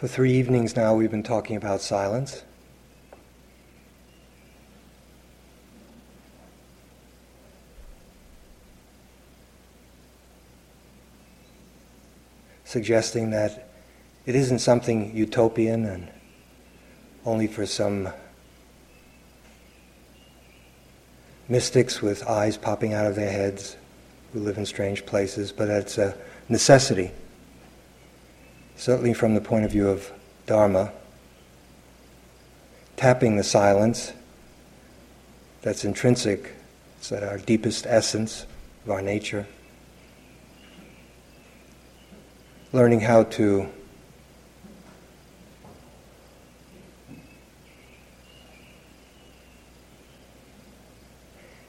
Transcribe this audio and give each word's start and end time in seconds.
For 0.00 0.08
three 0.08 0.32
evenings 0.32 0.76
now, 0.76 0.94
we've 0.94 1.10
been 1.10 1.22
talking 1.22 1.56
about 1.56 1.82
silence. 1.82 2.42
Suggesting 12.64 13.28
that 13.32 13.68
it 14.24 14.34
isn't 14.34 14.60
something 14.60 15.14
utopian 15.14 15.84
and 15.84 16.08
only 17.26 17.46
for 17.46 17.66
some 17.66 18.08
mystics 21.46 22.00
with 22.00 22.26
eyes 22.26 22.56
popping 22.56 22.94
out 22.94 23.04
of 23.04 23.16
their 23.16 23.30
heads 23.30 23.76
who 24.32 24.38
live 24.38 24.56
in 24.56 24.64
strange 24.64 25.04
places, 25.04 25.52
but 25.52 25.68
it's 25.68 25.98
a 25.98 26.16
necessity 26.48 27.10
certainly 28.80 29.12
from 29.12 29.34
the 29.34 29.40
point 29.42 29.62
of 29.62 29.70
view 29.70 29.86
of 29.86 30.10
Dharma, 30.46 30.90
tapping 32.96 33.36
the 33.36 33.44
silence 33.44 34.14
that's 35.60 35.84
intrinsic, 35.84 36.54
it's 36.96 37.12
at 37.12 37.22
our 37.22 37.36
deepest 37.36 37.84
essence 37.86 38.46
of 38.86 38.90
our 38.90 39.02
nature. 39.02 39.46
Learning 42.72 43.00
how 43.00 43.24
to 43.24 43.68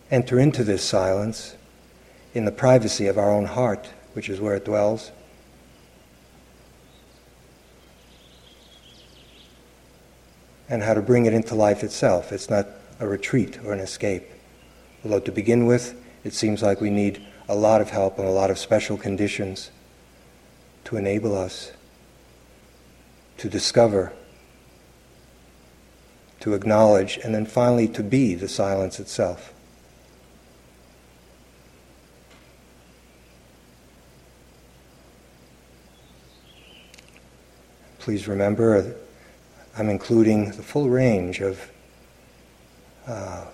enter 0.10 0.40
into 0.40 0.64
this 0.64 0.82
silence 0.82 1.58
in 2.34 2.46
the 2.46 2.54
privacy 2.54 3.08
of 3.08 3.18
our 3.18 3.30
own 3.30 3.44
heart, 3.44 3.90
which 4.14 4.30
is 4.30 4.40
where 4.40 4.56
it 4.56 4.64
dwells. 4.64 5.12
And 10.72 10.82
how 10.82 10.94
to 10.94 11.02
bring 11.02 11.26
it 11.26 11.34
into 11.34 11.54
life 11.54 11.84
itself. 11.84 12.32
It's 12.32 12.50
not 12.50 12.66
a 13.02 13.06
retreat 13.06 13.60
or 13.66 13.74
an 13.74 13.82
escape. 13.82 14.24
Although 15.04 15.20
to 15.20 15.32
begin 15.32 15.66
with, 15.66 16.02
it 16.24 16.34
seems 16.34 16.64
like 16.64 16.80
we 16.80 16.90
need 16.90 17.22
a 17.50 17.56
lot 17.56 17.82
of 17.82 17.90
help 17.90 18.18
and 18.18 18.26
a 18.26 18.32
lot 18.32 18.50
of 18.50 18.58
special 18.58 18.96
conditions 18.98 19.70
to 20.86 20.96
enable 20.96 21.38
us 21.38 21.74
to 23.38 23.50
discover, 23.50 24.14
to 26.40 26.54
acknowledge, 26.54 27.20
and 27.22 27.36
then 27.36 27.46
finally 27.46 27.90
to 27.90 28.02
be 28.02 28.34
the 28.34 28.48
silence 28.48 28.98
itself. 28.98 29.54
Please 38.00 38.26
remember 38.26 38.96
I'm 39.78 39.90
including 39.90 40.52
the 40.52 40.64
full 40.64 40.90
range 40.90 41.40
of 41.40 41.72
uh, 43.08 43.46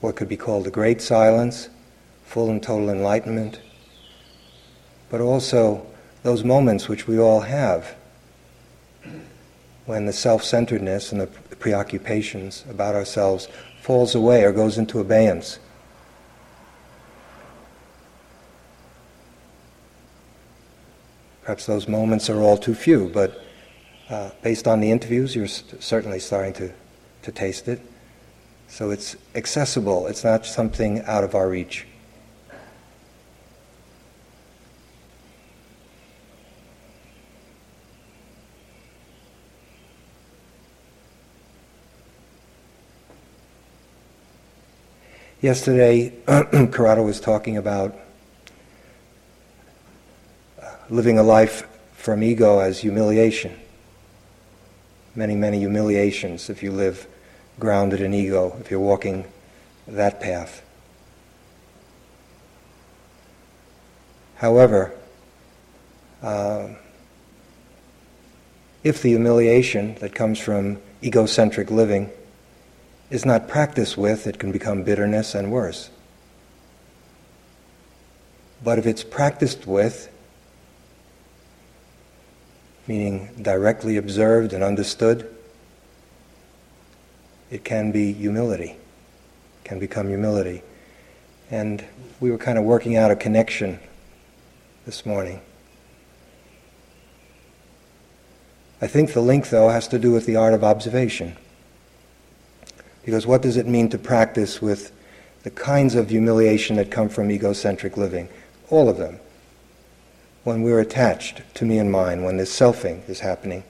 what 0.00 0.16
could 0.16 0.28
be 0.28 0.36
called 0.36 0.64
the 0.64 0.70
great 0.70 1.02
silence, 1.02 1.68
full 2.24 2.50
and 2.50 2.62
total 2.62 2.88
enlightenment, 2.88 3.60
but 5.10 5.20
also 5.20 5.86
those 6.22 6.42
moments 6.42 6.88
which 6.88 7.06
we 7.06 7.18
all 7.18 7.40
have 7.40 7.94
when 9.84 10.06
the 10.06 10.12
self-centeredness 10.12 11.12
and 11.12 11.20
the 11.20 11.26
preoccupations 11.26 12.64
about 12.70 12.94
ourselves 12.94 13.48
falls 13.82 14.14
away 14.14 14.42
or 14.42 14.52
goes 14.52 14.78
into 14.78 14.98
abeyance. 14.98 15.58
Perhaps 21.42 21.66
those 21.66 21.86
moments 21.86 22.30
are 22.30 22.40
all 22.40 22.56
too 22.56 22.74
few, 22.74 23.10
but 23.10 23.43
uh, 24.10 24.30
based 24.42 24.68
on 24.68 24.80
the 24.80 24.90
interviews, 24.90 25.34
you're 25.34 25.46
st- 25.46 25.82
certainly 25.82 26.18
starting 26.18 26.52
to, 26.54 26.72
to 27.22 27.32
taste 27.32 27.68
it. 27.68 27.80
So 28.68 28.90
it's 28.90 29.16
accessible, 29.34 30.06
it's 30.06 30.24
not 30.24 30.46
something 30.46 31.00
out 31.02 31.24
of 31.24 31.34
our 31.34 31.48
reach. 31.48 31.86
Yesterday, 45.40 46.10
Corrado 46.72 47.02
was 47.02 47.20
talking 47.20 47.58
about 47.58 47.94
uh, 50.60 50.74
living 50.88 51.18
a 51.18 51.22
life 51.22 51.68
from 51.96 52.22
ego 52.22 52.60
as 52.60 52.80
humiliation 52.80 53.54
many, 55.14 55.34
many 55.34 55.58
humiliations 55.58 56.50
if 56.50 56.62
you 56.62 56.72
live 56.72 57.06
grounded 57.58 58.00
in 58.00 58.12
ego, 58.12 58.56
if 58.60 58.70
you're 58.70 58.80
walking 58.80 59.24
that 59.86 60.20
path. 60.20 60.62
However, 64.36 64.92
uh, 66.22 66.68
if 68.82 69.00
the 69.02 69.10
humiliation 69.10 69.94
that 69.96 70.14
comes 70.14 70.38
from 70.38 70.78
egocentric 71.02 71.70
living 71.70 72.10
is 73.10 73.24
not 73.24 73.48
practiced 73.48 73.96
with, 73.96 74.26
it 74.26 74.38
can 74.38 74.52
become 74.52 74.82
bitterness 74.82 75.34
and 75.34 75.50
worse. 75.52 75.90
But 78.62 78.78
if 78.78 78.86
it's 78.86 79.04
practiced 79.04 79.66
with, 79.66 80.10
meaning 82.86 83.30
directly 83.40 83.96
observed 83.96 84.52
and 84.52 84.62
understood, 84.62 85.34
it 87.50 87.64
can 87.64 87.92
be 87.92 88.12
humility, 88.12 88.76
can 89.64 89.78
become 89.78 90.08
humility. 90.08 90.62
And 91.50 91.84
we 92.20 92.30
were 92.30 92.38
kind 92.38 92.58
of 92.58 92.64
working 92.64 92.96
out 92.96 93.10
a 93.10 93.16
connection 93.16 93.78
this 94.86 95.06
morning. 95.06 95.40
I 98.80 98.86
think 98.86 99.12
the 99.12 99.20
link, 99.20 99.48
though, 99.48 99.68
has 99.68 99.88
to 99.88 99.98
do 99.98 100.12
with 100.12 100.26
the 100.26 100.36
art 100.36 100.52
of 100.52 100.62
observation. 100.62 101.36
Because 103.04 103.26
what 103.26 103.40
does 103.40 103.56
it 103.56 103.66
mean 103.66 103.88
to 103.90 103.98
practice 103.98 104.60
with 104.60 104.92
the 105.42 105.50
kinds 105.50 105.94
of 105.94 106.10
humiliation 106.10 106.76
that 106.76 106.90
come 106.90 107.08
from 107.08 107.30
egocentric 107.30 107.96
living? 107.96 108.28
All 108.70 108.88
of 108.88 108.98
them 108.98 109.20
when 110.44 110.62
we're 110.62 110.80
attached 110.80 111.42
to 111.54 111.64
me 111.64 111.78
and 111.78 111.90
mine, 111.90 112.22
when 112.22 112.36
this 112.36 112.56
selfing 112.56 113.06
is 113.08 113.20
happening. 113.20 113.64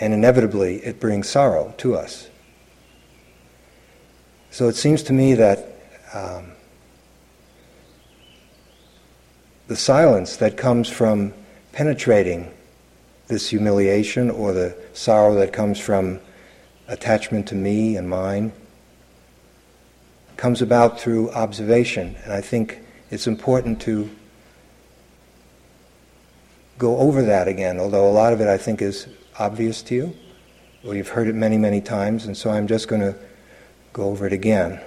And 0.00 0.12
inevitably, 0.12 0.76
it 0.84 1.00
brings 1.00 1.28
sorrow 1.28 1.74
to 1.78 1.96
us. 1.96 2.28
So 4.50 4.68
it 4.68 4.76
seems 4.76 5.02
to 5.04 5.12
me 5.12 5.34
that 5.34 5.72
um, 6.12 6.52
the 9.68 9.76
silence 9.76 10.36
that 10.36 10.56
comes 10.56 10.88
from 10.88 11.32
penetrating 11.72 12.52
this 13.28 13.50
humiliation 13.50 14.30
or 14.30 14.52
the 14.52 14.76
sorrow 14.94 15.34
that 15.34 15.52
comes 15.52 15.78
from 15.78 16.18
attachment 16.88 17.46
to 17.48 17.54
me 17.54 17.96
and 17.96 18.08
mine 18.08 18.52
comes 20.36 20.62
about 20.62 20.98
through 20.98 21.30
observation. 21.32 22.16
And 22.24 22.32
I 22.32 22.40
think 22.40 22.80
it's 23.10 23.26
important 23.26 23.80
to 23.82 24.08
go 26.78 26.98
over 26.98 27.22
that 27.22 27.48
again, 27.48 27.78
although 27.80 28.08
a 28.08 28.12
lot 28.12 28.32
of 28.32 28.40
it 28.40 28.48
I 28.48 28.56
think 28.56 28.80
is 28.80 29.08
obvious 29.38 29.82
to 29.82 29.94
you, 29.94 30.16
or 30.84 30.94
you've 30.94 31.08
heard 31.08 31.26
it 31.26 31.34
many, 31.34 31.58
many 31.58 31.80
times, 31.80 32.24
and 32.24 32.36
so 32.36 32.50
I'm 32.50 32.68
just 32.68 32.86
going 32.88 33.02
to 33.02 33.16
go 33.92 34.04
over 34.04 34.26
it 34.26 34.32
again. 34.32 34.80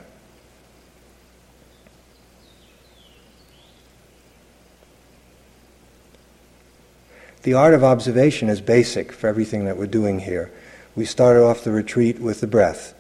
The 7.44 7.54
art 7.56 7.74
of 7.74 7.84
observation 7.84 8.50
is 8.50 8.62
basic 8.62 9.12
for 9.12 9.28
everything 9.28 9.66
that 9.66 9.76
we're 9.76 9.88
doing 9.88 10.20
here. 10.20 10.52
We 10.96 11.06
started 11.06 11.44
off 11.44 11.64
the 11.64 11.72
retreat 11.72 12.20
with 12.20 12.40
the 12.40 12.48
breath, 12.48 12.94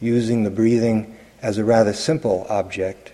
using 0.00 0.44
the 0.44 0.50
breathing 0.50 1.16
as 1.42 1.58
a 1.58 1.64
rather 1.64 1.94
simple 1.94 2.46
object, 2.48 3.12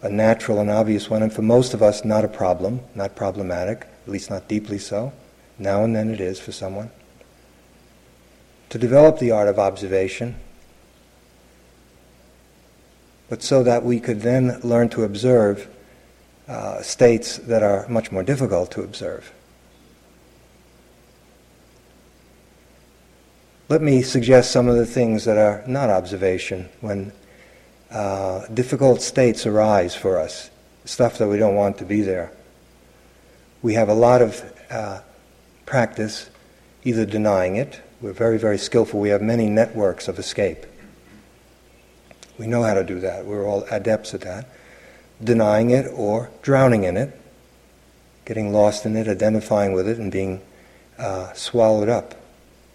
a 0.00 0.08
natural 0.08 0.58
and 0.58 0.70
obvious 0.70 1.10
one, 1.10 1.22
and 1.22 1.32
for 1.32 1.42
most 1.42 1.74
of 1.74 1.82
us, 1.82 2.04
not 2.04 2.24
a 2.24 2.28
problem, 2.28 2.80
not 2.94 3.14
problematic 3.14 3.86
at 4.04 4.08
least 4.08 4.30
not 4.30 4.48
deeply 4.48 4.78
so. 4.78 5.12
Now 5.58 5.84
and 5.84 5.94
then 5.94 6.10
it 6.10 6.20
is 6.20 6.40
for 6.40 6.52
someone. 6.52 6.90
To 8.70 8.78
develop 8.78 9.18
the 9.18 9.30
art 9.30 9.48
of 9.48 9.58
observation, 9.58 10.36
but 13.28 13.42
so 13.42 13.62
that 13.62 13.84
we 13.84 14.00
could 14.00 14.22
then 14.22 14.60
learn 14.62 14.88
to 14.90 15.04
observe 15.04 15.68
uh, 16.48 16.82
states 16.82 17.36
that 17.38 17.62
are 17.62 17.86
much 17.88 18.10
more 18.10 18.22
difficult 18.22 18.70
to 18.72 18.82
observe. 18.82 19.32
Let 23.68 23.80
me 23.80 24.02
suggest 24.02 24.50
some 24.50 24.68
of 24.68 24.76
the 24.76 24.84
things 24.84 25.24
that 25.24 25.38
are 25.38 25.62
not 25.66 25.88
observation 25.88 26.68
when 26.80 27.12
uh, 27.90 28.46
difficult 28.48 29.00
states 29.00 29.46
arise 29.46 29.94
for 29.94 30.18
us, 30.18 30.50
stuff 30.84 31.18
that 31.18 31.28
we 31.28 31.38
don't 31.38 31.54
want 31.54 31.78
to 31.78 31.84
be 31.84 32.02
there 32.02 32.32
we 33.62 33.74
have 33.74 33.88
a 33.88 33.94
lot 33.94 34.20
of 34.20 34.52
uh, 34.70 35.00
practice 35.66 36.28
either 36.84 37.06
denying 37.06 37.56
it, 37.56 37.80
we're 38.00 38.12
very, 38.12 38.38
very 38.38 38.58
skillful, 38.58 38.98
we 38.98 39.10
have 39.10 39.22
many 39.22 39.48
networks 39.48 40.08
of 40.08 40.18
escape. 40.18 40.66
We 42.38 42.46
know 42.48 42.64
how 42.64 42.74
to 42.74 42.82
do 42.82 42.98
that, 43.00 43.24
we're 43.24 43.46
all 43.46 43.62
adepts 43.70 44.14
at 44.14 44.22
that. 44.22 44.48
Denying 45.22 45.70
it 45.70 45.86
or 45.94 46.30
drowning 46.42 46.82
in 46.82 46.96
it, 46.96 47.16
getting 48.24 48.52
lost 48.52 48.84
in 48.84 48.96
it, 48.96 49.06
identifying 49.06 49.72
with 49.72 49.88
it, 49.88 49.98
and 49.98 50.10
being 50.10 50.42
uh, 50.98 51.32
swallowed 51.34 51.88
up, 51.88 52.16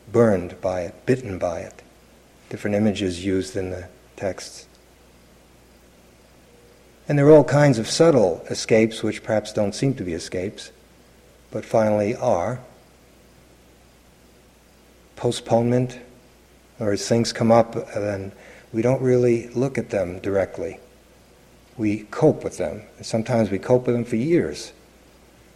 burned 0.10 0.62
by 0.62 0.82
it, 0.82 1.06
bitten 1.06 1.38
by 1.38 1.60
it. 1.60 1.82
Different 2.50 2.78
images 2.78 3.26
used 3.26 3.58
in 3.58 3.72
the 3.72 3.90
texts. 4.16 4.68
And 7.10 7.18
there 7.18 7.28
are 7.28 7.32
all 7.32 7.44
kinds 7.44 7.80
of 7.80 7.88
subtle 7.88 8.46
escapes 8.50 9.04
which 9.04 9.24
perhaps 9.24 9.52
don't 9.52 9.76
seem 9.76 9.94
to 9.96 10.04
be 10.04 10.14
escapes, 10.14 10.72
but 11.52 11.66
finally 11.66 12.16
are. 12.16 12.60
Postponement, 15.16 16.00
or 16.80 16.92
as 16.92 17.08
things 17.08 17.34
come 17.34 17.52
up, 17.52 17.74
then 17.94 18.32
we 18.74 18.82
don't 18.82 19.02
really 19.02 19.48
look 19.50 19.78
at 19.78 19.90
them 19.90 20.20
directly. 20.20 20.80
We 21.78 22.04
cope 22.12 22.44
with 22.44 22.58
them. 22.58 22.84
Sometimes 23.02 23.50
we 23.50 23.60
cope 23.60 23.88
with 23.88 23.96
them 23.96 24.06
for 24.06 24.16
years. 24.16 24.74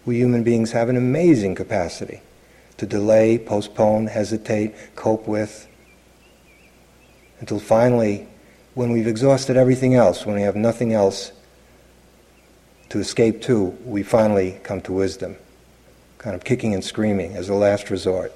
We 0.06 0.18
human 0.18 0.44
beings 0.44 0.72
have 0.72 0.90
an 0.90 0.98
amazing 0.98 1.56
capacity 1.56 2.22
to 2.78 2.86
delay, 2.88 3.38
postpone, 3.38 4.08
hesitate, 4.08 4.74
cope 4.96 5.28
with, 5.28 5.68
until 7.40 7.60
finally, 7.60 8.28
when 8.76 8.92
we've 8.92 9.08
exhausted 9.08 9.58
everything 9.58 9.96
else, 9.96 10.26
when 10.26 10.36
we 10.36 10.44
have 10.44 10.56
nothing 10.56 10.94
else 10.94 11.32
to 12.90 13.00
escape 13.00 13.42
to, 13.42 13.66
we 13.86 14.04
finally 14.04 14.60
come 14.64 14.80
to 14.82 14.94
wisdom, 14.94 15.36
kind 16.22 16.36
of 16.36 16.44
kicking 16.44 16.76
and 16.76 16.84
screaming 16.84 17.36
as 17.36 17.50
a 17.50 17.56
last 17.56 17.90
resort. 17.90 18.32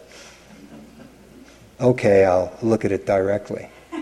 Okay, 1.80 2.26
I'll 2.26 2.52
look 2.64 2.84
at 2.84 2.92
it 2.92 3.06
directly. 3.06 3.70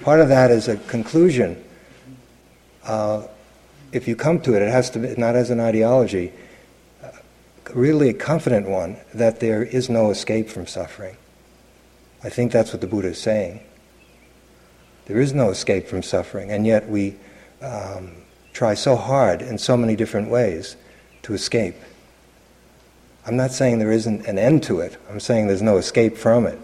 Part 0.00 0.20
of 0.20 0.30
that 0.30 0.50
is 0.50 0.68
a 0.68 0.78
conclusion. 0.78 1.62
Uh, 2.84 3.26
if 3.92 4.08
you 4.08 4.16
come 4.16 4.40
to 4.40 4.54
it, 4.54 4.62
it 4.62 4.70
has 4.70 4.88
to 4.90 4.98
be 4.98 5.14
not 5.18 5.36
as 5.36 5.50
an 5.50 5.60
ideology, 5.60 6.32
uh, 7.04 7.10
really 7.74 8.08
a 8.08 8.14
confident 8.14 8.66
one 8.66 8.96
that 9.12 9.40
there 9.40 9.62
is 9.62 9.90
no 9.90 10.10
escape 10.10 10.48
from 10.48 10.66
suffering. 10.66 11.18
I 12.24 12.30
think 12.30 12.50
that's 12.50 12.72
what 12.72 12.80
the 12.80 12.86
Buddha 12.86 13.08
is 13.08 13.20
saying. 13.20 13.60
There 15.04 15.20
is 15.20 15.34
no 15.34 15.50
escape 15.50 15.86
from 15.86 16.02
suffering, 16.02 16.50
and 16.50 16.66
yet 16.66 16.88
we 16.88 17.16
um, 17.60 18.12
try 18.54 18.72
so 18.72 18.96
hard 18.96 19.42
in 19.42 19.58
so 19.58 19.76
many 19.76 19.96
different 19.96 20.30
ways 20.30 20.76
to 21.28 21.34
escape. 21.34 21.74
I'm 23.26 23.36
not 23.36 23.52
saying 23.52 23.78
there 23.78 23.92
isn't 23.92 24.24
an 24.26 24.38
end 24.38 24.62
to 24.62 24.80
it, 24.80 24.96
I'm 25.10 25.20
saying 25.20 25.46
there's 25.46 25.60
no 25.60 25.76
escape 25.76 26.16
from 26.16 26.46
it. 26.46 26.58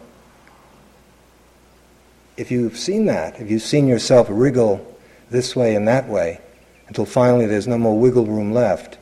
If 2.38 2.50
you've 2.50 2.78
seen 2.78 3.04
that, 3.04 3.38
if 3.38 3.50
you've 3.50 3.60
seen 3.60 3.86
yourself 3.86 4.26
wriggle 4.30 4.98
this 5.28 5.54
way 5.54 5.74
and 5.74 5.86
that 5.86 6.08
way, 6.08 6.40
until 6.88 7.04
finally 7.04 7.44
there's 7.44 7.68
no 7.68 7.76
more 7.76 7.98
wiggle 7.98 8.24
room 8.24 8.52
left, 8.52 8.96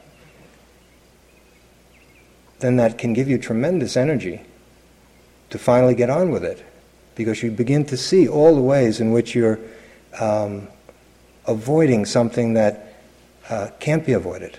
then 2.58 2.74
that 2.76 2.98
can 2.98 3.12
give 3.12 3.28
you 3.28 3.38
tremendous 3.38 3.96
energy 3.96 4.42
to 5.50 5.58
finally 5.58 5.94
get 5.94 6.10
on 6.10 6.32
with 6.32 6.42
it 6.42 6.64
because 7.14 7.40
you 7.40 7.52
begin 7.52 7.84
to 7.84 7.96
see 7.96 8.26
all 8.26 8.56
the 8.56 8.60
ways 8.60 8.98
in 8.98 9.12
which 9.12 9.32
you're 9.32 9.60
um, 10.18 10.66
avoiding 11.46 12.04
something 12.04 12.54
that 12.54 12.96
uh, 13.48 13.68
can't 13.78 14.04
be 14.04 14.12
avoided. 14.12 14.58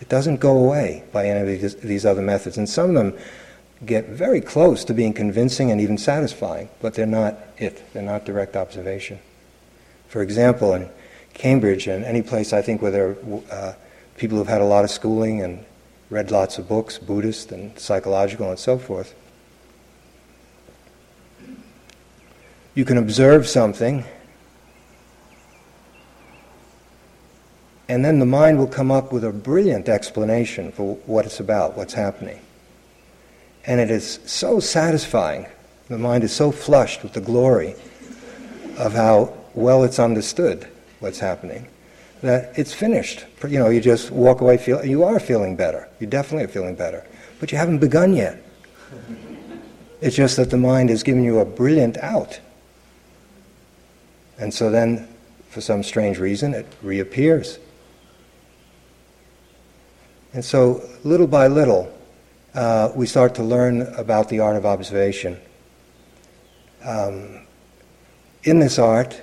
It 0.00 0.08
doesn't 0.08 0.40
go 0.40 0.56
away 0.56 1.04
by 1.12 1.26
any 1.26 1.54
of 1.54 1.82
these, 1.82 2.06
other 2.06 2.22
methods. 2.22 2.56
And 2.56 2.68
some 2.68 2.90
of 2.90 2.94
them 2.94 3.18
get 3.84 4.08
very 4.08 4.40
close 4.40 4.84
to 4.84 4.94
being 4.94 5.12
convincing 5.12 5.70
and 5.70 5.80
even 5.80 5.98
satisfying, 5.98 6.68
but 6.80 6.94
they're 6.94 7.06
not 7.06 7.38
it. 7.58 7.82
They're 7.92 8.02
not 8.02 8.24
direct 8.24 8.56
observation. 8.56 9.18
For 10.08 10.22
example, 10.22 10.74
in 10.74 10.88
Cambridge 11.34 11.86
and 11.86 12.04
any 12.04 12.22
place 12.22 12.52
I 12.52 12.62
think 12.62 12.82
where 12.82 12.90
there 12.90 13.08
are 13.10 13.42
uh, 13.50 13.74
people 14.16 14.38
who've 14.38 14.48
had 14.48 14.60
a 14.60 14.66
lot 14.66 14.84
of 14.84 14.90
schooling 14.90 15.42
and 15.42 15.64
read 16.08 16.30
lots 16.30 16.58
of 16.58 16.68
books, 16.68 16.98
Buddhist 16.98 17.52
and 17.52 17.78
psychological 17.78 18.50
and 18.50 18.58
so 18.58 18.78
forth, 18.78 19.14
you 22.74 22.84
can 22.84 22.96
observe 22.96 23.46
something 23.48 24.04
And 27.90 28.04
then 28.04 28.20
the 28.20 28.24
mind 28.24 28.56
will 28.56 28.68
come 28.68 28.92
up 28.92 29.12
with 29.12 29.24
a 29.24 29.32
brilliant 29.32 29.88
explanation 29.88 30.70
for 30.70 30.94
what 31.06 31.26
it's 31.26 31.40
about, 31.40 31.76
what's 31.76 31.92
happening. 31.92 32.38
And 33.66 33.80
it 33.80 33.90
is 33.90 34.20
so 34.26 34.60
satisfying. 34.60 35.46
The 35.88 35.98
mind 35.98 36.22
is 36.22 36.30
so 36.30 36.52
flushed 36.52 37.02
with 37.02 37.14
the 37.14 37.20
glory 37.20 37.74
of 38.78 38.92
how 38.92 39.36
well 39.54 39.82
it's 39.82 39.98
understood 39.98 40.68
what's 41.00 41.18
happening 41.18 41.66
that 42.22 42.56
it's 42.56 42.72
finished. 42.72 43.24
You 43.42 43.58
know, 43.58 43.70
you 43.70 43.80
just 43.80 44.12
walk 44.12 44.40
away 44.40 44.56
feel 44.56 44.86
you 44.86 45.02
are 45.02 45.18
feeling 45.18 45.56
better. 45.56 45.88
You 45.98 46.06
definitely 46.06 46.44
are 46.44 46.48
feeling 46.48 46.76
better, 46.76 47.04
but 47.40 47.50
you 47.50 47.58
haven't 47.58 47.80
begun 47.80 48.14
yet. 48.14 48.40
It's 50.00 50.14
just 50.14 50.36
that 50.36 50.50
the 50.50 50.56
mind 50.56 50.90
is 50.90 51.02
giving 51.02 51.24
you 51.24 51.40
a 51.40 51.44
brilliant 51.44 51.98
out. 51.98 52.38
And 54.38 54.54
so 54.54 54.70
then, 54.70 55.08
for 55.48 55.60
some 55.60 55.82
strange 55.82 56.20
reason, 56.20 56.54
it 56.54 56.66
reappears. 56.82 57.58
And 60.32 60.44
so, 60.44 60.88
little 61.02 61.26
by 61.26 61.48
little, 61.48 61.92
uh, 62.54 62.92
we 62.94 63.06
start 63.06 63.34
to 63.36 63.42
learn 63.42 63.82
about 63.94 64.28
the 64.28 64.40
art 64.40 64.56
of 64.56 64.64
observation. 64.64 65.40
Um, 66.84 67.46
in 68.44 68.60
this 68.60 68.78
art, 68.78 69.20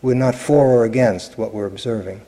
we're 0.00 0.14
not 0.14 0.34
for 0.34 0.66
or 0.66 0.84
against 0.84 1.36
what 1.36 1.52
we're 1.52 1.66
observing. 1.66 2.22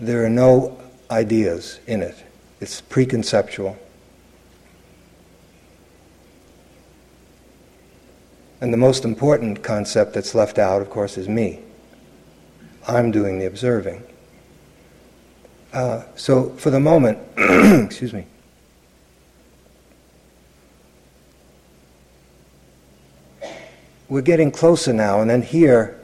There 0.00 0.24
are 0.24 0.30
no 0.30 0.80
ideas 1.10 1.78
in 1.86 2.02
it, 2.02 2.16
it's 2.60 2.80
preconceptual. 2.80 3.76
And 8.60 8.72
the 8.72 8.76
most 8.76 9.04
important 9.04 9.62
concept 9.62 10.14
that's 10.14 10.34
left 10.34 10.58
out, 10.58 10.82
of 10.82 10.90
course, 10.90 11.16
is 11.16 11.28
me. 11.28 11.60
I'm 12.88 13.10
doing 13.10 13.38
the 13.38 13.44
observing. 13.44 14.02
Uh, 15.74 16.04
so, 16.16 16.48
for 16.50 16.70
the 16.70 16.80
moment, 16.80 17.18
excuse 17.36 18.14
me. 18.14 18.24
We're 24.08 24.22
getting 24.22 24.50
closer 24.50 24.94
now, 24.94 25.20
and 25.20 25.28
then 25.28 25.42
here 25.42 26.00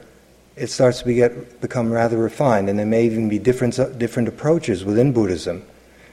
it 0.55 0.67
starts 0.67 0.99
to 0.99 1.05
be 1.05 1.15
get, 1.15 1.59
become 1.59 1.91
rather 1.91 2.17
refined, 2.17 2.69
and 2.69 2.77
there 2.77 2.85
may 2.85 3.05
even 3.07 3.27
be 3.27 3.39
different, 3.39 3.75
different 3.97 4.27
approaches 4.29 4.85
within 4.85 5.11
Buddhism. 5.11 5.63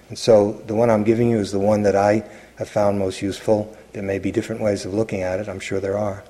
And 0.08 0.18
so, 0.18 0.52
the 0.66 0.74
one 0.74 0.88
I'm 0.88 1.04
giving 1.04 1.28
you 1.28 1.38
is 1.38 1.52
the 1.52 1.58
one 1.58 1.82
that 1.82 1.94
I 1.94 2.24
have 2.56 2.70
found 2.70 2.98
most 2.98 3.20
useful. 3.20 3.76
There 3.92 4.02
may 4.02 4.18
be 4.18 4.32
different 4.32 4.62
ways 4.62 4.86
of 4.86 4.94
looking 4.94 5.20
at 5.20 5.38
it, 5.38 5.48
I'm 5.48 5.60
sure 5.60 5.80
there 5.80 5.98
are 5.98 6.24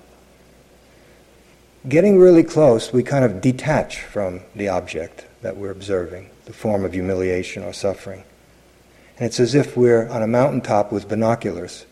getting 1.89 2.19
really 2.19 2.45
close, 2.45 2.93
we 2.93 3.03
kind 3.03 3.25
of 3.25 3.41
detach 3.41 4.01
from 4.01 4.41
the 4.55 4.69
object 4.69 5.27
that 5.43 5.57
we're 5.57 5.71
observing, 5.71 6.31
the 6.45 6.53
form 6.53 6.85
of 6.85 6.93
humiliation 6.93 7.63
or 7.63 7.73
suffering. 7.73 8.25
And 9.17 9.27
it's 9.27 9.41
as 9.41 9.55
if 9.55 9.77
we're 9.77 10.09
on 10.09 10.23
a 10.23 10.27
mountaintop 10.27 10.93
with 10.93 11.09
binoculars 11.09 11.87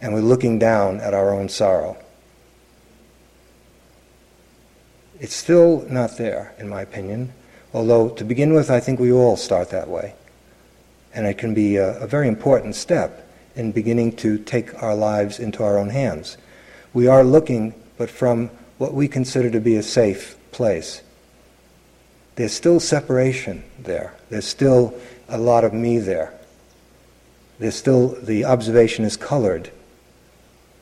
and 0.00 0.12
we're 0.12 0.20
looking 0.20 0.58
down 0.58 1.00
at 1.00 1.14
our 1.14 1.32
own 1.32 1.48
sorrow. 1.48 1.96
It's 5.20 5.34
still 5.34 5.86
not 5.88 6.18
there, 6.18 6.54
in 6.58 6.68
my 6.68 6.82
opinion, 6.82 7.32
although 7.72 8.10
to 8.10 8.24
begin 8.24 8.52
with, 8.52 8.70
I 8.70 8.80
think 8.80 8.98
we 8.98 9.12
all 9.12 9.36
start 9.36 9.70
that 9.70 9.88
way. 9.88 10.14
And 11.14 11.26
it 11.26 11.38
can 11.38 11.54
be 11.54 11.76
a, 11.76 11.96
a 12.00 12.06
very 12.06 12.26
important 12.26 12.74
step 12.74 13.30
in 13.54 13.70
beginning 13.70 14.16
to 14.16 14.36
take 14.38 14.82
our 14.82 14.96
lives 14.96 15.38
into 15.38 15.62
our 15.62 15.78
own 15.78 15.90
hands. 15.90 16.36
We 16.92 17.06
are 17.06 17.22
looking, 17.22 17.74
but 17.96 18.10
from 18.10 18.50
what 18.84 18.92
we 18.92 19.08
consider 19.08 19.48
to 19.48 19.60
be 19.60 19.76
a 19.76 19.82
safe 19.82 20.36
place. 20.52 21.00
There's 22.34 22.52
still 22.52 22.80
separation 22.80 23.64
there. 23.78 24.14
There's 24.28 24.44
still 24.44 24.94
a 25.26 25.38
lot 25.38 25.64
of 25.64 25.72
me 25.72 26.00
there. 26.00 26.34
There's 27.58 27.76
still, 27.76 28.08
the 28.08 28.44
observation 28.44 29.06
is 29.06 29.16
colored 29.16 29.70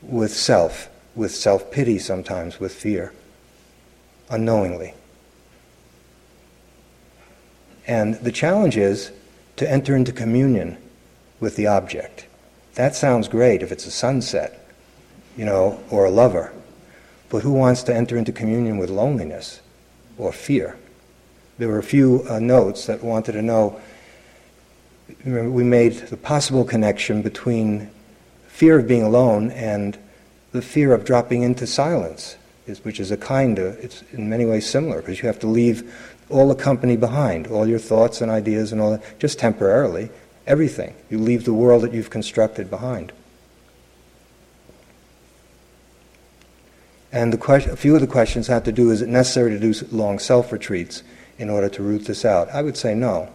with 0.03 0.35
self, 0.35 0.89
with 1.15 1.33
self 1.33 1.71
pity 1.71 1.97
sometimes, 2.01 2.59
with 2.59 2.75
fear, 2.75 3.13
unknowingly. 4.29 4.95
And 7.87 8.17
the 8.17 8.33
challenge 8.33 8.77
is 8.77 9.13
to 9.59 9.71
enter 9.71 9.95
into 9.95 10.11
communion 10.11 10.77
with 11.39 11.55
the 11.55 11.69
object. 11.69 12.27
That 12.75 12.97
sounds 12.97 13.29
great 13.29 13.63
if 13.63 13.71
it's 13.71 13.87
a 13.87 13.93
sunset, 13.93 14.67
you 15.37 15.45
know, 15.45 15.81
or 15.89 16.05
a 16.07 16.11
lover. 16.11 16.53
But 17.33 17.43
who 17.43 17.53
wants 17.53 17.83
to 17.85 17.95
enter 17.95 18.17
into 18.17 18.31
communion 18.31 18.79
with 18.79 18.91
loneliness 18.91 19.61
or 20.17 20.33
fear 20.33 20.77
there 21.59 21.69
were 21.69 21.79
a 21.79 21.83
few 21.83 22.25
uh, 22.29 22.41
notes 22.41 22.87
that 22.87 23.05
wanted 23.05 23.33
to 23.33 23.43
know. 23.43 23.81
Remember, 25.25 25.51
we 25.51 25.63
made 25.63 25.93
the 25.93 26.17
possible 26.17 26.65
connection 26.65 27.23
between 27.23 27.89
fear 28.49 28.79
of 28.79 28.89
being 28.89 29.03
alone 29.05 29.51
and 29.53 29.97
the 30.53 30.63
fear 30.63 30.93
of 30.93 31.05
dropping 31.05 31.43
into 31.43 31.67
silence, 31.67 32.37
which 32.83 32.99
is 32.99 33.11
a 33.13 33.17
kind 33.17 33.59
of, 33.59 33.79
it's 33.79 34.03
in 34.13 34.29
many 34.29 34.45
ways 34.45 34.69
similar, 34.69 35.01
because 35.01 35.21
you 35.21 35.27
have 35.27 35.39
to 35.39 35.47
leave 35.47 35.95
all 36.31 36.49
the 36.49 36.55
company 36.55 36.97
behind, 36.97 37.47
all 37.47 37.69
your 37.69 37.79
thoughts 37.79 38.21
and 38.21 38.29
ideas 38.29 38.73
and 38.73 38.81
all 38.81 38.91
that, 38.93 39.19
just 39.21 39.39
temporarily, 39.39 40.11
everything. 40.47 40.95
You 41.11 41.19
leave 41.19 41.45
the 41.45 41.53
world 41.53 41.83
that 41.83 41.93
you've 41.93 42.11
constructed 42.11 42.71
behind. 42.71 43.13
And 47.13 47.39
question, 47.39 47.71
a 47.71 47.77
few 47.77 47.95
of 47.95 48.01
the 48.01 48.07
questions 48.07 48.47
have 48.47 48.65
to 48.65 48.73
do 48.73 48.91
is 48.91 49.03
it 49.03 49.09
necessary 49.09 49.51
to 49.51 49.61
do 49.61 49.75
long 49.91 50.19
self 50.19 50.51
retreats 50.51 51.03
in 51.39 51.51
order 51.51 51.69
to 51.69 51.83
root 51.83 52.07
this 52.07 52.25
out? 52.25 52.49
I 52.49 52.63
would 52.63 52.77
say 52.77 52.95
no. 52.95 53.29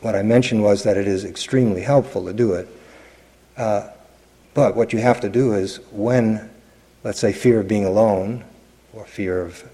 What 0.00 0.16
I 0.16 0.22
mentioned 0.22 0.62
was 0.62 0.82
that 0.82 0.96
it 0.96 1.06
is 1.06 1.24
extremely 1.24 1.82
helpful 1.82 2.24
to 2.26 2.32
do 2.32 2.54
it. 2.54 2.68
Uh, 3.56 3.88
but 4.54 4.74
what 4.74 4.92
you 4.92 4.98
have 4.98 5.20
to 5.20 5.28
do 5.28 5.52
is 5.52 5.76
when, 5.92 6.50
let's 7.04 7.20
say, 7.20 7.32
fear 7.32 7.60
of 7.60 7.68
being 7.68 7.84
alone 7.84 8.44
or 8.92 9.04
fear 9.04 9.42
of 9.42 9.68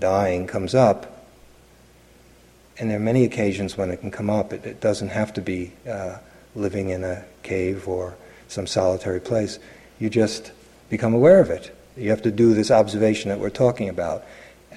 dying 0.00 0.46
comes 0.46 0.74
up, 0.74 1.28
and 2.78 2.90
there 2.90 2.96
are 2.96 3.00
many 3.00 3.24
occasions 3.24 3.76
when 3.76 3.90
it 3.90 3.98
can 3.98 4.10
come 4.10 4.28
up, 4.28 4.52
it, 4.52 4.66
it 4.66 4.80
doesn't 4.80 5.10
have 5.10 5.32
to 5.34 5.40
be 5.40 5.72
uh, 5.88 6.18
living 6.56 6.88
in 6.88 7.04
a 7.04 7.24
cave 7.44 7.86
or 7.86 8.16
some 8.48 8.66
solitary 8.66 9.20
place. 9.20 9.60
You 10.00 10.10
just 10.10 10.50
become 10.90 11.14
aware 11.14 11.40
of 11.40 11.50
it. 11.50 11.74
You 11.96 12.10
have 12.10 12.22
to 12.22 12.30
do 12.30 12.54
this 12.54 12.70
observation 12.70 13.28
that 13.28 13.38
we're 13.38 13.50
talking 13.50 13.88
about 13.88 14.24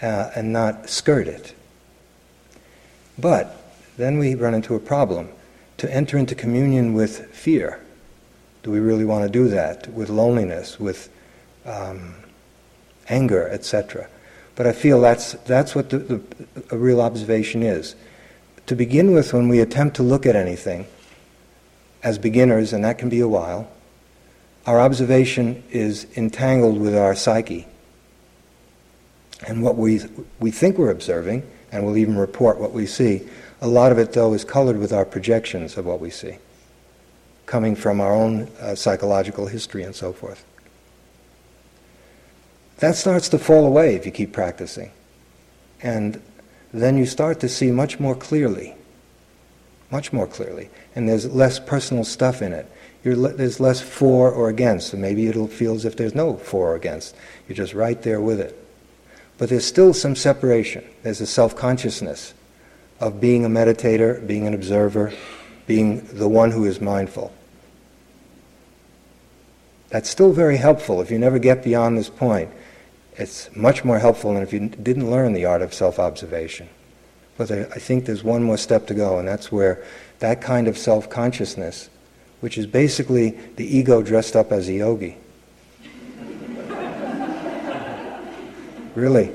uh, 0.01 0.31
and 0.36 0.53
not 0.53 0.89
skirt 0.89 1.27
it. 1.27 1.53
But 3.17 3.55
then 3.97 4.19
we 4.19 4.36
run 4.36 4.53
into 4.53 4.75
a 4.75 4.79
problem. 4.79 5.29
To 5.77 5.93
enter 5.93 6.17
into 6.17 6.36
communion 6.36 6.93
with 6.93 7.27
fear, 7.33 7.79
do 8.63 8.71
we 8.71 8.79
really 8.79 9.05
want 9.05 9.24
to 9.24 9.29
do 9.29 9.47
that? 9.50 9.88
With 9.91 10.09
loneliness, 10.09 10.79
with 10.79 11.09
um, 11.65 12.15
anger, 13.09 13.47
etc. 13.50 14.07
But 14.55 14.65
I 14.65 14.71
feel 14.71 15.01
that's, 15.01 15.33
that's 15.33 15.75
what 15.75 15.89
the, 15.89 16.00
the, 16.00 16.21
a 16.71 16.77
real 16.77 17.00
observation 17.00 17.62
is. 17.62 17.95
To 18.65 18.75
begin 18.75 19.12
with, 19.12 19.33
when 19.33 19.50
we 19.50 19.59
attempt 19.59 19.95
to 19.97 20.03
look 20.03 20.25
at 20.25 20.36
anything, 20.36 20.88
as 22.03 22.17
beginners, 22.17 22.74
and 22.74 22.83
that 22.83 22.97
can 22.97 23.09
be 23.09 23.19
a 23.19 23.27
while, 23.27 23.69
our 24.67 24.81
observation 24.81 25.63
is 25.71 26.05
entangled 26.17 26.77
with 26.77 26.95
our 26.95 27.15
psyche. 27.15 27.65
And 29.47 29.63
what 29.63 29.77
we, 29.77 30.01
we 30.39 30.51
think 30.51 30.77
we're 30.77 30.91
observing, 30.91 31.50
and 31.71 31.86
we'll 31.86 31.97
even 31.97 32.17
report 32.17 32.59
what 32.59 32.74
we 32.74 32.86
see, 32.86 33.27
a 33.62 33.67
lot 33.67 33.93
of 33.93 33.97
it, 33.97 34.12
though, 34.12 34.33
is 34.33 34.43
colored 34.43 34.77
with 34.77 34.91
our 34.91 35.05
projections 35.05 35.77
of 35.77 35.86
what 35.86 36.01
we 36.01 36.09
see, 36.09 36.38
coming 37.45 37.75
from 37.77 38.01
our 38.01 38.13
own 38.13 38.50
uh, 38.59 38.75
psychological 38.75 39.47
history 39.47 39.83
and 39.83 39.95
so 39.95 40.12
forth. 40.12 40.43
That 42.79 42.95
starts 42.95 43.29
to 43.29 43.39
fall 43.39 43.65
away 43.65 43.95
if 43.95 44.05
you 44.05 44.12
keep 44.12 44.33
practicing. 44.33 44.91
And 45.81 46.21
then 46.74 46.97
you 46.97 47.05
start 47.05 47.39
to 47.39 47.50
see 47.50 47.71
much 47.71 48.00
more 48.00 48.15
clearly, 48.15 48.75
much 49.91 50.12
more 50.12 50.27
clearly. 50.27 50.69
And 50.93 51.07
there's 51.07 51.25
less 51.25 51.57
personal 51.57 52.03
stuff 52.03 52.41
in 52.41 52.51
it 52.51 52.69
le- 53.04 53.34
there's 53.34 53.60
less 53.60 53.82
for 53.82 54.32
or 54.32 54.50
against. 54.50 54.89
So 54.89 54.98
maybe 54.98 55.27
it'll 55.27 55.48
feel 55.48 55.75
as 55.75 55.86
if 55.86 55.96
there's 55.96 56.16
no 56.16 56.38
for 56.38 56.72
or 56.72 56.75
against. 56.75 57.16
You're 57.48 57.56
just 57.56 57.74
right 57.74 58.01
there 58.01 58.22
with 58.22 58.39
it. 58.39 58.58
But 59.38 59.50
there's 59.50 59.66
still 59.66 59.94
some 59.94 60.16
separation. 60.16 60.84
There's 61.04 61.22
a 61.22 61.27
self 61.27 61.56
consciousness 61.56 62.34
of 63.00 63.22
being 63.22 63.46
a 63.46 63.50
meditator, 63.50 64.25
being 64.25 64.48
an 64.48 64.54
observer, 64.54 65.13
being 65.68 66.06
the 66.08 66.27
one 66.27 66.51
who 66.51 66.66
is 66.66 66.82
mindful. 66.82 67.32
That's 69.89 70.10
still 70.10 70.34
very 70.34 70.58
helpful 70.58 71.01
if 71.01 71.12
you 71.12 71.20
never 71.20 71.39
get 71.39 71.63
beyond 71.63 71.98
this 71.98 72.10
point. 72.10 72.50
It's 73.16 73.56
much 73.56 73.84
more 73.86 74.00
helpful 74.00 74.34
than 74.34 74.44
if 74.44 74.54
you 74.54 74.70
didn't 74.70 75.10
learn 75.10 75.34
the 75.34 75.46
art 75.46 75.62
of 75.62 75.74
self 75.74 76.00
observation. 76.00 76.70
But 77.38 77.51
I 77.51 77.63
think 77.63 78.06
there's 78.06 78.24
one 78.24 78.44
more 78.44 78.58
step 78.58 78.88
to 78.88 78.96
go, 78.96 79.20
and 79.20 79.27
that's 79.27 79.51
where 79.51 79.84
that 80.20 80.42
kind 80.42 80.68
of 80.68 80.77
self 80.77 81.10
consciousness 81.10 81.89
which 82.39 82.58
is 82.58 82.65
basically 82.65 83.32
the 83.56 83.77
ego 83.77 84.01
dressed 84.01 84.36
up 84.36 84.51
as 84.51 84.67
a 84.67 84.74
yogi. 84.74 85.17
really. 88.98 89.32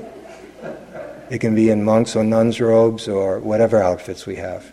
It 1.29 1.39
can 1.39 1.55
be 1.55 1.69
in 1.69 1.83
monks 1.83 2.15
or 2.15 2.23
nuns' 2.23 2.59
robes 2.59 3.07
or 3.07 3.39
whatever 3.39 3.81
outfits 3.81 4.25
we 4.25 4.35
have. 4.35 4.71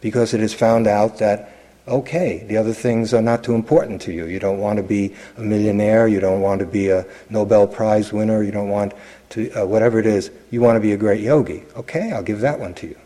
Because 0.00 0.34
it 0.34 0.40
is 0.40 0.52
found 0.54 0.86
out 0.86 1.18
that, 1.18 1.50
okay, 1.86 2.44
the 2.48 2.56
other 2.56 2.72
things 2.72 3.12
are 3.12 3.22
not 3.22 3.44
too 3.44 3.54
important 3.54 4.00
to 4.02 4.12
you. 4.12 4.26
You 4.26 4.40
don't 4.40 4.58
want 4.58 4.78
to 4.78 4.82
be 4.82 5.14
a 5.36 5.42
millionaire, 5.42 6.08
you 6.08 6.20
don't 6.20 6.40
want 6.40 6.60
to 6.60 6.66
be 6.66 6.88
a 6.88 7.06
Nobel 7.28 7.66
Prize 7.66 8.12
winner, 8.12 8.42
you 8.42 8.50
don't 8.50 8.70
want 8.70 8.94
to, 9.30 9.52
uh, 9.52 9.66
whatever 9.66 9.98
it 9.98 10.06
is, 10.06 10.30
you 10.50 10.62
want 10.62 10.76
to 10.76 10.80
be 10.80 10.92
a 10.92 10.96
great 10.96 11.20
yogi. 11.20 11.64
Okay, 11.76 12.12
I'll 12.12 12.22
give 12.22 12.40
that 12.40 12.58
one 12.58 12.74
to 12.74 12.88
you. 12.88 12.98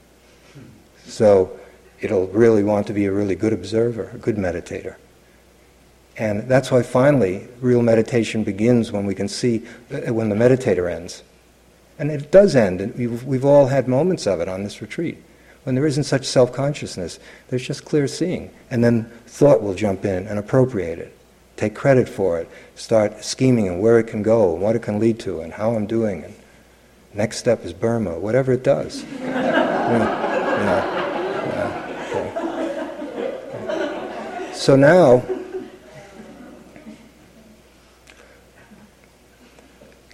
So, 1.05 1.59
it'll 2.01 2.27
really 2.29 2.63
want 2.63 2.87
to 2.87 2.93
be 2.93 3.07
a 3.07 3.13
really 3.13 3.35
good 3.35 3.53
observer, 3.53 4.11
a 4.15 4.19
good 4.19 4.37
meditator. 4.37 4.97
And 6.19 6.49
that's 6.49 6.71
why 6.71 6.83
finally 6.83 7.47
real 7.61 7.83
meditation 7.83 8.43
begins 8.43 8.91
when 8.91 9.07
we 9.07 9.15
can 9.15 9.29
see, 9.29 9.65
uh, 9.93 10.13
when 10.13 10.29
the 10.29 10.37
meditator 10.37 10.93
ends. 10.93 11.23
And 11.99 12.11
it 12.11 12.31
does 12.31 12.57
end, 12.57 12.81
and 12.81 12.95
we've, 12.95 13.25
we've 13.25 13.45
all 13.45 13.67
had 13.67 13.89
moments 13.89 14.27
of 14.27 14.41
it 14.41 14.49
on 14.49 14.65
this 14.65 14.81
retreat. 14.81 15.19
When 15.65 15.75
there 15.75 15.87
isn't 15.87 16.05
such 16.05 16.25
self 16.27 16.53
consciousness, 16.53 17.19
there's 17.49 17.67
just 17.67 17.85
clear 17.85 18.07
seeing. 18.09 18.51
And 18.71 18.83
then 18.83 19.05
thought 19.27 19.63
will 19.63 19.75
jump 19.75 20.05
in 20.05 20.27
and 20.27 20.39
appropriate 20.39 20.99
it, 20.99 21.17
take 21.57 21.75
credit 21.75 22.09
for 22.09 22.41
it, 22.41 22.49
start 22.75 23.25
scheming 23.25 23.69
and 23.69 23.81
where 23.81 23.99
it 23.99 24.07
can 24.07 24.23
go, 24.23 24.55
and 24.55 24.63
what 24.63 24.77
it 24.77 24.83
can 24.83 24.99
lead 24.99 25.19
to, 25.21 25.41
and 25.41 25.53
how 25.53 25.75
I'm 25.75 25.87
doing. 25.87 26.25
And 26.25 26.35
next 27.15 27.39
step 27.39 27.65
is 27.65 27.73
Burma, 27.73 28.19
whatever 28.19 28.53
it 28.53 28.63
does. 28.63 29.03
you 29.21 29.27
know, 29.27 31.08
So 34.59 34.75
now, 34.75 35.23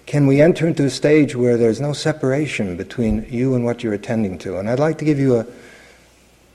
can 0.04 0.26
we 0.26 0.42
enter 0.42 0.66
into 0.66 0.84
a 0.84 0.90
stage 0.90 1.34
where 1.34 1.56
there's 1.56 1.80
no 1.80 1.94
separation 1.94 2.76
between 2.76 3.26
you 3.30 3.54
and 3.54 3.64
what 3.64 3.82
you're 3.82 3.94
attending 3.94 4.36
to? 4.40 4.58
And 4.58 4.68
I'd 4.68 4.78
like 4.78 4.98
to 4.98 5.06
give 5.06 5.18
you 5.18 5.38
a. 5.38 5.46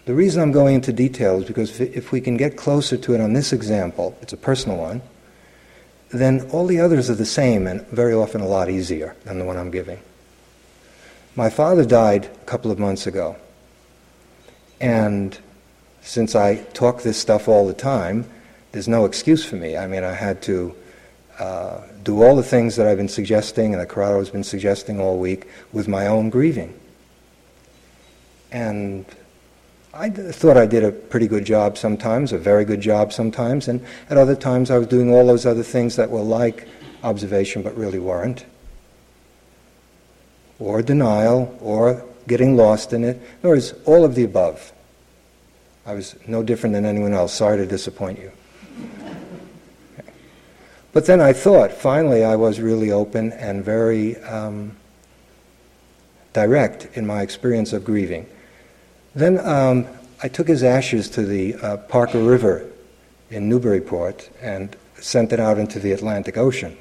The 0.06 0.14
reason 0.14 0.40
I'm 0.40 0.52
going 0.52 0.76
into 0.76 0.94
detail 0.94 1.40
is 1.40 1.46
because 1.46 1.80
if 1.80 2.12
we 2.12 2.22
can 2.22 2.38
get 2.38 2.58
closer 2.58 2.96
to 2.96 3.16
it 3.16 3.22
on 3.22 3.34
this 3.34 3.52
example, 3.52 4.16
it's 4.22 4.34
a 4.34 4.38
personal 4.38 4.78
one, 4.78 5.02
then 6.12 6.48
all 6.52 6.68
the 6.68 6.80
others 6.80 7.10
are 7.10 7.16
the 7.16 7.26
same 7.26 7.66
and 7.66 7.82
very 7.88 8.14
often 8.14 8.40
a 8.40 8.48
lot 8.48 8.70
easier 8.70 9.16
than 9.26 9.40
the 9.40 9.46
one 9.46 9.58
I'm 9.58 9.72
giving. 9.72 10.00
My 11.36 11.50
father 11.50 11.86
died 11.86 12.26
a 12.26 12.46
couple 12.46 12.70
of 12.70 12.78
months 12.78 13.08
ago. 13.08 13.36
And 14.80 15.38
since 16.02 16.36
I 16.36 16.64
talk 16.74 17.02
this 17.02 17.18
stuff 17.18 17.48
all 17.48 17.68
the 17.68 17.74
time, 17.74 18.26
there's 18.72 18.88
no 18.88 19.06
excuse 19.06 19.44
for 19.44 19.56
me. 19.56 19.78
I 19.78 19.88
mean, 19.88 20.04
I 20.04 20.14
had 20.14 20.42
to 20.44 20.76
uh, 21.40 21.82
do 22.04 22.22
all 22.22 22.36
the 22.36 22.44
things 22.44 22.76
that 22.76 22.88
I've 22.88 22.98
been 22.98 23.10
suggesting 23.10 23.74
and 23.74 23.82
that 23.82 23.90
Corrado 23.90 24.20
has 24.20 24.30
been 24.30 24.44
suggesting 24.44 25.00
all 25.00 25.18
week 25.18 25.48
with 25.72 25.88
my 25.88 26.08
own 26.08 26.30
grieving. 26.30 26.78
And 28.52 29.06
I 29.94 30.10
thought 30.10 30.58
I 30.58 30.66
did 30.66 30.84
a 30.84 30.92
pretty 30.92 31.28
good 31.28 31.46
job 31.46 31.78
sometimes, 31.78 32.32
a 32.32 32.38
very 32.38 32.66
good 32.66 32.82
job 32.82 33.12
sometimes, 33.12 33.68
and 33.68 33.84
at 34.10 34.18
other 34.18 34.36
times 34.36 34.70
I 34.70 34.78
was 34.78 34.88
doing 34.88 35.12
all 35.12 35.26
those 35.26 35.46
other 35.46 35.64
things 35.64 35.96
that 35.96 36.10
were 36.10 36.22
like 36.22 36.68
observation 37.04 37.64
but 37.64 37.76
really 37.76 38.00
weren't. 38.00 38.46
Or 40.60 40.82
denial, 40.82 41.58
or 41.62 42.06
getting 42.28 42.58
lost 42.58 42.94
in 42.94 43.04
it. 43.04 43.16
In 43.16 43.40
other 43.42 43.50
words, 43.50 43.74
all 43.86 44.04
of 44.04 44.16
the 44.16 44.24
above. 44.24 44.74
I 45.90 45.96
was 45.96 46.16
no 46.28 46.44
different 46.44 46.74
than 46.74 46.86
anyone 46.86 47.14
else. 47.16 47.34
Sorry 47.34 47.58
to 47.58 47.66
disappoint 47.66 48.20
you. 48.20 48.32
But 50.92 51.08
then 51.08 51.20
I 51.20 51.34
thought, 51.34 51.72
finally, 51.72 52.24
I 52.24 52.36
was 52.36 52.60
really 52.60 52.92
open 52.92 53.34
and 53.34 53.66
very 53.66 54.16
um, 54.18 54.78
direct 56.34 56.96
in 56.96 57.08
my 57.08 57.24
experience 57.24 57.74
of 57.74 57.86
grieving. 57.86 58.28
Then 59.16 59.40
um, 59.40 59.88
I 60.22 60.28
took 60.28 60.48
his 60.48 60.62
ashes 60.62 61.10
to 61.10 61.26
the 61.26 61.56
uh, 61.56 61.78
Parker 61.78 62.22
River 62.22 62.70
in 63.32 63.50
Newburyport 63.50 64.30
and 64.44 64.76
sent 65.00 65.34
it 65.34 65.40
out 65.40 65.58
into 65.58 65.80
the 65.80 65.92
Atlantic 65.92 66.38
Ocean. 66.38 66.78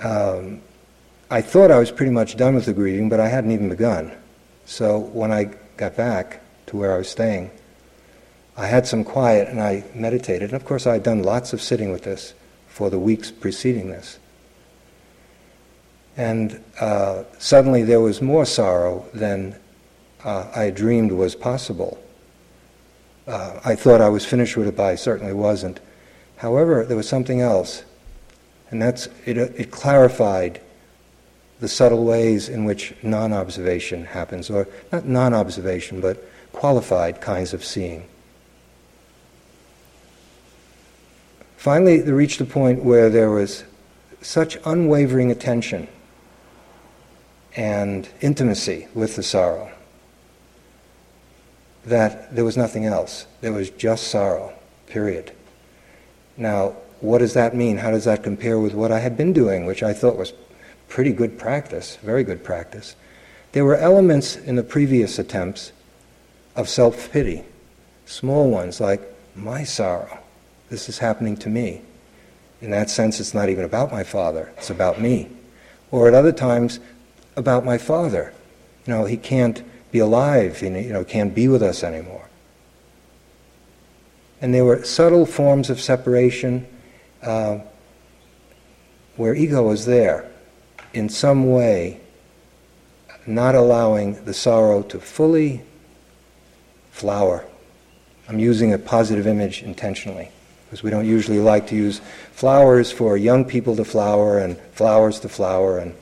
Um, 0.00 0.60
I 1.30 1.40
thought 1.40 1.70
I 1.70 1.78
was 1.78 1.92
pretty 1.92 2.10
much 2.10 2.36
done 2.36 2.56
with 2.56 2.64
the 2.64 2.72
grieving, 2.72 3.08
but 3.08 3.20
I 3.20 3.28
hadn't 3.28 3.52
even 3.52 3.68
begun. 3.68 4.10
So 4.64 4.98
when 4.98 5.30
I 5.30 5.54
got 5.76 5.96
back, 5.96 6.40
to 6.74 6.80
where 6.80 6.92
I 6.92 6.98
was 6.98 7.08
staying, 7.08 7.50
I 8.56 8.66
had 8.66 8.86
some 8.86 9.04
quiet 9.04 9.48
and 9.48 9.60
I 9.60 9.84
meditated. 9.94 10.50
And 10.50 10.54
of 10.54 10.64
course, 10.64 10.86
I 10.86 10.94
had 10.94 11.02
done 11.02 11.22
lots 11.22 11.52
of 11.52 11.62
sitting 11.62 11.92
with 11.92 12.02
this 12.02 12.34
for 12.68 12.90
the 12.90 12.98
weeks 12.98 13.30
preceding 13.30 13.90
this. 13.90 14.18
And 16.16 16.62
uh, 16.80 17.24
suddenly 17.38 17.82
there 17.82 18.00
was 18.00 18.20
more 18.20 18.44
sorrow 18.44 19.06
than 19.14 19.56
uh, 20.24 20.50
I 20.54 20.70
dreamed 20.70 21.12
was 21.12 21.34
possible. 21.34 21.98
Uh, 23.26 23.60
I 23.64 23.74
thought 23.74 24.00
I 24.00 24.08
was 24.08 24.24
finished 24.24 24.56
with 24.56 24.68
it, 24.68 24.76
but 24.76 24.86
I 24.86 24.94
certainly 24.96 25.32
wasn't. 25.32 25.80
However, 26.36 26.84
there 26.84 26.96
was 26.96 27.08
something 27.08 27.40
else, 27.40 27.84
and 28.70 28.82
that's 28.82 29.08
it, 29.24 29.38
it 29.38 29.70
clarified 29.70 30.60
the 31.60 31.68
subtle 31.68 32.04
ways 32.04 32.48
in 32.48 32.64
which 32.64 32.94
non 33.02 33.32
observation 33.32 34.04
happens, 34.04 34.50
or 34.50 34.68
not 34.92 35.06
non 35.06 35.32
observation, 35.32 36.00
but 36.00 36.22
qualified 36.54 37.20
kinds 37.20 37.52
of 37.52 37.62
seeing. 37.62 38.08
Finally, 41.56 42.00
they 42.00 42.12
reached 42.12 42.40
a 42.40 42.44
point 42.44 42.82
where 42.82 43.10
there 43.10 43.30
was 43.30 43.64
such 44.22 44.56
unwavering 44.64 45.30
attention 45.30 45.88
and 47.56 48.08
intimacy 48.20 48.88
with 48.94 49.16
the 49.16 49.22
sorrow 49.22 49.70
that 51.84 52.34
there 52.34 52.44
was 52.44 52.56
nothing 52.56 52.86
else. 52.86 53.26
There 53.40 53.52
was 53.52 53.70
just 53.70 54.08
sorrow, 54.08 54.54
period. 54.86 55.32
Now, 56.36 56.76
what 57.00 57.18
does 57.18 57.34
that 57.34 57.54
mean? 57.54 57.78
How 57.78 57.90
does 57.90 58.04
that 58.04 58.22
compare 58.22 58.58
with 58.58 58.74
what 58.74 58.90
I 58.90 59.00
had 59.00 59.16
been 59.16 59.32
doing, 59.32 59.66
which 59.66 59.82
I 59.82 59.92
thought 59.92 60.16
was 60.16 60.32
pretty 60.88 61.12
good 61.12 61.38
practice, 61.38 61.96
very 61.96 62.24
good 62.24 62.42
practice? 62.42 62.96
There 63.52 63.64
were 63.64 63.76
elements 63.76 64.36
in 64.36 64.56
the 64.56 64.62
previous 64.62 65.18
attempts 65.18 65.72
of 66.56 66.68
self 66.68 67.12
pity, 67.12 67.44
small 68.06 68.50
ones 68.50 68.80
like 68.80 69.00
my 69.34 69.64
sorrow. 69.64 70.18
This 70.70 70.88
is 70.88 70.98
happening 70.98 71.36
to 71.38 71.48
me. 71.48 71.82
In 72.60 72.70
that 72.70 72.88
sense, 72.88 73.20
it's 73.20 73.34
not 73.34 73.48
even 73.48 73.64
about 73.64 73.92
my 73.92 74.04
father, 74.04 74.52
it's 74.56 74.70
about 74.70 75.00
me. 75.00 75.28
Or 75.90 76.08
at 76.08 76.14
other 76.14 76.32
times, 76.32 76.80
about 77.36 77.64
my 77.64 77.78
father. 77.78 78.32
You 78.86 78.94
know, 78.94 79.04
he 79.04 79.16
can't 79.16 79.62
be 79.92 79.98
alive, 79.98 80.60
he 80.60 80.66
you 80.66 80.92
know, 80.92 81.04
can't 81.04 81.34
be 81.34 81.48
with 81.48 81.62
us 81.62 81.82
anymore. 81.82 82.28
And 84.40 84.52
there 84.52 84.64
were 84.64 84.84
subtle 84.84 85.26
forms 85.26 85.70
of 85.70 85.80
separation 85.80 86.66
uh, 87.22 87.58
where 89.16 89.34
ego 89.34 89.62
was 89.62 89.86
there 89.86 90.28
in 90.92 91.08
some 91.08 91.50
way, 91.50 92.00
not 93.26 93.54
allowing 93.54 94.24
the 94.24 94.34
sorrow 94.34 94.82
to 94.82 95.00
fully 95.00 95.62
flower. 96.94 97.44
I'm 98.28 98.38
using 98.38 98.72
a 98.72 98.78
positive 98.78 99.26
image 99.26 99.64
intentionally 99.64 100.30
because 100.64 100.84
we 100.84 100.90
don't 100.90 101.06
usually 101.06 101.40
like 101.40 101.66
to 101.66 101.74
use 101.74 102.00
flowers 102.30 102.92
for 102.92 103.16
young 103.16 103.44
people 103.44 103.74
to 103.76 103.84
flower 103.84 104.38
and 104.38 104.56
flowers 104.72 105.18
to 105.20 105.28
flower 105.28 105.78
and 105.78 105.92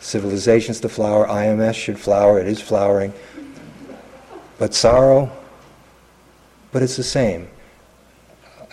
civilizations 0.00 0.80
to 0.80 0.88
flower. 0.88 1.26
IMS 1.28 1.74
should 1.74 2.00
flower, 2.00 2.40
it 2.40 2.48
is 2.48 2.62
flowering. 2.62 3.12
But 4.58 4.72
sorrow, 4.72 5.30
but 6.72 6.82
it's 6.82 6.96
the 6.96 7.04
same. 7.04 7.46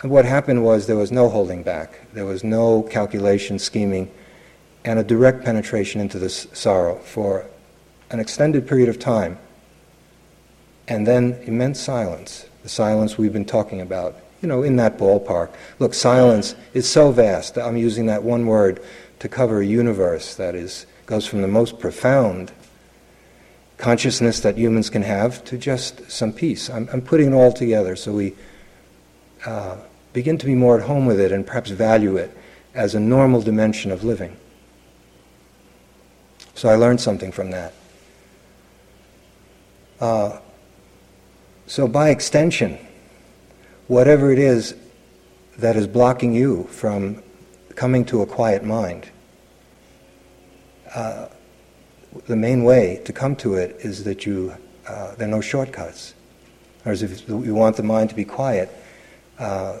What 0.00 0.24
happened 0.24 0.64
was 0.64 0.86
there 0.86 0.96
was 0.96 1.12
no 1.12 1.28
holding 1.28 1.62
back, 1.62 2.10
there 2.14 2.24
was 2.24 2.42
no 2.42 2.84
calculation, 2.84 3.58
scheming, 3.58 4.10
and 4.86 4.98
a 4.98 5.04
direct 5.04 5.44
penetration 5.44 6.00
into 6.00 6.18
this 6.18 6.46
sorrow 6.54 6.96
for 7.00 7.44
an 8.10 8.18
extended 8.18 8.66
period 8.66 8.88
of 8.88 8.98
time. 8.98 9.38
And 10.90 11.06
then 11.06 11.38
immense 11.44 11.78
silence, 11.78 12.46
the 12.64 12.68
silence 12.68 13.16
we've 13.16 13.32
been 13.32 13.44
talking 13.44 13.80
about, 13.80 14.16
you 14.42 14.48
know, 14.48 14.64
in 14.64 14.74
that 14.76 14.98
ballpark. 14.98 15.50
Look, 15.78 15.94
silence 15.94 16.56
is 16.74 16.88
so 16.88 17.12
vast. 17.12 17.56
I'm 17.56 17.76
using 17.76 18.06
that 18.06 18.24
one 18.24 18.44
word 18.46 18.82
to 19.20 19.28
cover 19.28 19.60
a 19.60 19.66
universe 19.66 20.34
that 20.34 20.56
is 20.56 20.86
goes 21.06 21.26
from 21.26 21.42
the 21.42 21.48
most 21.48 21.78
profound 21.78 22.50
consciousness 23.78 24.40
that 24.40 24.58
humans 24.58 24.90
can 24.90 25.02
have 25.02 25.44
to 25.44 25.56
just 25.56 26.10
some 26.10 26.32
peace. 26.32 26.68
I'm, 26.68 26.88
I'm 26.92 27.02
putting 27.02 27.32
it 27.32 27.34
all 27.34 27.52
together 27.52 27.94
so 27.94 28.12
we 28.12 28.34
uh, 29.46 29.76
begin 30.12 30.38
to 30.38 30.46
be 30.46 30.56
more 30.56 30.76
at 30.76 30.86
home 30.86 31.06
with 31.06 31.20
it 31.20 31.30
and 31.30 31.46
perhaps 31.46 31.70
value 31.70 32.16
it 32.16 32.36
as 32.74 32.96
a 32.96 33.00
normal 33.00 33.42
dimension 33.42 33.92
of 33.92 34.02
living. 34.02 34.36
So 36.54 36.68
I 36.68 36.74
learned 36.74 37.00
something 37.00 37.30
from 37.30 37.52
that. 37.52 37.74
Uh, 40.00 40.38
so, 41.70 41.86
by 41.86 42.10
extension, 42.10 42.76
whatever 43.86 44.32
it 44.32 44.40
is 44.40 44.74
that 45.58 45.76
is 45.76 45.86
blocking 45.86 46.34
you 46.34 46.64
from 46.64 47.22
coming 47.76 48.04
to 48.06 48.22
a 48.22 48.26
quiet 48.26 48.64
mind, 48.64 49.08
uh, 50.92 51.28
the 52.26 52.34
main 52.34 52.64
way 52.64 53.00
to 53.04 53.12
come 53.12 53.36
to 53.36 53.54
it 53.54 53.76
is 53.78 54.02
that 54.02 54.26
you, 54.26 54.52
uh, 54.88 55.14
there 55.14 55.28
are 55.28 55.30
no 55.30 55.40
shortcuts. 55.40 56.14
Whereas 56.82 57.04
if 57.04 57.28
you 57.28 57.54
want 57.54 57.76
the 57.76 57.84
mind 57.84 58.10
to 58.10 58.16
be 58.16 58.24
quiet, 58.24 58.68
uh, 59.38 59.78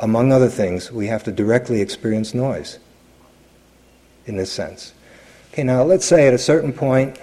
among 0.00 0.32
other 0.32 0.48
things, 0.48 0.90
we 0.90 1.06
have 1.06 1.22
to 1.22 1.30
directly 1.30 1.80
experience 1.80 2.34
noise 2.34 2.80
in 4.26 4.34
this 4.36 4.50
sense. 4.50 4.94
Okay, 5.52 5.62
now 5.62 5.84
let's 5.84 6.06
say 6.06 6.26
at 6.26 6.34
a 6.34 6.38
certain 6.38 6.72
point, 6.72 7.20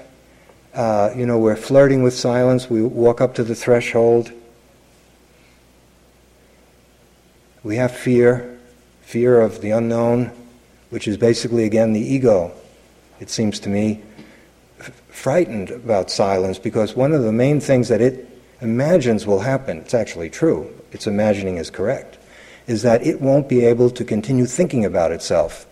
uh, 0.79 1.13
you 1.13 1.25
know, 1.25 1.37
we're 1.37 1.57
flirting 1.57 2.03
with 2.03 2.13
silence, 2.13 2.69
we 2.69 2.81
walk 2.81 3.19
up 3.19 3.35
to 3.35 3.43
the 3.43 3.53
threshold, 3.53 4.31
we 7.63 7.75
have 7.75 7.91
fear, 7.91 8.57
fear 9.01 9.41
of 9.41 9.59
the 9.59 9.71
unknown, 9.71 10.31
which 10.89 11.05
is 11.05 11.17
basically, 11.17 11.65
again, 11.65 11.91
the 11.91 11.99
ego 11.99 12.53
it 13.19 13.29
seems 13.29 13.59
to 13.59 13.67
me, 13.67 14.01
f- 14.79 14.91
frightened 15.09 15.69
about 15.69 16.09
silence 16.09 16.57
because 16.57 16.95
one 16.95 17.11
of 17.11 17.23
the 17.23 17.33
main 17.33 17.59
things 17.59 17.89
that 17.89 17.99
it 17.99 18.29
imagines 18.61 19.27
will 19.27 19.41
happen, 19.41 19.79
it's 19.79 19.93
actually 19.93 20.29
true, 20.29 20.73
its 20.93 21.07
imagining 21.07 21.57
is 21.57 21.69
correct, 21.69 22.17
is 22.67 22.83
that 22.83 23.05
it 23.05 23.19
won't 23.19 23.49
be 23.49 23.65
able 23.65 23.89
to 23.89 24.05
continue 24.05 24.45
thinking 24.45 24.85
about 24.85 25.11
itself 25.11 25.65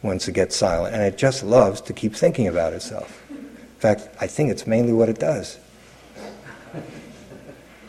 once 0.00 0.28
it 0.28 0.32
gets 0.32 0.56
silent. 0.56 0.94
And 0.94 1.02
it 1.04 1.18
just 1.18 1.44
loves 1.44 1.82
to 1.82 1.92
keep 1.92 2.16
thinking 2.16 2.48
about 2.48 2.72
itself. 2.72 3.29
In 3.80 3.96
fact, 3.96 4.10
I 4.20 4.26
think 4.26 4.50
it's 4.50 4.66
mainly 4.66 4.92
what 4.92 5.08
it 5.08 5.18
does. 5.18 5.58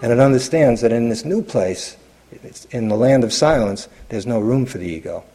And 0.01 0.09
it 0.09 0.21
understands 0.21 0.79
that 0.79 0.93
in 0.93 1.09
this 1.09 1.25
new 1.25 1.41
place, 1.41 1.97
in 2.69 2.87
the 2.87 2.95
land 2.95 3.25
of 3.25 3.33
silence, 3.33 3.89
there's 4.07 4.25
no 4.25 4.39
room 4.39 4.65
for 4.65 4.77
the 4.77 4.87
ego. 4.87 5.25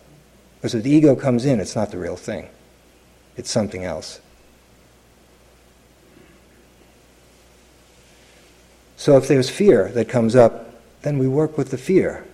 Because 0.57 0.75
if 0.75 0.83
the 0.83 0.91
ego 0.91 1.15
comes 1.15 1.45
in, 1.45 1.61
it's 1.61 1.77
not 1.77 1.91
the 1.91 1.99
real 1.99 2.17
thing 2.17 2.49
it's 3.37 3.51
something 3.51 3.85
else. 3.85 4.19
So 8.97 9.19
if 9.19 9.29
there's 9.29 9.51
fear 9.51 9.91
that 9.91 10.09
comes 10.09 10.35
up, 10.35 10.81
then 11.03 11.19
we 11.19 11.29
work 11.29 11.59
with 11.59 11.71
the 11.71 11.77
fear. 11.77 12.25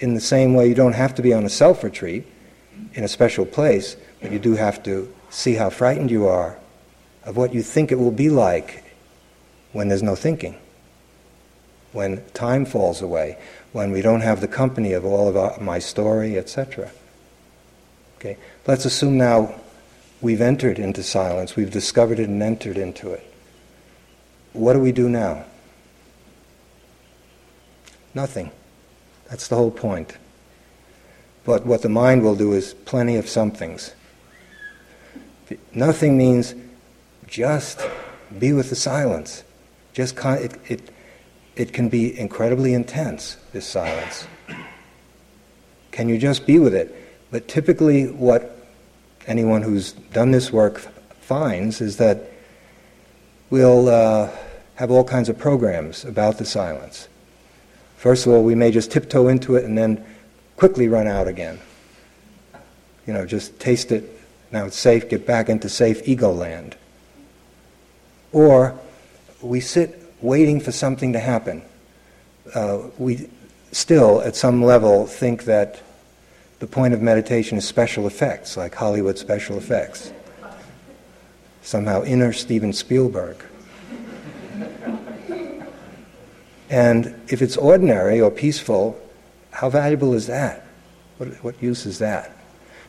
In 0.00 0.14
the 0.14 0.20
same 0.20 0.54
way, 0.54 0.66
you 0.66 0.74
don't 0.74 0.94
have 0.94 1.14
to 1.14 1.22
be 1.22 1.32
on 1.32 1.44
a 1.44 1.48
self 1.48 1.84
retreat 1.84 2.26
in 2.94 3.04
a 3.04 3.08
special 3.08 3.46
place, 3.46 3.96
but 4.20 4.32
you 4.32 4.40
do 4.40 4.56
have 4.56 4.82
to 4.82 5.14
see 5.30 5.54
how 5.54 5.70
frightened 5.70 6.10
you 6.10 6.26
are 6.26 6.58
of 7.28 7.36
what 7.36 7.52
you 7.52 7.62
think 7.62 7.92
it 7.92 7.98
will 8.00 8.10
be 8.10 8.30
like 8.30 8.82
when 9.72 9.88
there's 9.88 10.02
no 10.02 10.16
thinking, 10.16 10.56
when 11.92 12.24
time 12.32 12.64
falls 12.64 13.02
away, 13.02 13.38
when 13.72 13.92
we 13.92 14.02
don't 14.02 14.22
have 14.22 14.40
the 14.40 14.48
company 14.48 14.92
of 14.94 15.04
all 15.04 15.28
of 15.28 15.36
our, 15.36 15.60
my 15.60 15.78
story, 15.78 16.36
etc. 16.36 16.90
Okay, 18.16 18.36
let's 18.66 18.84
assume 18.84 19.16
now 19.16 19.54
We've 20.20 20.40
entered 20.40 20.78
into 20.78 21.02
silence, 21.02 21.54
we've 21.54 21.70
discovered 21.70 22.18
it 22.18 22.28
and 22.28 22.42
entered 22.42 22.76
into 22.76 23.12
it. 23.12 23.24
What 24.52 24.72
do 24.72 24.80
we 24.80 24.90
do 24.90 25.08
now? 25.08 25.44
Nothing. 28.14 28.50
That's 29.30 29.46
the 29.46 29.54
whole 29.54 29.70
point. 29.70 30.16
But 31.44 31.64
what 31.64 31.82
the 31.82 31.88
mind 31.88 32.22
will 32.22 32.34
do 32.34 32.52
is 32.52 32.74
plenty 32.74 33.16
of 33.16 33.28
somethings. 33.28 33.94
Nothing 35.72 36.18
means 36.18 36.54
just 37.28 37.86
be 38.38 38.52
with 38.52 38.70
the 38.70 38.76
silence. 38.76 39.44
Just 39.92 40.16
con- 40.16 40.38
it, 40.38 40.54
it, 40.66 40.90
it 41.56 41.72
can 41.72 41.88
be 41.88 42.18
incredibly 42.18 42.74
intense, 42.74 43.36
this 43.52 43.66
silence. 43.66 44.26
Can 45.92 46.08
you 46.08 46.18
just 46.18 46.46
be 46.46 46.58
with 46.58 46.74
it? 46.74 46.94
But 47.30 47.48
typically, 47.48 48.06
what 48.06 48.56
anyone 49.26 49.62
who's 49.62 49.92
done 49.92 50.30
this 50.30 50.52
work 50.52 50.78
finds 51.20 51.80
is 51.80 51.98
that 51.98 52.30
we'll 53.50 53.88
uh, 53.88 54.30
have 54.76 54.90
all 54.90 55.04
kinds 55.04 55.28
of 55.28 55.38
programs 55.38 56.04
about 56.04 56.38
the 56.38 56.44
silence. 56.44 57.08
First 57.96 58.26
of 58.26 58.32
all, 58.32 58.42
we 58.42 58.54
may 58.54 58.70
just 58.70 58.90
tiptoe 58.90 59.28
into 59.28 59.56
it 59.56 59.64
and 59.64 59.76
then 59.76 60.04
quickly 60.56 60.88
run 60.88 61.06
out 61.06 61.28
again. 61.28 61.58
You 63.06 63.12
know, 63.12 63.26
just 63.26 63.58
taste 63.58 63.90
it, 63.90 64.04
now 64.52 64.66
it's 64.66 64.78
safe, 64.78 65.08
get 65.08 65.26
back 65.26 65.48
into 65.48 65.68
safe 65.68 66.06
ego 66.06 66.32
land. 66.32 66.76
Or 68.32 68.78
we 69.40 69.60
sit 69.60 70.02
waiting 70.20 70.60
for 70.60 70.72
something 70.72 71.12
to 71.12 71.20
happen. 71.20 71.62
Uh, 72.54 72.82
we 72.98 73.28
still, 73.72 74.20
at 74.22 74.36
some 74.36 74.62
level, 74.62 75.06
think 75.06 75.44
that 75.44 75.82
the 76.58 76.66
point 76.66 76.94
of 76.94 77.00
meditation 77.00 77.58
is 77.58 77.66
special 77.66 78.06
effects, 78.06 78.56
like 78.56 78.74
Hollywood 78.74 79.18
special 79.18 79.56
effects. 79.56 80.12
Somehow 81.62 82.02
inner 82.04 82.32
Steven 82.32 82.72
Spielberg. 82.72 83.36
and 86.70 87.14
if 87.28 87.42
it's 87.42 87.56
ordinary 87.56 88.20
or 88.20 88.30
peaceful, 88.30 88.98
how 89.50 89.70
valuable 89.70 90.14
is 90.14 90.26
that? 90.26 90.64
What, 91.18 91.28
what 91.44 91.62
use 91.62 91.86
is 91.86 91.98
that? 91.98 92.36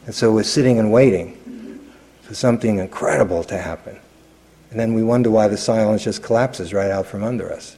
And 0.05 0.15
so 0.15 0.31
we're 0.31 0.43
sitting 0.43 0.79
and 0.79 0.91
waiting 0.91 1.79
for 2.21 2.33
something 2.33 2.79
incredible 2.79 3.43
to 3.45 3.57
happen. 3.57 3.99
And 4.71 4.79
then 4.79 4.93
we 4.93 5.03
wonder 5.03 5.31
why 5.31 5.47
the 5.47 5.57
silence 5.57 6.03
just 6.03 6.21
collapses 6.21 6.73
right 6.73 6.91
out 6.91 7.07
from 7.07 7.23
under 7.23 7.51
us. 7.51 7.77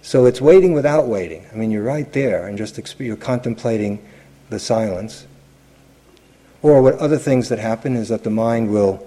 So 0.00 0.26
it's 0.26 0.40
waiting 0.40 0.72
without 0.72 1.06
waiting. 1.06 1.46
I 1.52 1.56
mean, 1.56 1.70
you're 1.70 1.84
right 1.84 2.10
there 2.12 2.46
and 2.46 2.58
just 2.58 2.76
exp- 2.76 3.00
you're 3.00 3.16
contemplating 3.16 4.04
the 4.50 4.58
silence. 4.58 5.26
Or 6.60 6.82
what 6.82 6.98
other 6.98 7.18
things 7.18 7.48
that 7.50 7.58
happen 7.58 7.94
is 7.94 8.08
that 8.08 8.24
the 8.24 8.30
mind 8.30 8.70
will, 8.70 9.06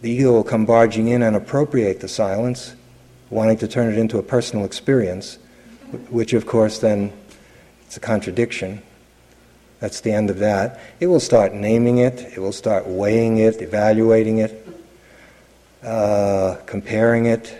the 0.00 0.10
ego 0.10 0.32
will 0.32 0.44
come 0.44 0.64
barging 0.64 1.08
in 1.08 1.22
and 1.22 1.36
appropriate 1.36 2.00
the 2.00 2.08
silence, 2.08 2.74
wanting 3.28 3.58
to 3.58 3.68
turn 3.68 3.92
it 3.92 3.98
into 3.98 4.18
a 4.18 4.22
personal 4.22 4.64
experience, 4.64 5.38
which 6.10 6.32
of 6.32 6.46
course 6.46 6.78
then 6.78 7.12
it's 7.86 7.96
a 7.96 8.00
contradiction. 8.00 8.82
That's 9.80 10.00
the 10.00 10.12
end 10.12 10.30
of 10.30 10.38
that. 10.38 10.80
It 11.00 11.08
will 11.08 11.20
start 11.20 11.52
naming 11.52 11.98
it, 11.98 12.20
it 12.20 12.38
will 12.38 12.52
start 12.52 12.86
weighing 12.86 13.38
it, 13.38 13.60
evaluating 13.60 14.38
it, 14.38 14.66
uh, 15.82 16.56
comparing 16.66 17.26
it, 17.26 17.54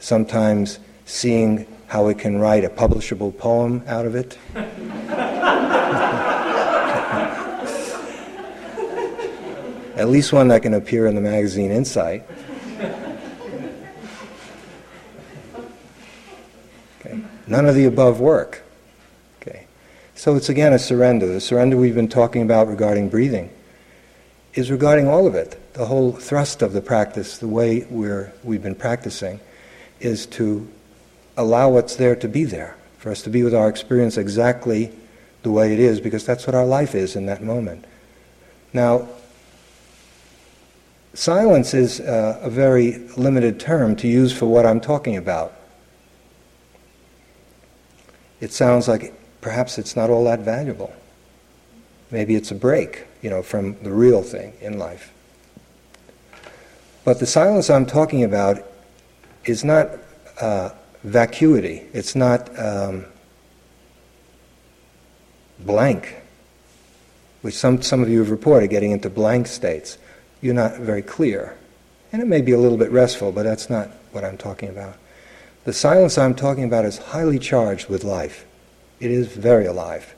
sometimes 0.00 0.78
seeing 1.06 1.66
how 1.86 2.08
it 2.08 2.18
can 2.18 2.38
write 2.38 2.64
a 2.64 2.68
publishable 2.68 3.36
poem 3.36 3.82
out 3.86 4.04
of 4.04 4.14
it. 4.14 4.38
At 9.96 10.08
least 10.08 10.32
one 10.32 10.48
that 10.48 10.62
can 10.62 10.74
appear 10.74 11.06
in 11.06 11.14
the 11.14 11.20
magazine 11.20 11.70
Insight. 11.72 12.24
Okay. 17.00 17.20
None 17.46 17.66
of 17.66 17.74
the 17.74 17.86
above 17.86 18.20
work. 18.20 18.62
Okay. 19.40 19.66
So 20.14 20.36
it's 20.36 20.48
again 20.48 20.72
a 20.72 20.78
surrender. 20.78 21.26
The 21.26 21.40
surrender 21.40 21.76
we've 21.76 21.96
been 21.96 22.08
talking 22.08 22.42
about 22.42 22.68
regarding 22.68 23.08
breathing 23.08 23.50
is 24.54 24.70
regarding 24.70 25.08
all 25.08 25.26
of 25.26 25.34
it. 25.34 25.58
The 25.74 25.86
whole 25.86 26.12
thrust 26.12 26.62
of 26.62 26.72
the 26.72 26.80
practice, 26.80 27.38
the 27.38 27.48
way 27.48 27.86
we're, 27.90 28.32
we've 28.42 28.62
been 28.62 28.74
practicing, 28.74 29.40
is 30.00 30.26
to 30.26 30.66
allow 31.36 31.70
what's 31.70 31.96
there 31.96 32.16
to 32.16 32.28
be 32.28 32.44
there, 32.44 32.76
for 32.98 33.10
us 33.10 33.22
to 33.22 33.30
be 33.30 33.42
with 33.42 33.54
our 33.54 33.68
experience 33.68 34.16
exactly 34.16 34.92
the 35.42 35.50
way 35.50 35.72
it 35.72 35.78
is, 35.78 36.00
because 36.00 36.26
that's 36.26 36.46
what 36.46 36.54
our 36.54 36.66
life 36.66 36.94
is 36.94 37.14
in 37.14 37.26
that 37.26 37.42
moment. 37.42 37.84
Now, 38.72 39.08
silence 41.14 41.74
is 41.74 42.00
uh, 42.00 42.40
a 42.42 42.50
very 42.50 42.98
limited 43.16 43.60
term 43.60 43.96
to 43.96 44.08
use 44.08 44.32
for 44.32 44.46
what 44.46 44.66
I'm 44.66 44.80
talking 44.80 45.16
about. 45.16 45.52
It 48.40 48.52
sounds 48.52 48.88
like 48.88 49.14
perhaps 49.40 49.78
it's 49.78 49.96
not 49.96 50.10
all 50.10 50.24
that 50.24 50.40
valuable. 50.40 50.92
Maybe 52.10 52.34
it's 52.34 52.50
a 52.50 52.54
break, 52.54 53.06
you 53.22 53.30
know, 53.30 53.42
from 53.42 53.82
the 53.82 53.92
real 53.92 54.22
thing 54.22 54.54
in 54.60 54.78
life. 54.78 55.12
But 57.04 57.20
the 57.20 57.26
silence 57.26 57.70
I'm 57.70 57.86
talking 57.86 58.24
about 58.24 58.64
is 59.44 59.64
not 59.64 59.88
uh, 60.40 60.70
vacuity. 61.04 61.86
It's 61.92 62.14
not 62.14 62.50
um, 62.58 63.04
blank, 65.60 66.16
which 67.42 67.54
some, 67.54 67.82
some 67.82 68.02
of 68.02 68.08
you 68.08 68.18
have 68.18 68.30
reported, 68.30 68.68
getting 68.68 68.90
into 68.90 69.10
blank 69.10 69.46
states. 69.46 69.98
You're 70.40 70.54
not 70.54 70.76
very 70.76 71.02
clear. 71.02 71.56
And 72.12 72.22
it 72.22 72.26
may 72.26 72.40
be 72.40 72.52
a 72.52 72.58
little 72.58 72.78
bit 72.78 72.90
restful, 72.90 73.32
but 73.32 73.42
that's 73.42 73.68
not 73.68 73.88
what 74.12 74.24
I'm 74.24 74.38
talking 74.38 74.68
about. 74.68 74.96
The 75.64 75.72
silence 75.72 76.16
I'm 76.16 76.34
talking 76.34 76.64
about 76.64 76.84
is 76.84 76.98
highly 76.98 77.38
charged 77.38 77.88
with 77.88 78.04
life. 78.04 78.46
It 79.00 79.10
is 79.10 79.28
very 79.28 79.66
alive. 79.66 80.14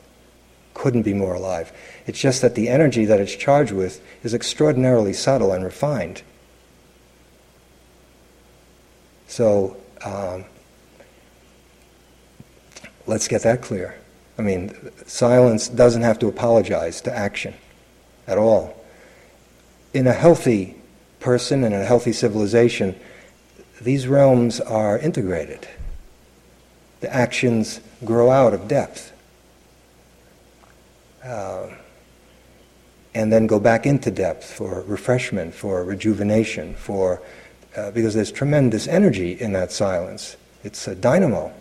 Couldn't 0.81 1.03
be 1.03 1.13
more 1.13 1.35
alive. 1.35 1.73
It's 2.07 2.19
just 2.19 2.41
that 2.41 2.55
the 2.55 2.71
energy 2.71 3.05
that 3.05 3.21
it's 3.21 3.37
charged 3.37 3.71
with 3.71 4.03
is 4.25 4.33
extraordinarily 4.33 5.13
subtle 5.13 5.53
and 5.53 5.63
refined. 5.63 6.23
So 9.29 9.77
um, 10.03 10.47
let's 13.07 13.29
get 13.29 13.43
that 13.43 13.61
clear. 13.61 13.95
I 14.39 14.43
mean, 14.43 14.75
silence 15.05 15.69
doesn't 15.69 16.01
have 16.01 16.19
to 16.21 16.29
apologize 16.29 17.03
to 17.03 17.15
action 17.15 17.53
at 18.27 18.39
all. 18.39 18.83
In 19.93 20.07
a 20.07 20.15
healthy 20.15 20.77
person 21.19 21.63
and 21.63 21.75
a 21.75 21.85
healthy 21.85 22.15
civilization, 22.15 22.99
these 23.83 24.09
realms 24.09 24.63
are 24.63 24.97
integrated. 24.97 25.69
The 27.01 27.15
actions 27.15 27.83
grow 28.03 28.31
out 28.31 28.55
of 28.55 28.67
depth. 28.67 29.13
Uh, 31.25 31.69
and 33.15 33.33
then 33.33 33.47
go 33.47 33.59
back 33.59 33.87
into 33.87 34.11
depth 34.11 34.45
for 34.53 34.83
refreshment, 34.83 35.55
for 35.55 35.85
rejuvenation, 35.85 36.75
for 36.75 37.21
uh, 37.77 37.91
because 37.91 38.15
there's 38.15 38.33
tremendous 38.33 38.89
energy 38.89 39.33
in 39.33 39.53
that 39.53 39.73
silence. 39.73 40.37
It's 40.63 40.87
a 40.89 40.95
dynamo. 40.95 41.53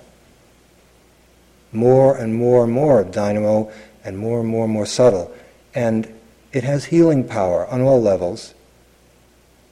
More 1.72 2.18
and 2.18 2.36
more 2.36 2.64
and 2.64 2.74
more 2.74 3.04
dynamo, 3.04 3.72
and 4.04 4.18
more 4.18 4.40
and 4.40 4.50
more 4.50 4.66
and 4.66 4.74
more 4.74 4.86
subtle. 4.86 5.34
And 5.76 6.12
it 6.52 6.64
has 6.64 6.86
healing 6.86 7.28
power 7.28 7.68
on 7.68 7.82
all 7.82 8.02
levels. 8.02 8.54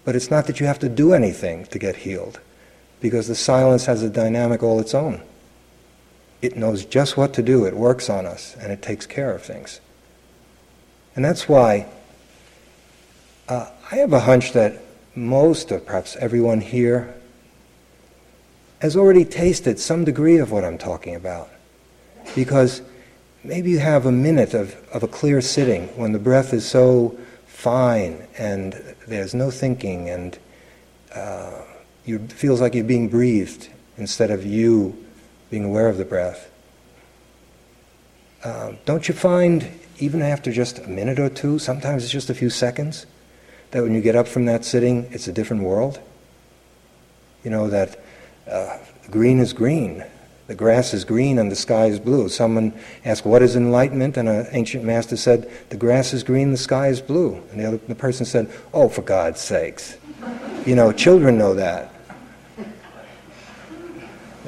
But 0.06 0.15
it's 0.15 0.32
not 0.32 0.47
that 0.47 0.60
you 0.60 0.65
have 0.67 0.80
to 0.80 0.89
do 0.89 1.13
anything 1.13 1.65
to 1.65 1.80
get 1.80 1.97
healed, 1.97 2.39
because 3.02 3.28
the 3.28 3.36
silence 3.36 3.86
has 3.86 4.04
a 4.04 4.10
dynamic 4.10 4.63
all 4.63 4.80
its 4.80 4.93
own. 4.93 5.21
It 6.41 6.56
knows 6.56 6.86
just 6.86 7.17
what 7.17 7.34
to 7.34 7.41
do, 7.41 7.65
it 7.65 7.76
works 7.76 8.10
on 8.10 8.26
us, 8.26 8.56
and 8.60 8.71
it 8.71 8.82
takes 8.82 9.06
care 9.06 9.34
of 9.34 9.41
things. 9.41 9.80
And 11.15 11.26
that's 11.26 11.50
why 11.50 11.88
uh, 13.50 13.69
I 13.91 13.95
have 13.95 14.13
a 14.13 14.19
hunch 14.19 14.54
that 14.54 14.82
most, 15.15 15.71
or 15.71 15.80
perhaps 15.80 16.15
everyone 16.17 16.62
here, 16.62 17.15
has 18.80 18.95
already 18.95 19.26
tasted 19.26 19.80
some 19.80 20.04
degree 20.04 20.38
of 20.38 20.52
what 20.52 20.63
I'm 20.63 20.78
talking 20.78 21.15
about. 21.15 21.50
Because 22.36 22.82
maybe 23.43 23.71
you 23.71 23.80
have 23.80 24.06
a 24.06 24.12
minute 24.12 24.54
of, 24.54 24.76
of 24.93 25.02
a 25.02 25.08
clear 25.08 25.41
sitting 25.41 25.88
when 25.97 26.12
the 26.12 26.19
breath 26.19 26.54
is 26.54 26.67
so 26.67 27.17
fine 27.47 28.28
and 28.38 28.73
there's 29.08 29.34
no 29.34 29.50
thinking 29.50 30.10
and 30.10 30.38
uh, 31.15 31.62
it 32.06 32.32
feels 32.32 32.62
like 32.62 32.76
you're 32.76 32.84
being 32.84 33.10
breathed 33.10 33.69
instead 33.97 34.30
of 34.30 34.45
you 34.45 35.07
being 35.50 35.64
aware 35.64 35.88
of 35.88 35.98
the 35.98 36.06
breath. 36.06 36.50
Uh, 38.44 38.74
don't 38.86 39.08
you 39.08 39.14
find, 39.14 39.68
even 40.00 40.22
after 40.22 40.52
just 40.52 40.80
a 40.80 40.88
minute 40.88 41.20
or 41.20 41.30
two, 41.30 41.60
sometimes 41.60 42.04
it's 42.04 42.12
just 42.12 42.30
a 42.30 42.36
few 42.36 42.50
seconds, 42.50 43.06
that 43.72 43.84
when 43.84 43.94
you 43.94 44.02
get 44.02 44.16
up 44.16 44.28
from 44.28 44.46
that 44.46 44.64
sitting, 44.64 45.08
it's 45.12 45.28
a 45.28 45.34
different 45.34 45.64
world? 45.64 46.00
You 47.44 47.52
know, 47.52 47.70
that 47.70 48.00
uh, 48.50 48.78
green 49.10 49.40
is 49.40 49.54
green, 49.54 50.04
the 50.48 50.56
grass 50.56 50.94
is 50.94 51.04
green, 51.04 51.40
and 51.40 51.52
the 51.52 51.56
sky 51.56 51.88
is 51.88 52.00
blue. 52.00 52.30
Someone 52.30 52.74
asked, 53.04 53.26
What 53.26 53.42
is 53.42 53.56
enlightenment? 53.56 54.16
And 54.16 54.30
an 54.30 54.48
ancient 54.52 54.84
master 54.86 55.18
said, 55.18 55.52
The 55.70 55.78
grass 55.78 56.14
is 56.14 56.24
green, 56.24 56.52
the 56.52 56.58
sky 56.58 56.88
is 56.88 57.02
blue. 57.02 57.36
And 57.52 57.60
the, 57.60 57.66
other, 57.66 57.78
the 57.78 57.96
person 57.96 58.26
said, 58.26 58.50
Oh, 58.74 58.88
for 58.88 59.02
God's 59.02 59.42
sakes. 59.42 59.98
You 60.66 60.76
know, 60.76 60.92
children 60.94 61.38
know 61.38 61.54
that. 61.56 61.94
You 62.58 62.66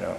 know. 0.03 0.17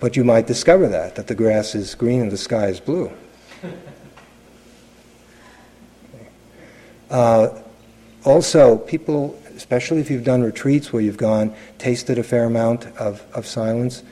But 0.00 0.16
you 0.16 0.24
might 0.24 0.46
discover 0.46 0.88
that, 0.88 1.16
that 1.16 1.26
the 1.26 1.34
grass 1.34 1.74
is 1.74 1.94
green 1.94 2.20
and 2.20 2.30
the 2.30 2.38
sky 2.38 2.66
is 2.68 2.80
blue. 2.80 3.10
Uh, 7.10 7.62
also, 8.24 8.76
people, 8.76 9.40
especially 9.56 9.98
if 9.98 10.10
you've 10.10 10.24
done 10.24 10.42
retreats 10.42 10.92
where 10.92 11.00
you've 11.00 11.16
gone, 11.16 11.54
tasted 11.78 12.18
a 12.18 12.22
fair 12.22 12.44
amount 12.44 12.86
of, 12.98 13.24
of 13.32 13.46
silence, 13.46 14.02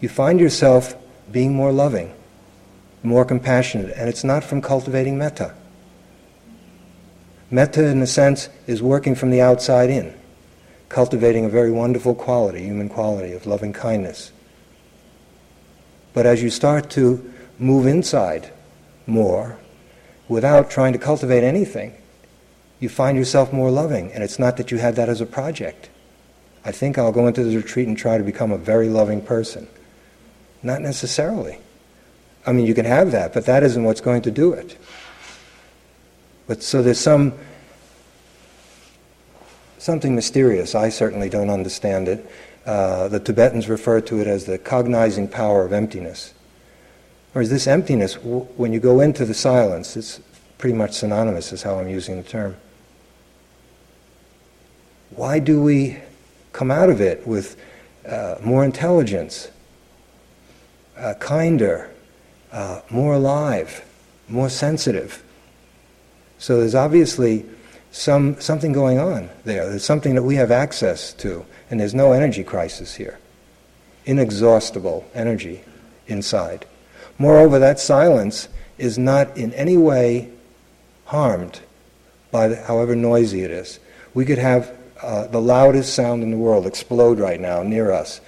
you 0.00 0.08
find 0.08 0.38
yourself 0.38 0.94
being 1.32 1.54
more 1.54 1.72
loving, 1.72 2.14
more 3.02 3.24
compassionate, 3.24 3.92
and 3.96 4.08
it's 4.08 4.22
not 4.22 4.44
from 4.44 4.62
cultivating 4.62 5.18
metta. 5.18 5.54
Metta, 7.50 7.84
in 7.84 8.00
a 8.02 8.06
sense, 8.06 8.48
is 8.66 8.82
working 8.82 9.14
from 9.14 9.30
the 9.30 9.40
outside 9.40 9.90
in, 9.90 10.14
cultivating 10.88 11.44
a 11.44 11.48
very 11.48 11.72
wonderful 11.72 12.14
quality, 12.14 12.62
human 12.62 12.88
quality 12.88 13.32
of 13.32 13.46
loving 13.46 13.72
kindness. 13.72 14.30
But 16.16 16.24
as 16.24 16.42
you 16.42 16.48
start 16.48 16.88
to 16.92 17.30
move 17.58 17.86
inside 17.86 18.50
more, 19.06 19.58
without 20.28 20.70
trying 20.70 20.94
to 20.94 20.98
cultivate 20.98 21.44
anything, 21.44 21.92
you 22.80 22.88
find 22.88 23.18
yourself 23.18 23.52
more 23.52 23.70
loving. 23.70 24.10
And 24.12 24.24
it's 24.24 24.38
not 24.38 24.56
that 24.56 24.70
you 24.70 24.78
had 24.78 24.96
that 24.96 25.10
as 25.10 25.20
a 25.20 25.26
project. 25.26 25.90
I 26.64 26.72
think 26.72 26.96
I'll 26.96 27.12
go 27.12 27.26
into 27.26 27.44
the 27.44 27.54
retreat 27.54 27.86
and 27.86 27.98
try 27.98 28.16
to 28.16 28.24
become 28.24 28.50
a 28.50 28.56
very 28.56 28.88
loving 28.88 29.20
person. 29.20 29.68
Not 30.62 30.80
necessarily. 30.80 31.58
I 32.46 32.52
mean, 32.52 32.64
you 32.64 32.72
can 32.72 32.86
have 32.86 33.10
that, 33.10 33.34
but 33.34 33.44
that 33.44 33.62
isn't 33.62 33.84
what's 33.84 34.00
going 34.00 34.22
to 34.22 34.30
do 34.30 34.54
it. 34.54 34.78
But 36.46 36.62
so 36.62 36.82
there's 36.82 36.98
some 36.98 37.34
something 39.76 40.14
mysterious. 40.14 40.74
I 40.74 40.88
certainly 40.88 41.28
don't 41.28 41.50
understand 41.50 42.08
it. 42.08 42.26
Uh, 42.66 43.06
the 43.06 43.20
Tibetans 43.20 43.68
refer 43.68 44.00
to 44.00 44.20
it 44.20 44.26
as 44.26 44.44
the 44.44 44.58
cognizing 44.58 45.28
power 45.28 45.64
of 45.64 45.72
emptiness. 45.72 46.34
Or 47.32 47.40
is 47.40 47.48
this 47.48 47.68
emptiness, 47.68 48.14
w- 48.14 48.48
when 48.56 48.72
you 48.72 48.80
go 48.80 49.00
into 49.00 49.24
the 49.24 49.34
silence, 49.34 49.96
it's 49.96 50.20
pretty 50.58 50.76
much 50.76 50.92
synonymous, 50.92 51.52
is 51.52 51.62
how 51.62 51.78
I'm 51.78 51.88
using 51.88 52.16
the 52.16 52.28
term. 52.28 52.56
Why 55.10 55.38
do 55.38 55.62
we 55.62 55.98
come 56.52 56.72
out 56.72 56.90
of 56.90 57.00
it 57.00 57.24
with 57.24 57.56
uh, 58.04 58.36
more 58.42 58.64
intelligence, 58.64 59.48
uh, 60.96 61.14
kinder, 61.20 61.90
uh, 62.50 62.80
more 62.90 63.14
alive, 63.14 63.84
more 64.28 64.48
sensitive? 64.48 65.22
So 66.38 66.58
there's 66.58 66.74
obviously 66.74 67.44
some, 67.96 68.38
something 68.40 68.72
going 68.72 68.98
on 68.98 69.30
there. 69.44 69.68
There's 69.68 69.84
something 69.84 70.14
that 70.16 70.22
we 70.22 70.36
have 70.36 70.50
access 70.50 71.14
to, 71.14 71.46
and 71.70 71.80
there's 71.80 71.94
no 71.94 72.12
energy 72.12 72.44
crisis 72.44 72.94
here. 72.94 73.18
Inexhaustible 74.04 75.08
energy 75.14 75.62
inside. 76.06 76.66
Moreover, 77.18 77.58
that 77.58 77.80
silence 77.80 78.48
is 78.76 78.98
not 78.98 79.34
in 79.36 79.54
any 79.54 79.78
way 79.78 80.30
harmed 81.06 81.60
by 82.30 82.48
the, 82.48 82.56
however 82.56 82.94
noisy 82.94 83.42
it 83.42 83.50
is. 83.50 83.80
We 84.12 84.26
could 84.26 84.38
have 84.38 84.76
uh, 85.02 85.28
the 85.28 85.40
loudest 85.40 85.94
sound 85.94 86.22
in 86.22 86.30
the 86.30 86.36
world 86.36 86.66
explode 86.66 87.18
right 87.18 87.40
now 87.40 87.62
near 87.62 87.92
us. 87.92 88.20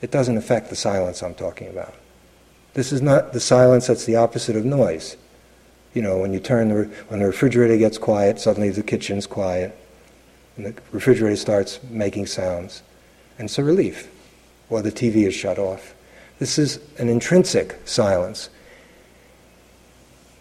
It 0.00 0.10
doesn't 0.10 0.38
affect 0.38 0.70
the 0.70 0.76
silence 0.76 1.22
I'm 1.22 1.34
talking 1.34 1.68
about. 1.68 1.94
This 2.72 2.90
is 2.90 3.02
not 3.02 3.34
the 3.34 3.40
silence 3.40 3.88
that's 3.88 4.06
the 4.06 4.16
opposite 4.16 4.56
of 4.56 4.64
noise. 4.64 5.18
You 5.94 6.02
know, 6.02 6.18
when 6.18 6.32
you 6.32 6.40
turn 6.40 6.68
the, 6.68 6.84
when 7.08 7.20
the 7.20 7.26
refrigerator 7.26 7.76
gets 7.76 7.98
quiet, 7.98 8.38
suddenly 8.38 8.70
the 8.70 8.82
kitchen's 8.82 9.26
quiet, 9.26 9.76
and 10.56 10.66
the 10.66 10.74
refrigerator 10.92 11.36
starts 11.36 11.80
making 11.90 12.26
sounds. 12.26 12.82
And 13.38 13.46
it's 13.46 13.58
a 13.58 13.64
relief. 13.64 14.08
Or 14.68 14.82
the 14.82 14.92
TV 14.92 15.26
is 15.26 15.34
shut 15.34 15.58
off. 15.58 15.94
This 16.38 16.58
is 16.58 16.78
an 16.98 17.08
intrinsic 17.08 17.78
silence. 17.84 18.50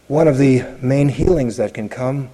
One 0.08 0.28
of 0.28 0.38
the 0.38 0.64
main 0.82 1.10
healings 1.10 1.58
that 1.58 1.74
can 1.74 1.90
come 1.90 2.30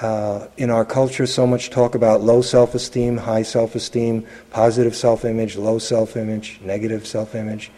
uh, 0.00 0.48
in 0.56 0.70
our 0.70 0.84
culture, 0.84 1.26
so 1.26 1.46
much 1.46 1.70
talk 1.70 1.94
about 1.94 2.20
low 2.20 2.42
self 2.42 2.74
esteem, 2.74 3.16
high 3.16 3.42
self 3.42 3.74
esteem, 3.74 4.26
positive 4.50 4.94
self 4.94 5.24
image, 5.24 5.56
low 5.56 5.78
self 5.78 6.16
image, 6.16 6.60
negative 6.62 7.06
self 7.06 7.34
image. 7.34 7.70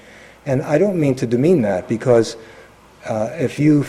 And 0.46 0.62
I 0.62 0.79
don't 0.79 0.98
mean 0.98 1.14
to 1.16 1.27
demean 1.27 1.62
that 1.62 1.88
because 1.88 2.37
uh, 3.09 3.31
if 3.35 3.59
you 3.59 3.85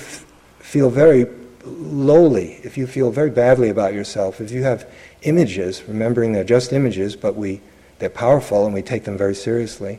feel 0.69 0.91
very 0.91 1.25
lowly, 1.65 2.59
if 2.63 2.77
you 2.77 2.85
feel 2.85 3.09
very 3.09 3.31
badly 3.31 3.69
about 3.69 3.91
yourself, 3.91 4.39
if 4.39 4.51
you 4.51 4.61
have 4.61 4.87
images, 5.23 5.83
remembering 5.87 6.31
they're 6.31 6.43
just 6.43 6.71
images, 6.71 7.15
but 7.15 7.35
we, 7.35 7.59
they're 7.97 8.07
powerful 8.07 8.65
and 8.65 8.73
we 8.75 8.83
take 8.83 9.03
them 9.03 9.17
very 9.17 9.33
seriously, 9.33 9.97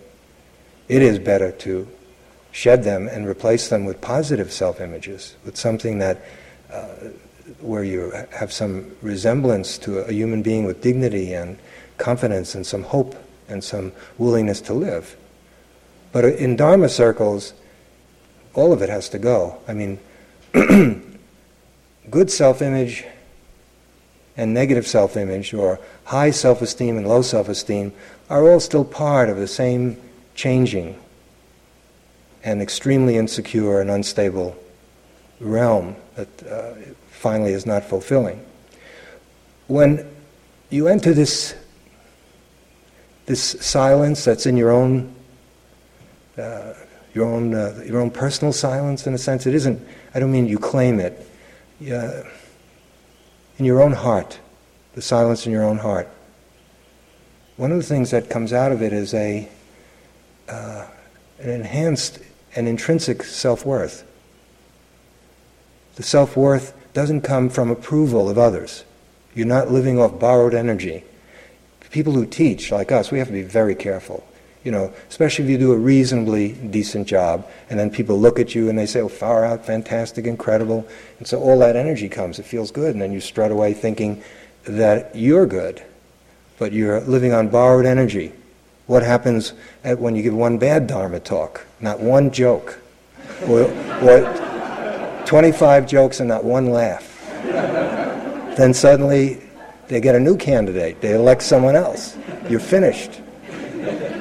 it 0.89 1.03
is 1.03 1.19
better 1.19 1.51
to 1.51 1.89
shed 2.53 2.85
them 2.85 3.09
and 3.09 3.27
replace 3.27 3.69
them 3.69 3.85
with 3.85 4.01
positive 4.01 4.53
self 4.53 4.81
images, 4.81 5.35
with 5.45 5.57
something 5.57 5.99
that, 5.99 6.23
uh, 6.73 6.87
where 7.61 7.83
you 7.83 8.13
have 8.31 8.53
some 8.53 8.95
resemblance 9.03 9.77
to 9.77 9.99
a 9.99 10.13
human 10.13 10.41
being 10.41 10.67
with 10.67 10.81
dignity 10.81 11.35
and 11.35 11.59
confidence 11.99 12.55
and 12.55 12.65
some 12.65 12.85
hope 12.85 13.17
and 13.49 13.65
some 13.65 13.91
willingness 14.19 14.61
to 14.61 14.73
live. 14.73 15.17
But 16.13 16.25
in 16.27 16.55
Dharma 16.55 16.89
circles, 16.89 17.55
all 18.55 18.73
of 18.73 18.83
it 18.83 18.89
has 18.89 19.09
to 19.09 19.19
go. 19.19 19.61
I 19.67 19.75
mean, 19.75 19.99
good 22.11 22.31
self 22.31 22.63
image 22.63 23.05
and 24.37 24.55
negative 24.55 24.87
self 24.87 25.17
image, 25.17 25.53
or 25.53 25.79
high 26.05 26.31
self 26.31 26.63
esteem 26.63 26.97
and 26.97 27.07
low 27.07 27.23
self 27.23 27.49
esteem, 27.49 27.93
are 28.29 28.49
all 28.49 28.61
still 28.61 28.85
part 28.85 29.29
of 29.29 29.37
the 29.37 29.49
same 29.49 29.97
changing 30.35 30.99
and 32.43 32.63
extremely 32.63 33.17
insecure 33.17 33.81
and 33.81 33.91
unstable 33.91 34.57
realm 35.41 35.95
that 36.17 36.47
uh, 36.47 36.75
finally 37.11 37.53
is 37.53 37.67
not 37.67 37.85
fulfilling. 37.85 38.45
When 39.67 40.09
you 40.71 40.89
enter 40.89 41.13
this, 41.13 41.55
this 43.27 43.43
silence 43.43 44.25
that's 44.25 44.47
in 44.47 44.57
your 44.57 44.71
own, 44.71 45.15
uh, 46.39 46.75
your, 47.15 47.27
own, 47.27 47.55
uh, 47.55 47.83
your 47.85 48.01
own 48.01 48.11
personal 48.11 48.53
silence, 48.53 49.07
in 49.07 49.15
a 49.15 49.19
sense, 49.19 49.47
it 49.47 49.55
isn't 49.55 49.81
I 50.15 50.21
don't 50.21 50.33
mean 50.33 50.47
you 50.47 50.59
claim 50.59 50.99
it. 50.99 51.27
Uh, 51.81 52.23
in 53.59 53.65
your 53.65 53.83
own 53.83 53.93
heart, 53.93 54.39
the 54.95 55.03
silence 55.03 55.47
in 55.47 55.53
your 55.53 55.65
own 55.65 55.79
heart. 55.79 56.09
One 57.57 57.73
of 57.73 57.79
the 57.79 57.85
things 57.85 58.11
that 58.11 58.31
comes 58.31 58.53
out 58.53 58.73
of 58.73 58.83
it 58.83 58.93
is 58.93 59.15
a 59.15 59.49
uh, 60.49 60.87
an 61.39 61.51
enhanced 61.51 62.19
and 62.57 62.67
intrinsic 62.67 63.23
self 63.23 63.65
worth. 63.65 64.05
The 65.97 66.03
self 66.03 66.37
worth 66.37 66.75
doesn't 66.93 67.21
come 67.21 67.49
from 67.49 67.71
approval 67.71 68.29
of 68.29 68.39
others. 68.39 68.85
You're 69.35 69.47
not 69.47 69.71
living 69.71 69.99
off 69.99 70.19
borrowed 70.19 70.55
energy. 70.55 71.05
People 71.91 72.13
who 72.13 72.25
teach, 72.25 72.71
like 72.71 72.93
us, 72.93 73.11
we 73.11 73.19
have 73.19 73.27
to 73.29 73.33
be 73.33 73.43
very 73.43 73.75
careful 73.75 74.25
you 74.65 74.71
know, 74.71 74.93
especially 75.09 75.45
if 75.45 75.51
you 75.51 75.59
do 75.59 75.73
a 75.73 75.77
reasonably 75.77 76.53
decent 76.53 77.07
job, 77.09 77.49
and 77.71 77.79
then 77.79 77.91
people 77.91 78.19
look 78.19 78.39
at 78.39 78.55
you 78.55 78.69
and 78.69 78.79
they 78.79 78.87
say, 78.87 79.01
oh, 79.01 79.09
far 79.09 79.45
out, 79.45 79.65
fantastic, 79.65 80.27
incredible. 80.27 80.87
And 81.19 81.27
so 81.27 81.41
all 81.41 81.59
that 81.61 81.77
energy 81.77 82.09
comes. 82.09 82.39
It 82.39 82.45
feels 82.45 82.71
good. 82.71 82.93
And 82.95 83.01
then 83.01 83.13
you 83.13 83.21
strut 83.21 83.51
away 83.51 83.73
thinking 83.73 84.23
that 84.65 85.17
you're 85.17 85.47
good, 85.47 85.83
but 86.59 86.73
you're 86.73 87.01
living 87.01 87.33
on 87.33 87.49
borrowed 87.49 87.87
energy. 87.87 88.33
What 88.87 89.03
happens 89.03 89.55
when 89.83 90.15
you 90.15 90.23
give 90.23 90.35
one 90.35 90.59
bad 90.59 90.87
Dharma 90.87 91.21
talk? 91.21 91.67
Not 91.81 92.01
one 92.01 92.31
joke. 92.31 92.79
or, 93.49 93.63
or 94.03 95.23
25 95.25 95.87
jokes 95.87 96.21
and 96.21 96.29
not 96.29 96.45
one 96.45 96.71
laugh. 96.71 97.07
then 98.57 98.75
suddenly 98.75 99.41
they 99.89 100.01
get 100.01 100.15
a 100.15 100.21
new 100.21 100.37
candidate. 100.37 101.01
They 101.01 101.15
elect 101.15 101.43
someone 101.43 101.77
else. 101.77 102.19
You're 102.49 102.61
finished 102.61 103.21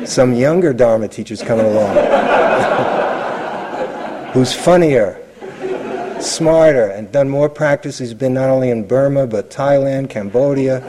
some 0.06 0.34
younger 0.34 0.74
Dharma 0.74 1.08
teacher's 1.08 1.42
coming 1.42 1.66
along 1.66 1.96
who's 4.34 4.54
funnier, 4.54 5.20
smarter, 6.20 6.90
and 6.90 7.12
done 7.12 7.30
more 7.30 7.50
practice. 7.50 7.98
He's 7.98 8.14
been 8.14 8.34
not 8.34 8.50
only 8.50 8.70
in 8.70 8.88
Burma, 8.88 9.28
but 9.28 9.50
Thailand, 9.50 10.10
Cambodia, 10.10 10.82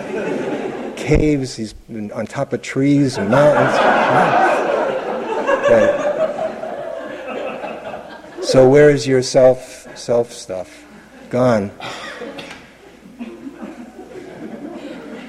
caves, 0.96 1.56
he's 1.56 1.72
been 1.72 2.12
on 2.12 2.26
top 2.26 2.52
of 2.52 2.62
trees 2.62 3.16
and 3.16 3.30
mountains. 3.30 3.76
Right. 5.70 6.08
So 8.42 8.68
where 8.68 8.90
is 8.90 9.06
your 9.06 9.22
self 9.22 9.86
self 9.96 10.32
stuff? 10.32 10.84
Gone. 11.30 11.68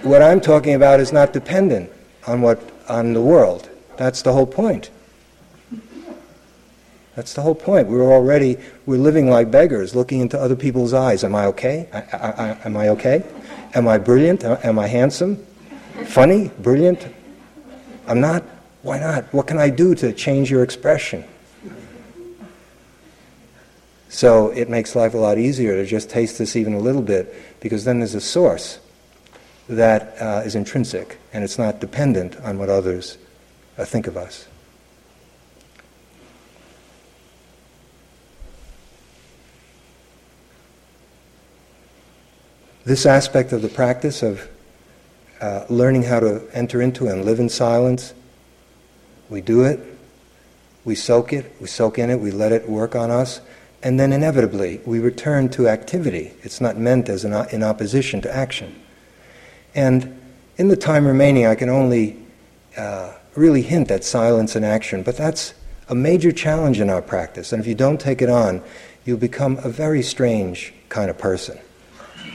What 0.01 0.23
I'm 0.23 0.41
talking 0.41 0.73
about 0.73 0.99
is 0.99 1.13
not 1.13 1.31
dependent 1.31 1.91
on 2.27 2.41
what 2.41 2.59
on 2.89 3.13
the 3.13 3.21
world. 3.21 3.69
That's 4.01 4.23
the 4.23 4.33
whole 4.33 4.47
point. 4.47 4.89
That's 7.15 7.35
the 7.35 7.43
whole 7.43 7.53
point. 7.53 7.87
We're 7.87 8.11
already 8.11 8.57
we're 8.87 8.97
living 8.97 9.29
like 9.29 9.51
beggars, 9.51 9.93
looking 9.93 10.21
into 10.21 10.39
other 10.39 10.55
people's 10.55 10.91
eyes. 10.91 11.23
Am 11.23 11.35
I 11.35 11.45
okay? 11.45 11.87
I, 11.93 11.99
I, 11.99 12.31
I, 12.31 12.57
am 12.65 12.77
I 12.77 12.89
okay? 12.89 13.23
Am 13.75 13.87
I 13.87 13.99
brilliant? 13.99 14.43
Am 14.43 14.79
I 14.79 14.87
handsome? 14.87 15.35
Funny? 16.07 16.49
Brilliant? 16.57 17.13
I'm 18.07 18.19
not. 18.19 18.43
Why 18.81 18.97
not? 18.97 19.31
What 19.35 19.45
can 19.45 19.59
I 19.59 19.69
do 19.69 19.93
to 19.93 20.11
change 20.13 20.49
your 20.49 20.63
expression? 20.63 21.23
So 24.09 24.49
it 24.49 24.67
makes 24.67 24.95
life 24.95 25.13
a 25.13 25.19
lot 25.19 25.37
easier 25.37 25.75
to 25.75 25.85
just 25.85 26.09
taste 26.09 26.39
this 26.39 26.55
even 26.55 26.73
a 26.73 26.79
little 26.79 27.03
bit, 27.03 27.35
because 27.59 27.85
then 27.85 27.99
there's 27.99 28.15
a 28.15 28.21
source 28.21 28.79
that 29.69 30.19
uh, 30.19 30.41
is 30.43 30.55
intrinsic 30.55 31.19
and 31.33 31.43
it's 31.43 31.59
not 31.59 31.79
dependent 31.79 32.35
on 32.37 32.57
what 32.57 32.67
others 32.67 33.19
uh, 33.77 33.85
think 33.85 34.07
of 34.07 34.17
us. 34.17 34.47
This 42.83 43.05
aspect 43.05 43.53
of 43.53 43.61
the 43.61 43.69
practice 43.69 44.23
of 44.23 44.47
uh, 45.39 45.65
learning 45.69 46.03
how 46.03 46.19
to 46.19 46.47
enter 46.53 46.81
into 46.81 47.07
and 47.07 47.23
live 47.23 47.39
in 47.39 47.47
silence, 47.47 48.13
we 49.29 49.39
do 49.39 49.63
it, 49.63 49.79
we 50.83 50.95
soak 50.95 51.31
it, 51.31 51.55
we 51.61 51.67
soak 51.67 51.99
in 51.99 52.09
it, 52.09 52.19
we 52.19 52.31
let 52.31 52.51
it 52.51 52.67
work 52.67 52.95
on 52.95 53.11
us, 53.11 53.39
and 53.83 53.99
then 53.99 54.11
inevitably 54.11 54.81
we 54.85 54.99
return 54.99 55.47
to 55.49 55.67
activity. 55.67 56.33
It's 56.41 56.59
not 56.59 56.77
meant 56.77 57.07
as 57.07 57.23
an, 57.23 57.33
in 57.51 57.61
opposition 57.63 58.19
to 58.21 58.35
action. 58.35 58.81
And 59.75 60.19
in 60.57 60.67
the 60.67 60.75
time 60.75 61.05
remaining, 61.05 61.45
I 61.45 61.55
can 61.55 61.69
only 61.69 62.17
uh, 62.75 63.13
really 63.35 63.61
hint 63.61 63.91
at 63.91 64.03
silence 64.03 64.55
and 64.55 64.65
action, 64.65 65.03
but 65.03 65.17
that's 65.17 65.53
a 65.89 65.95
major 65.95 66.31
challenge 66.31 66.79
in 66.79 66.89
our 66.89 67.01
practice. 67.01 67.53
And 67.53 67.61
if 67.61 67.67
you 67.67 67.75
don't 67.75 67.99
take 67.99 68.21
it 68.21 68.29
on, 68.29 68.61
you'll 69.05 69.17
become 69.17 69.57
a 69.59 69.69
very 69.69 70.01
strange 70.01 70.73
kind 70.89 71.09
of 71.09 71.17
person. 71.17 71.59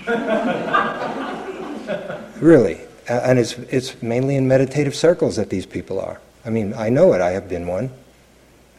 really. 2.41 2.81
And 3.09 3.39
it's, 3.39 3.53
it's 3.71 4.03
mainly 4.03 4.37
in 4.37 4.49
meditative 4.49 4.95
circles 4.95 5.37
that 5.37 5.51
these 5.51 5.67
people 5.67 6.01
are. 6.01 6.21
I 6.45 6.51
mean, 6.51 6.75
I 6.75 6.89
know 6.89 7.13
it, 7.13 7.21
I 7.21 7.31
have 7.31 7.49
been 7.49 7.67
one. 7.67 7.91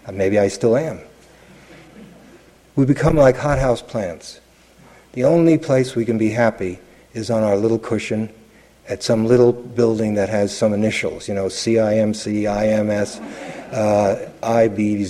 Uh, 0.06 0.12
maybe 0.12 0.40
I 0.40 0.48
still 0.48 0.78
am. 0.78 1.00
We 2.76 2.86
become 2.86 3.16
like 3.16 3.38
hothouse 3.38 3.82
plants. 3.82 4.40
The 5.14 5.24
only 5.24 5.58
place 5.58 5.96
we 5.96 6.06
can 6.06 6.18
be 6.18 6.30
happy 6.30 6.80
is 7.14 7.30
on 7.30 7.44
our 7.44 7.58
little 7.58 7.80
cushion 7.80 8.30
at 8.90 9.04
some 9.04 9.26
little 9.26 9.52
building 9.52 10.14
that 10.14 10.30
has 10.30 10.56
some 10.56 10.74
initials, 10.74 11.28
you 11.28 11.34
know, 11.34 11.48
CIMC, 11.48 12.44
IMS, 12.44 13.20
uh, 13.74 14.30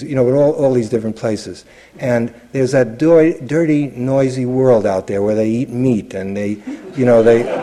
you 0.03 0.15
know, 0.15 0.33
all, 0.33 0.53
all 0.53 0.73
these 0.73 0.89
different 0.89 1.15
places. 1.15 1.63
And 1.99 2.33
there's 2.53 2.71
that 2.71 2.97
do- 2.97 3.39
dirty, 3.45 3.87
noisy 3.87 4.47
world 4.47 4.87
out 4.87 5.07
there 5.07 5.21
where 5.21 5.35
they 5.35 5.49
eat 5.49 5.69
meat 5.69 6.15
and 6.15 6.35
they, 6.35 6.57
you 6.95 7.05
know, 7.05 7.21
they. 7.21 7.47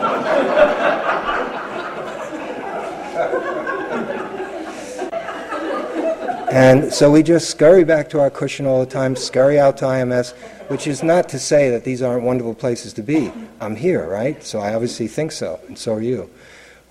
and 6.49 6.93
so 6.93 7.11
we 7.11 7.23
just 7.23 7.49
scurry 7.49 7.83
back 7.83 8.09
to 8.11 8.21
our 8.21 8.29
cushion 8.29 8.65
all 8.65 8.79
the 8.79 8.89
time, 8.89 9.17
scurry 9.17 9.59
out 9.59 9.75
to 9.77 9.85
IMS, 9.85 10.33
which 10.67 10.87
is 10.87 11.03
not 11.03 11.29
to 11.29 11.39
say 11.39 11.69
that 11.69 11.83
these 11.83 12.01
aren't 12.01 12.23
wonderful 12.23 12.55
places 12.55 12.93
to 12.93 13.03
be. 13.03 13.31
I'm 13.59 13.75
here, 13.75 14.07
right? 14.07 14.43
So 14.43 14.59
I 14.59 14.73
obviously 14.73 15.07
think 15.07 15.31
so, 15.31 15.59
and 15.67 15.77
so 15.77 15.93
are 15.93 16.01
you. 16.01 16.29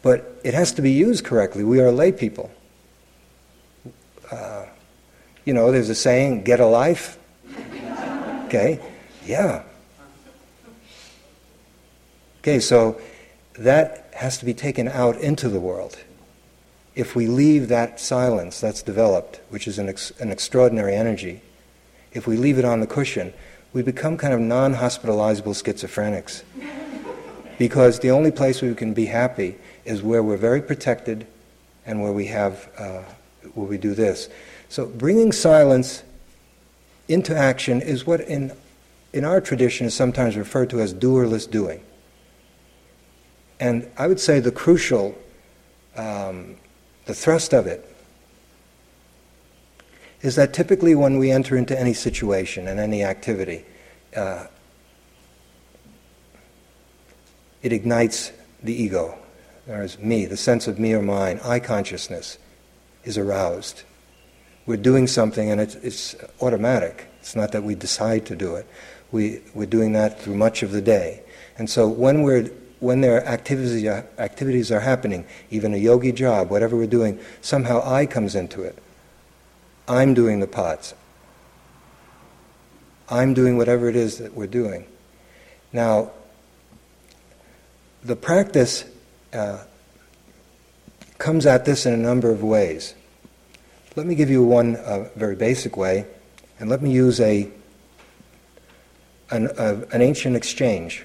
But 0.02 0.40
it 0.44 0.54
has 0.54 0.72
to 0.72 0.82
be 0.82 0.92
used 0.92 1.24
correctly. 1.24 1.64
We 1.64 1.80
are 1.80 1.90
lay 1.90 2.12
people. 2.12 2.50
Uh, 4.30 4.66
you 5.44 5.52
know, 5.52 5.72
there's 5.72 5.88
a 5.88 5.94
saying, 5.94 6.44
get 6.44 6.60
a 6.60 6.66
life. 6.66 7.18
Okay? 8.46 8.80
Yeah. 9.26 9.62
Okay, 12.40 12.60
so 12.60 13.00
that 13.54 14.10
has 14.14 14.38
to 14.38 14.44
be 14.44 14.54
taken 14.54 14.88
out 14.88 15.16
into 15.16 15.48
the 15.48 15.60
world. 15.60 15.98
If 16.94 17.16
we 17.16 17.26
leave 17.26 17.68
that 17.68 17.98
silence 17.98 18.60
that's 18.60 18.82
developed, 18.82 19.40
which 19.48 19.66
is 19.66 19.78
an, 19.78 19.88
ex- 19.88 20.12
an 20.20 20.30
extraordinary 20.30 20.94
energy, 20.94 21.40
if 22.12 22.26
we 22.26 22.36
leave 22.36 22.58
it 22.58 22.64
on 22.64 22.80
the 22.80 22.86
cushion, 22.86 23.32
we 23.74 23.82
become 23.82 24.16
kind 24.16 24.32
of 24.32 24.40
non 24.40 24.72
hospitalizable 24.74 25.52
schizophrenics. 25.52 26.42
because 27.58 28.00
the 28.00 28.10
only 28.10 28.30
place 28.30 28.62
we 28.62 28.74
can 28.74 28.94
be 28.94 29.06
happy 29.06 29.56
is 29.84 30.02
where 30.02 30.22
we're 30.22 30.36
very 30.36 30.62
protected 30.62 31.26
and 31.84 32.02
where 32.02 32.12
we 32.12 32.26
have, 32.26 32.70
uh, 32.78 33.02
where 33.54 33.66
we 33.66 33.76
do 33.76 33.94
this. 33.94 34.28
So 34.68 34.86
bringing 34.86 35.30
silence 35.32 36.02
into 37.08 37.36
action 37.36 37.82
is 37.82 38.06
what 38.06 38.20
in, 38.22 38.52
in 39.12 39.24
our 39.24 39.40
tradition 39.40 39.86
is 39.86 39.94
sometimes 39.94 40.36
referred 40.36 40.70
to 40.70 40.80
as 40.80 40.92
doerless 40.92 41.46
doing. 41.46 41.82
And 43.60 43.88
I 43.96 44.06
would 44.06 44.18
say 44.18 44.40
the 44.40 44.50
crucial, 44.50 45.16
um, 45.96 46.56
the 47.06 47.14
thrust 47.14 47.52
of 47.52 47.66
it 47.66 47.88
is 50.24 50.36
that 50.36 50.54
typically 50.54 50.94
when 50.94 51.18
we 51.18 51.30
enter 51.30 51.54
into 51.54 51.78
any 51.78 51.92
situation 51.92 52.66
and 52.66 52.80
any 52.80 53.04
activity, 53.04 53.62
uh, 54.16 54.46
it 57.62 57.74
ignites 57.74 58.32
the 58.62 58.72
ego. 58.72 59.18
There's 59.66 59.98
me, 59.98 60.24
the 60.24 60.38
sense 60.38 60.66
of 60.66 60.78
me 60.78 60.94
or 60.94 61.02
mine, 61.02 61.40
I 61.44 61.60
consciousness 61.60 62.38
is 63.04 63.18
aroused. 63.18 63.82
We're 64.64 64.78
doing 64.78 65.06
something 65.06 65.50
and 65.50 65.60
it's, 65.60 65.74
it's 65.76 66.16
automatic. 66.40 67.06
It's 67.20 67.36
not 67.36 67.52
that 67.52 67.62
we 67.62 67.74
decide 67.74 68.24
to 68.26 68.34
do 68.34 68.56
it. 68.56 68.66
We, 69.12 69.42
we're 69.52 69.66
doing 69.66 69.92
that 69.92 70.22
through 70.22 70.36
much 70.36 70.62
of 70.62 70.72
the 70.72 70.80
day. 70.80 71.22
And 71.58 71.68
so 71.68 71.86
when, 71.86 72.22
we're, 72.22 72.44
when 72.80 73.02
there 73.02 73.18
are 73.18 73.26
activities, 73.26 73.86
activities 73.86 74.72
are 74.72 74.80
happening, 74.80 75.26
even 75.50 75.74
a 75.74 75.78
yogi 75.78 76.12
job, 76.12 76.48
whatever 76.48 76.76
we're 76.76 76.86
doing, 76.86 77.20
somehow 77.42 77.82
I 77.84 78.06
comes 78.06 78.34
into 78.34 78.62
it. 78.62 78.78
I'm 79.86 80.14
doing 80.14 80.40
the 80.40 80.46
pots. 80.46 80.94
I'm 83.08 83.34
doing 83.34 83.58
whatever 83.58 83.88
it 83.88 83.96
is 83.96 84.18
that 84.18 84.34
we're 84.34 84.46
doing. 84.46 84.86
Now, 85.72 86.12
the 88.02 88.16
practice 88.16 88.84
uh, 89.32 89.64
comes 91.18 91.44
at 91.46 91.64
this 91.64 91.84
in 91.84 91.92
a 91.92 91.98
number 91.98 92.30
of 92.30 92.42
ways. 92.42 92.94
Let 93.96 94.06
me 94.06 94.14
give 94.14 94.30
you 94.30 94.42
one 94.42 94.76
uh, 94.76 95.08
very 95.16 95.36
basic 95.36 95.76
way, 95.76 96.06
and 96.58 96.70
let 96.70 96.82
me 96.82 96.90
use 96.90 97.20
a, 97.20 97.50
an, 99.30 99.48
uh, 99.48 99.84
an 99.92 100.00
ancient 100.00 100.34
exchange 100.34 101.04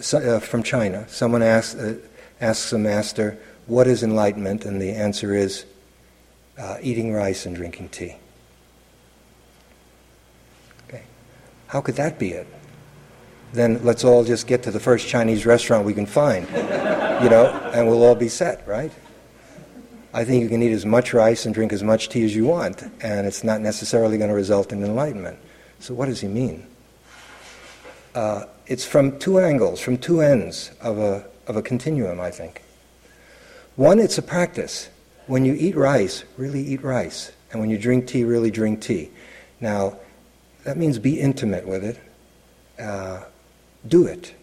so, 0.00 0.18
uh, 0.18 0.40
from 0.40 0.62
China. 0.62 1.08
Someone 1.08 1.42
asks, 1.42 1.74
uh, 1.74 1.96
asks 2.40 2.72
a 2.72 2.78
master, 2.78 3.38
What 3.66 3.86
is 3.86 4.02
enlightenment? 4.02 4.64
And 4.64 4.80
the 4.80 4.90
answer 4.90 5.34
is 5.34 5.64
uh, 6.62 6.76
eating 6.80 7.12
rice 7.12 7.44
and 7.44 7.56
drinking 7.56 7.88
tea. 7.88 8.14
Okay. 10.88 11.02
How 11.66 11.80
could 11.80 11.96
that 11.96 12.18
be 12.18 12.30
it? 12.30 12.46
Then 13.52 13.82
let's 13.82 14.04
all 14.04 14.22
just 14.22 14.46
get 14.46 14.62
to 14.62 14.70
the 14.70 14.78
first 14.78 15.08
Chinese 15.08 15.44
restaurant 15.44 15.84
we 15.84 15.92
can 15.92 16.06
find, 16.06 16.46
you 16.48 17.28
know, 17.28 17.50
and 17.74 17.88
we'll 17.88 18.04
all 18.04 18.14
be 18.14 18.28
set, 18.28 18.66
right? 18.66 18.92
I 20.14 20.24
think 20.24 20.42
you 20.42 20.48
can 20.48 20.62
eat 20.62 20.72
as 20.72 20.86
much 20.86 21.12
rice 21.12 21.46
and 21.46 21.54
drink 21.54 21.72
as 21.72 21.82
much 21.82 22.08
tea 22.10 22.24
as 22.24 22.36
you 22.36 22.44
want, 22.44 22.82
and 23.02 23.26
it's 23.26 23.42
not 23.42 23.60
necessarily 23.60 24.16
going 24.16 24.28
to 24.28 24.36
result 24.36 24.72
in 24.72 24.84
enlightenment. 24.84 25.38
So, 25.80 25.94
what 25.94 26.06
does 26.06 26.20
he 26.20 26.28
mean? 26.28 26.66
Uh, 28.14 28.44
it's 28.66 28.84
from 28.84 29.18
two 29.18 29.40
angles, 29.40 29.80
from 29.80 29.98
two 29.98 30.20
ends 30.20 30.70
of 30.80 30.98
a, 30.98 31.26
of 31.46 31.56
a 31.56 31.62
continuum, 31.62 32.20
I 32.20 32.30
think. 32.30 32.62
One, 33.74 33.98
it's 33.98 34.18
a 34.18 34.22
practice 34.22 34.90
when 35.26 35.44
you 35.44 35.54
eat 35.54 35.76
rice, 35.76 36.24
really 36.36 36.62
eat 36.62 36.82
rice. 36.82 37.32
And 37.50 37.60
when 37.60 37.70
you 37.70 37.78
drink 37.78 38.06
tea, 38.06 38.24
really 38.24 38.50
drink 38.50 38.80
tea. 38.80 39.10
Now, 39.60 39.98
that 40.64 40.76
means 40.76 40.98
be 40.98 41.20
intimate 41.20 41.66
with 41.66 41.84
it. 41.84 42.00
Uh, 42.80 43.24
do 43.86 44.06
it. 44.06 44.34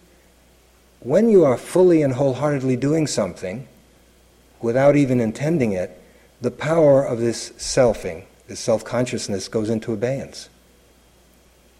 When 0.99 1.29
you 1.29 1.45
are 1.45 1.57
fully 1.57 2.01
and 2.01 2.13
wholeheartedly 2.13 2.77
doing 2.77 3.07
something, 3.07 3.67
without 4.61 4.95
even 4.95 5.19
intending 5.19 5.71
it, 5.71 6.01
the 6.41 6.51
power 6.51 7.03
of 7.03 7.19
this 7.19 7.51
selfing, 7.51 8.25
this 8.47 8.59
self 8.59 8.83
consciousness, 8.83 9.47
goes 9.47 9.69
into 9.69 9.93
abeyance. 9.93 10.49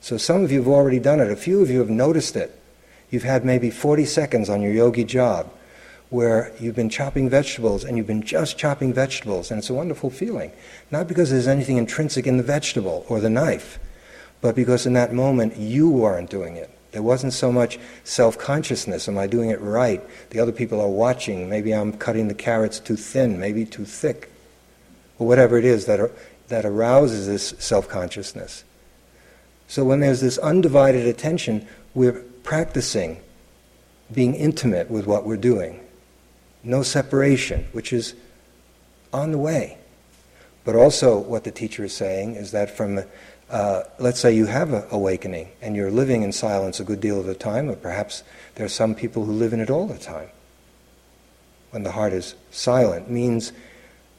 So 0.01 0.17
some 0.17 0.43
of 0.43 0.51
you 0.51 0.59
have 0.59 0.67
already 0.67 0.99
done 0.99 1.19
it. 1.19 1.31
A 1.31 1.35
few 1.35 1.61
of 1.61 1.69
you 1.69 1.79
have 1.79 1.89
noticed 1.89 2.35
it. 2.35 2.57
You've 3.09 3.23
had 3.23 3.43
maybe 3.43 3.69
40 3.69 4.05
seconds 4.05 4.49
on 4.49 4.61
your 4.61 4.71
yogi 4.71 5.03
job 5.03 5.51
where 6.09 6.51
you've 6.59 6.75
been 6.75 6.89
chopping 6.89 7.29
vegetables 7.29 7.83
and 7.83 7.95
you've 7.95 8.07
been 8.07 8.23
just 8.23 8.57
chopping 8.57 8.93
vegetables, 8.93 9.51
and 9.51 9.59
it's 9.59 9.69
a 9.69 9.73
wonderful 9.73 10.09
feeling. 10.09 10.51
Not 10.91 11.07
because 11.07 11.29
there's 11.29 11.47
anything 11.47 11.77
intrinsic 11.77 12.25
in 12.25 12.37
the 12.37 12.43
vegetable 12.43 13.05
or 13.07 13.19
the 13.19 13.29
knife, 13.29 13.79
but 14.41 14.55
because 14.55 14.85
in 14.85 14.93
that 14.93 15.13
moment 15.13 15.57
you 15.57 15.89
weren't 15.89 16.29
doing 16.29 16.55
it. 16.55 16.71
There 16.91 17.03
wasn't 17.03 17.33
so 17.33 17.51
much 17.51 17.77
self 18.03 18.39
consciousness. 18.39 19.07
Am 19.07 19.17
I 19.17 19.27
doing 19.27 19.51
it 19.51 19.61
right? 19.61 20.01
The 20.31 20.39
other 20.39 20.51
people 20.51 20.81
are 20.81 20.89
watching. 20.89 21.47
Maybe 21.47 21.71
I'm 21.71 21.93
cutting 21.93 22.27
the 22.27 22.33
carrots 22.33 22.79
too 22.79 22.95
thin, 22.95 23.39
maybe 23.39 23.65
too 23.65 23.85
thick. 23.85 24.31
Or 25.19 25.27
whatever 25.27 25.57
it 25.57 25.65
is 25.65 25.85
that, 25.85 26.11
that 26.47 26.65
arouses 26.65 27.27
this 27.27 27.53
self 27.59 27.87
consciousness. 27.87 28.63
So 29.67 29.83
when 29.83 29.99
there's 29.99 30.21
this 30.21 30.39
undivided 30.39 31.05
attention, 31.05 31.67
we're 31.93 32.23
practicing 32.41 33.21
being 34.11 34.33
intimate 34.33 34.89
with 34.89 35.05
what 35.05 35.27
we're 35.27 35.37
doing 35.37 35.79
no 36.63 36.83
separation, 36.83 37.67
which 37.71 37.93
is 37.93 38.15
on 39.13 39.31
the 39.31 39.37
way. 39.37 39.77
But 40.63 40.75
also, 40.75 41.17
what 41.17 41.43
the 41.43 41.51
teacher 41.51 41.85
is 41.85 41.93
saying 41.93 42.35
is 42.35 42.51
that 42.51 42.75
from, 42.75 43.01
uh, 43.49 43.83
let's 43.97 44.19
say 44.19 44.35
you 44.35 44.45
have 44.45 44.73
an 44.73 44.83
awakening 44.91 45.49
and 45.61 45.75
you're 45.75 45.91
living 45.91 46.21
in 46.21 46.31
silence 46.31 46.79
a 46.79 46.83
good 46.83 46.99
deal 46.99 47.19
of 47.19 47.25
the 47.25 47.35
time, 47.35 47.69
or 47.69 47.75
perhaps 47.75 48.23
there 48.55 48.65
are 48.65 48.69
some 48.69 48.93
people 48.93 49.25
who 49.25 49.31
live 49.31 49.53
in 49.53 49.61
it 49.61 49.69
all 49.69 49.87
the 49.87 49.97
time. 49.97 50.29
When 51.71 51.83
the 51.83 51.91
heart 51.91 52.13
is 52.13 52.35
silent, 52.51 53.09
means 53.09 53.51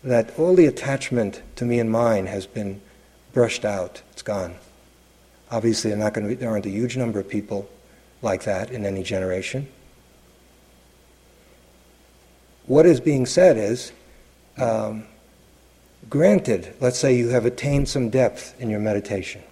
that 0.02 0.36
all 0.38 0.54
the 0.54 0.66
attachment 0.66 1.42
to 1.56 1.64
me 1.64 1.78
and 1.78 1.90
mine 1.90 2.26
has 2.26 2.46
been 2.46 2.80
brushed 3.32 3.64
out, 3.64 4.02
it's 4.12 4.22
gone. 4.22 4.54
Obviously, 5.50 5.92
there 5.92 6.50
aren't 6.50 6.66
a 6.66 6.70
huge 6.70 6.96
number 6.96 7.20
of 7.20 7.28
people 7.28 7.68
like 8.22 8.44
that 8.44 8.70
in 8.70 8.86
any 8.86 9.02
generation 9.02 9.68
what 12.70 12.86
is 12.86 13.00
being 13.00 13.26
said 13.26 13.56
is 13.56 13.90
um, 14.56 15.02
granted, 16.08 16.72
let's 16.78 16.96
say 16.96 17.16
you 17.16 17.30
have 17.30 17.44
attained 17.44 17.88
some 17.88 18.10
depth 18.10 18.54
in 18.60 18.70
your 18.70 18.78
meditation. 18.78 19.42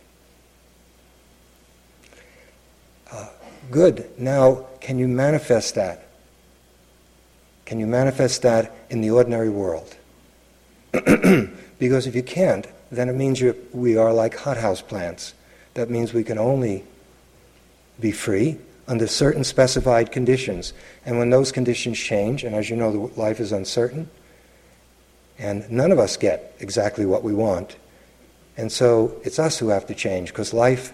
Uh, 3.11 3.27
good. 3.73 4.09
Now, 4.17 4.67
can 4.81 5.01
you 5.01 5.09
manifest 5.09 5.75
that 5.75 6.07
Can 7.65 7.81
you 7.81 7.89
manifest 7.89 8.43
that 8.43 8.73
in 8.89 9.01
the 9.01 9.11
ordinary 9.11 9.51
world? 9.51 9.97
because 11.81 12.07
if 12.07 12.15
you 12.15 12.23
can't, 12.23 12.69
then 12.93 13.09
it 13.09 13.17
means 13.17 13.43
we 13.73 13.97
are 13.97 14.13
like 14.13 14.37
hothouse 14.37 14.81
plants. 14.81 15.35
That 15.75 15.91
means 15.91 16.15
we 16.15 16.23
can 16.23 16.39
only 16.39 16.85
be 17.99 18.13
free 18.13 18.59
under 18.89 19.07
certain 19.07 19.45
specified 19.45 20.11
conditions. 20.11 20.73
And 21.05 21.19
when 21.19 21.31
those 21.31 21.53
conditions 21.53 21.99
change, 21.99 22.43
and 22.43 22.55
as 22.55 22.69
you 22.71 22.77
know, 22.77 23.13
life 23.17 23.39
is 23.39 23.53
uncertain, 23.53 24.11
and 25.39 25.71
none 25.71 25.93
of 25.93 25.99
us 25.99 26.17
get 26.17 26.57
exactly 26.59 27.07
what 27.07 27.23
we 27.23 27.33
want. 27.33 27.77
And 28.57 28.73
so 28.73 29.21
it's 29.23 29.39
us 29.39 29.59
who 29.59 29.69
have 29.69 29.87
to 29.87 29.95
change 29.95 30.31
because 30.31 30.53
life 30.53 30.93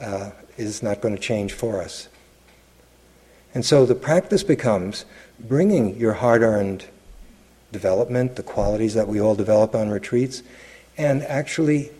uh, 0.00 0.32
is 0.58 0.82
not 0.82 1.00
going 1.00 1.14
to 1.14 1.20
change 1.20 1.54
for 1.54 1.80
us. 1.80 2.08
And 3.54 3.64
so 3.64 3.86
the 3.86 3.94
practice 3.94 4.42
becomes 4.42 5.06
bringing 5.40 5.96
your 5.96 6.12
hard 6.12 6.42
earned 6.42 6.84
development, 7.72 8.36
the 8.36 8.42
qualities 8.42 8.94
that 8.94 9.08
we 9.08 9.20
all 9.20 9.34
develop 9.34 9.74
on 9.74 9.88
retreats, 9.88 10.42
and 10.98 11.22
actually, 11.22 11.90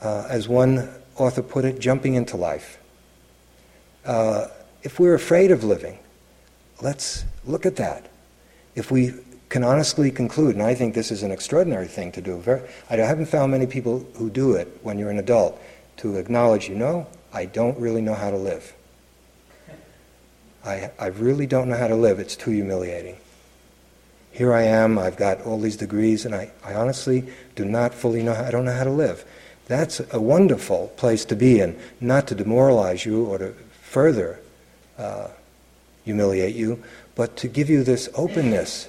uh, 0.00 0.26
as 0.28 0.48
one 0.48 0.88
author 1.16 1.42
put 1.42 1.64
it, 1.64 1.78
jumping 1.80 2.14
into 2.14 2.36
life. 2.36 2.78
Uh, 4.04 4.48
if 4.82 4.98
we're 4.98 5.14
afraid 5.14 5.50
of 5.50 5.64
living, 5.64 5.98
let's 6.80 7.24
look 7.44 7.66
at 7.66 7.76
that. 7.76 8.08
If 8.74 8.90
we 8.90 9.14
can 9.48 9.64
honestly 9.64 10.10
conclude, 10.10 10.56
and 10.56 10.62
I 10.62 10.74
think 10.74 10.94
this 10.94 11.10
is 11.10 11.22
an 11.22 11.30
extraordinary 11.30 11.86
thing 11.86 12.10
to 12.12 12.20
do, 12.20 12.38
very, 12.38 12.62
I 12.90 12.96
haven't 12.96 13.26
found 13.26 13.52
many 13.52 13.66
people 13.66 14.06
who 14.16 14.30
do 14.30 14.54
it 14.54 14.80
when 14.82 14.98
you're 14.98 15.10
an 15.10 15.18
adult, 15.18 15.60
to 15.98 16.16
acknowledge, 16.16 16.68
you 16.68 16.74
know, 16.74 17.06
I 17.32 17.44
don't 17.44 17.78
really 17.78 18.00
know 18.00 18.14
how 18.14 18.30
to 18.30 18.36
live. 18.36 18.72
I, 20.64 20.90
I 20.98 21.06
really 21.06 21.46
don't 21.46 21.68
know 21.68 21.76
how 21.76 21.88
to 21.88 21.96
live. 21.96 22.18
It's 22.18 22.36
too 22.36 22.50
humiliating. 22.50 23.16
Here 24.30 24.54
I 24.54 24.62
am, 24.62 24.98
I've 24.98 25.16
got 25.16 25.42
all 25.42 25.60
these 25.60 25.76
degrees, 25.76 26.24
and 26.24 26.34
I, 26.34 26.50
I 26.64 26.74
honestly 26.74 27.28
do 27.54 27.64
not 27.64 27.92
fully 27.92 28.22
know 28.22 28.32
how, 28.32 28.44
I 28.44 28.50
don't 28.50 28.64
know 28.64 28.72
how 28.72 28.84
to 28.84 28.90
live. 28.90 29.24
That's 29.66 30.00
a 30.10 30.20
wonderful 30.20 30.88
place 30.96 31.24
to 31.26 31.36
be 31.36 31.60
in, 31.60 31.78
not 32.00 32.26
to 32.28 32.34
demoralize 32.34 33.04
you 33.04 33.26
or 33.26 33.38
to 33.38 33.54
further 33.92 34.40
uh, 34.96 35.28
humiliate 36.02 36.54
you, 36.54 36.82
but 37.14 37.36
to 37.36 37.46
give 37.46 37.68
you 37.68 37.84
this 37.84 38.08
openness. 38.14 38.88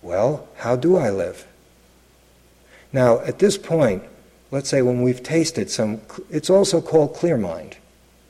Well, 0.00 0.48
how 0.56 0.76
do 0.76 0.96
I 0.96 1.10
live? 1.10 1.46
Now, 2.90 3.20
at 3.20 3.38
this 3.38 3.58
point, 3.58 4.02
let's 4.50 4.70
say 4.70 4.80
when 4.80 5.02
we've 5.02 5.22
tasted 5.22 5.70
some, 5.70 6.00
it's 6.30 6.48
also 6.48 6.80
called 6.80 7.14
clear 7.14 7.36
mind. 7.36 7.76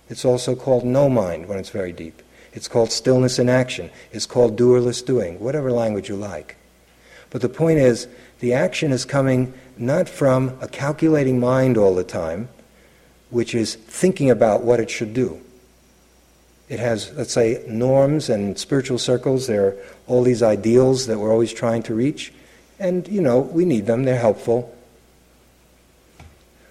It's 0.09 0.25
also 0.25 0.57
called 0.57 0.85
no 0.85 1.09
mind 1.09 1.47
when 1.47 1.59
it's 1.59 1.71
very 1.71 1.93
deep. 1.93 2.23
It's 2.53 2.67
called 2.67 2.91
stillness 2.91 3.39
in 3.39 3.49
action. 3.49 3.89
It's 4.11 4.27
called 4.27 4.57
doerless 4.57 5.03
doing, 5.03 5.39
whatever 5.39 5.71
language 5.71 6.09
you 6.09 6.17
like. 6.17 6.57
But 7.31 7.41
the 7.41 7.49
point 7.49 7.79
is, 7.79 8.09
the 8.41 8.53
action 8.53 8.91
is 8.91 9.05
coming 9.05 9.55
not 9.79 10.09
from 10.09 10.59
a 10.61 10.67
calculating 10.67 11.39
mind 11.39 11.79
all 11.79 11.95
the 11.95 12.03
time, 12.03 12.49
which 13.31 13.55
is 13.55 13.77
thinking 13.77 14.29
about 14.29 14.65
what 14.65 14.81
it 14.81 14.91
should 14.91 15.15
do. 15.15 15.41
It 16.71 16.79
has, 16.79 17.13
let's 17.15 17.33
say, 17.33 17.65
norms 17.67 18.31
and 18.31 18.57
spiritual 18.57 18.97
circles. 18.97 19.49
There 19.49 19.67
are 19.67 19.77
all 20.07 20.23
these 20.23 20.41
ideals 20.41 21.09
that 21.09 21.19
we're 21.19 21.33
always 21.33 21.53
trying 21.53 21.83
to 21.83 21.95
reach. 21.95 22.33
And, 22.79 23.09
you 23.09 23.21
know, 23.21 23.41
we 23.41 23.65
need 23.65 23.87
them, 23.87 24.05
they're 24.05 24.21
helpful. 24.21 24.75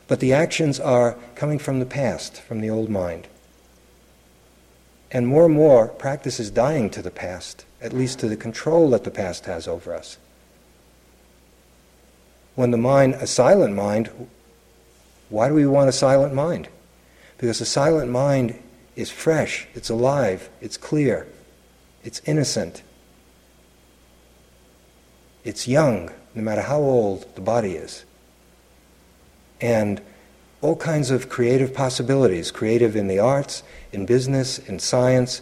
But 0.08 0.22
the 0.22 0.32
actions 0.32 0.80
are 0.80 1.18
coming 1.36 1.60
from 1.60 1.80
the 1.80 1.86
past, 1.86 2.42
from 2.42 2.62
the 2.62 2.70
old 2.70 2.90
mind. 2.90 3.28
And 5.12 5.28
more 5.28 5.46
and 5.46 5.54
more, 5.54 5.90
practice 5.90 6.40
is 6.40 6.50
dying 6.50 6.90
to 6.92 7.02
the 7.02 7.12
past, 7.12 7.66
at 7.82 7.92
least 7.92 8.20
to 8.20 8.30
the 8.30 8.38
control 8.38 8.90
that 8.92 9.04
the 9.04 9.12
past 9.12 9.48
has 9.48 9.68
over 9.68 9.94
us. 9.94 10.18
When 12.56 12.72
the 12.72 12.78
mind, 12.78 13.16
a 13.16 13.28
silent 13.28 13.76
mind, 13.76 14.10
why 15.28 15.50
do 15.50 15.56
we 15.56 15.68
want 15.68 15.90
a 15.90 15.94
silent 15.94 16.34
mind? 16.34 16.70
Because 17.38 17.60
a 17.60 17.66
silent 17.66 18.10
mind 18.12 18.58
is 19.00 19.10
fresh, 19.10 19.66
it's 19.74 19.90
alive, 19.90 20.50
it's 20.60 20.76
clear, 20.76 21.26
it's 22.04 22.22
innocent, 22.26 22.84
it's 25.46 25.70
young, 25.70 26.12
no 26.36 26.42
matter 26.42 26.62
how 26.62 26.80
old 26.80 27.26
the 27.36 27.42
body 27.42 27.76
is. 27.76 28.04
And 29.62 30.02
all 30.60 30.76
kinds 30.76 31.12
of 31.12 31.30
creative 31.30 31.74
possibilities 31.74 32.52
creative 32.52 32.98
in 32.98 33.08
the 33.08 33.20
arts, 33.20 33.64
in 33.94 34.06
business, 34.06 34.60
in 34.60 34.80
science, 34.80 35.42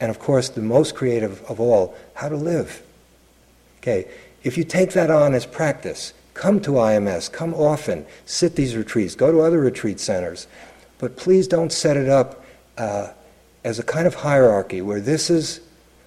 and 0.00 0.10
of 0.10 0.18
course, 0.18 0.48
the 0.48 0.60
most 0.60 0.96
creative 0.96 1.42
of 1.44 1.60
all, 1.60 1.94
how 2.14 2.28
to 2.28 2.36
live. 2.36 2.82
Okay, 3.78 4.08
if 4.42 4.58
you 4.58 4.64
take 4.64 4.92
that 4.94 5.12
on 5.12 5.32
as 5.32 5.46
practice, 5.46 6.12
come 6.34 6.60
to 6.60 6.72
IMS, 6.72 7.30
come 7.30 7.54
often, 7.54 8.04
sit 8.24 8.56
these 8.56 8.76
retreats, 8.76 9.14
go 9.14 9.30
to 9.30 9.42
other 9.42 9.60
retreat 9.60 10.00
centers, 10.00 10.48
but 10.98 11.16
please 11.16 11.46
don't 11.46 11.70
set 11.70 11.96
it 11.96 12.08
up 12.08 12.42
uh, 12.78 13.08
as 13.64 13.78
a 13.78 13.82
kind 13.82 14.06
of 14.06 14.14
hierarchy 14.14 14.80
where 14.80 15.00
this 15.00 15.30
is 15.30 15.60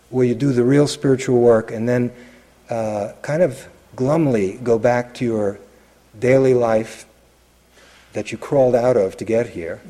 where 0.09 0.25
you 0.25 0.35
do 0.35 0.51
the 0.53 0.63
real 0.63 0.87
spiritual 0.87 1.39
work 1.39 1.71
and 1.71 1.87
then 1.87 2.11
uh, 2.69 3.11
kind 3.21 3.43
of 3.43 3.67
glumly 3.95 4.57
go 4.63 4.79
back 4.79 5.13
to 5.13 5.25
your 5.25 5.59
daily 6.19 6.53
life 6.53 7.05
that 8.13 8.31
you 8.31 8.37
crawled 8.37 8.75
out 8.75 8.97
of 8.97 9.17
to 9.17 9.25
get 9.25 9.47
here. 9.47 9.81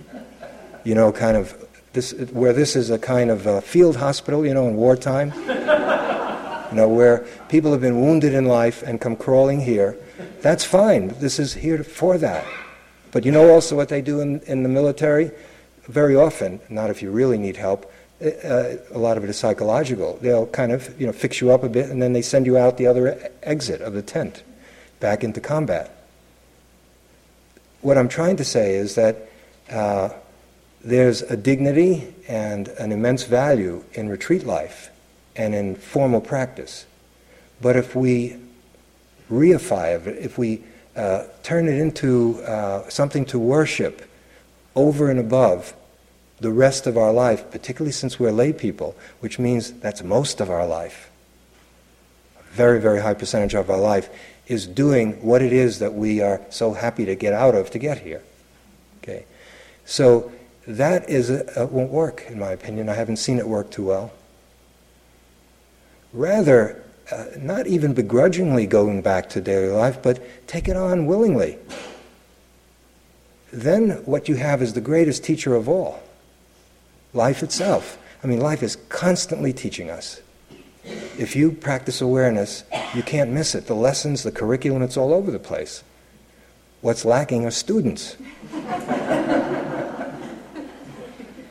You 0.83 0.95
know, 0.95 1.11
kind 1.11 1.37
of 1.37 1.67
this, 1.93 2.11
where 2.31 2.53
this 2.53 2.75
is 2.75 2.89
a 2.89 2.99
kind 2.99 3.29
of 3.29 3.45
a 3.45 3.61
field 3.61 3.95
hospital, 3.97 4.45
you 4.45 4.53
know, 4.53 4.67
in 4.67 4.75
wartime. 4.75 5.33
you 5.47 6.75
know, 6.75 6.87
where 6.87 7.25
people 7.47 7.71
have 7.71 7.81
been 7.81 7.99
wounded 7.99 8.33
in 8.33 8.45
life 8.45 8.83
and 8.83 8.99
come 8.99 9.15
crawling 9.15 9.61
here. 9.61 9.97
That's 10.41 10.63
fine. 10.63 11.09
This 11.19 11.39
is 11.39 11.53
here 11.53 11.83
for 11.83 12.17
that. 12.17 12.45
But 13.11 13.25
you 13.25 13.31
know 13.31 13.49
also 13.49 13.75
what 13.75 13.89
they 13.89 14.01
do 14.01 14.21
in, 14.21 14.39
in 14.41 14.63
the 14.63 14.69
military? 14.69 15.31
Very 15.89 16.15
often, 16.15 16.61
not 16.69 16.89
if 16.89 17.01
you 17.01 17.11
really 17.11 17.37
need 17.37 17.57
help, 17.57 17.91
uh, 18.23 18.75
a 18.91 18.97
lot 18.97 19.17
of 19.17 19.23
it 19.25 19.29
is 19.29 19.37
psychological. 19.37 20.17
They'll 20.21 20.47
kind 20.47 20.71
of, 20.71 20.99
you 20.99 21.07
know, 21.07 21.13
fix 21.13 21.41
you 21.41 21.51
up 21.51 21.63
a 21.63 21.69
bit 21.69 21.89
and 21.89 22.01
then 22.01 22.13
they 22.13 22.21
send 22.21 22.45
you 22.45 22.57
out 22.57 22.77
the 22.77 22.87
other 22.87 23.31
exit 23.43 23.81
of 23.81 23.93
the 23.93 24.01
tent, 24.01 24.43
back 25.01 25.23
into 25.23 25.41
combat 25.41 25.99
what 27.81 27.97
I'm 27.97 28.09
trying 28.09 28.37
to 28.37 28.43
say 28.43 28.75
is 28.75 28.95
that 28.95 29.29
uh, 29.69 30.09
there's 30.83 31.21
a 31.21 31.37
dignity 31.37 32.13
and 32.27 32.67
an 32.67 32.91
immense 32.91 33.23
value 33.23 33.83
in 33.93 34.09
retreat 34.09 34.45
life 34.45 34.89
and 35.35 35.55
in 35.55 35.75
formal 35.75 36.21
practice. 36.21 36.85
But 37.61 37.75
if 37.75 37.95
we 37.95 38.37
reify 39.31 39.95
it, 39.95 40.17
if 40.17 40.37
we 40.37 40.63
uh, 40.95 41.25
turn 41.43 41.67
it 41.67 41.77
into 41.77 42.41
uh, 42.43 42.89
something 42.89 43.25
to 43.25 43.39
worship 43.39 44.09
over 44.75 45.09
and 45.09 45.19
above 45.19 45.73
the 46.39 46.51
rest 46.51 46.87
of 46.87 46.97
our 46.97 47.11
life, 47.11 47.51
particularly 47.51 47.91
since 47.91 48.19
we're 48.19 48.31
lay 48.31 48.53
people, 48.53 48.95
which 49.19 49.39
means 49.39 49.71
that's 49.73 50.03
most 50.03 50.39
of 50.39 50.49
our 50.49 50.65
life, 50.65 51.11
a 52.39 52.43
very, 52.53 52.79
very 52.79 53.01
high 53.01 53.13
percentage 53.13 53.53
of 53.53 53.69
our 53.69 53.79
life, 53.79 54.09
is 54.47 54.65
doing 54.65 55.13
what 55.21 55.41
it 55.41 55.53
is 55.53 55.79
that 55.79 55.93
we 55.93 56.21
are 56.21 56.41
so 56.49 56.73
happy 56.73 57.05
to 57.05 57.15
get 57.15 57.33
out 57.33 57.55
of 57.55 57.69
to 57.71 57.79
get 57.79 57.99
here. 57.99 58.23
Okay, 59.03 59.25
so 59.85 60.31
that 60.67 61.09
is 61.09 61.29
a, 61.29 61.45
a 61.55 61.65
won't 61.65 61.91
work 61.91 62.25
in 62.27 62.39
my 62.39 62.51
opinion. 62.51 62.89
I 62.89 62.93
haven't 62.93 63.17
seen 63.17 63.37
it 63.37 63.47
work 63.47 63.69
too 63.69 63.85
well. 63.85 64.11
Rather, 66.13 66.83
uh, 67.11 67.25
not 67.37 67.67
even 67.67 67.93
begrudgingly 67.93 68.65
going 68.65 69.01
back 69.01 69.29
to 69.29 69.41
daily 69.41 69.69
life, 69.69 70.01
but 70.01 70.47
take 70.47 70.67
it 70.67 70.75
on 70.75 71.05
willingly. 71.05 71.57
Then 73.51 73.91
what 74.05 74.29
you 74.29 74.35
have 74.35 74.61
is 74.61 74.73
the 74.73 74.81
greatest 74.81 75.23
teacher 75.23 75.55
of 75.55 75.67
all 75.67 76.01
life 77.13 77.43
itself. 77.43 77.97
I 78.23 78.27
mean, 78.27 78.39
life 78.39 78.63
is 78.63 78.75
constantly 78.89 79.53
teaching 79.53 79.89
us. 79.89 80.21
If 81.17 81.35
you 81.35 81.51
practice 81.51 82.01
awareness, 82.01 82.63
you 82.95 83.03
can't 83.03 83.31
miss 83.31 83.55
it. 83.55 83.67
The 83.67 83.75
lessons, 83.75 84.23
the 84.23 84.31
curriculum, 84.31 84.81
it's 84.81 84.97
all 84.97 85.13
over 85.13 85.31
the 85.31 85.39
place. 85.39 85.83
What's 86.81 87.03
lacking 87.05 87.45
are 87.45 87.51
students. 87.51 88.15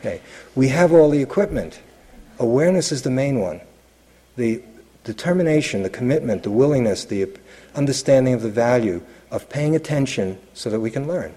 okay, 0.00 0.20
we 0.54 0.68
have 0.68 0.92
all 0.92 1.10
the 1.10 1.22
equipment. 1.22 1.80
Awareness 2.38 2.92
is 2.92 3.02
the 3.02 3.10
main 3.10 3.40
one. 3.40 3.60
The 4.36 4.62
determination, 5.04 5.82
the 5.82 5.90
commitment, 5.90 6.44
the 6.44 6.50
willingness, 6.50 7.04
the 7.04 7.28
understanding 7.74 8.34
of 8.34 8.42
the 8.42 8.50
value 8.50 9.02
of 9.30 9.48
paying 9.48 9.76
attention 9.76 10.38
so 10.54 10.70
that 10.70 10.80
we 10.80 10.90
can 10.90 11.06
learn. 11.06 11.34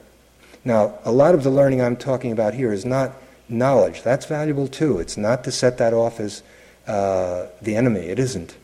Now, 0.63 0.99
a 1.03 1.11
lot 1.11 1.35
of 1.35 1.43
the 1.43 1.49
learning 1.49 1.81
I'm 1.81 1.97
talking 1.97 2.31
about 2.31 2.53
here 2.53 2.71
is 2.71 2.85
not 2.85 3.13
knowledge. 3.51 4.01
That's 4.01 4.25
valuable 4.25 4.67
too. 4.67 4.99
It's 4.99 5.17
not 5.17 5.43
to 5.43 5.51
set 5.51 5.77
that 5.77 5.93
off 5.93 6.19
as 6.19 6.43
uh, 6.87 7.47
the 7.61 7.75
enemy. 7.75 8.01
It 8.01 8.17
isn't. 8.19 8.55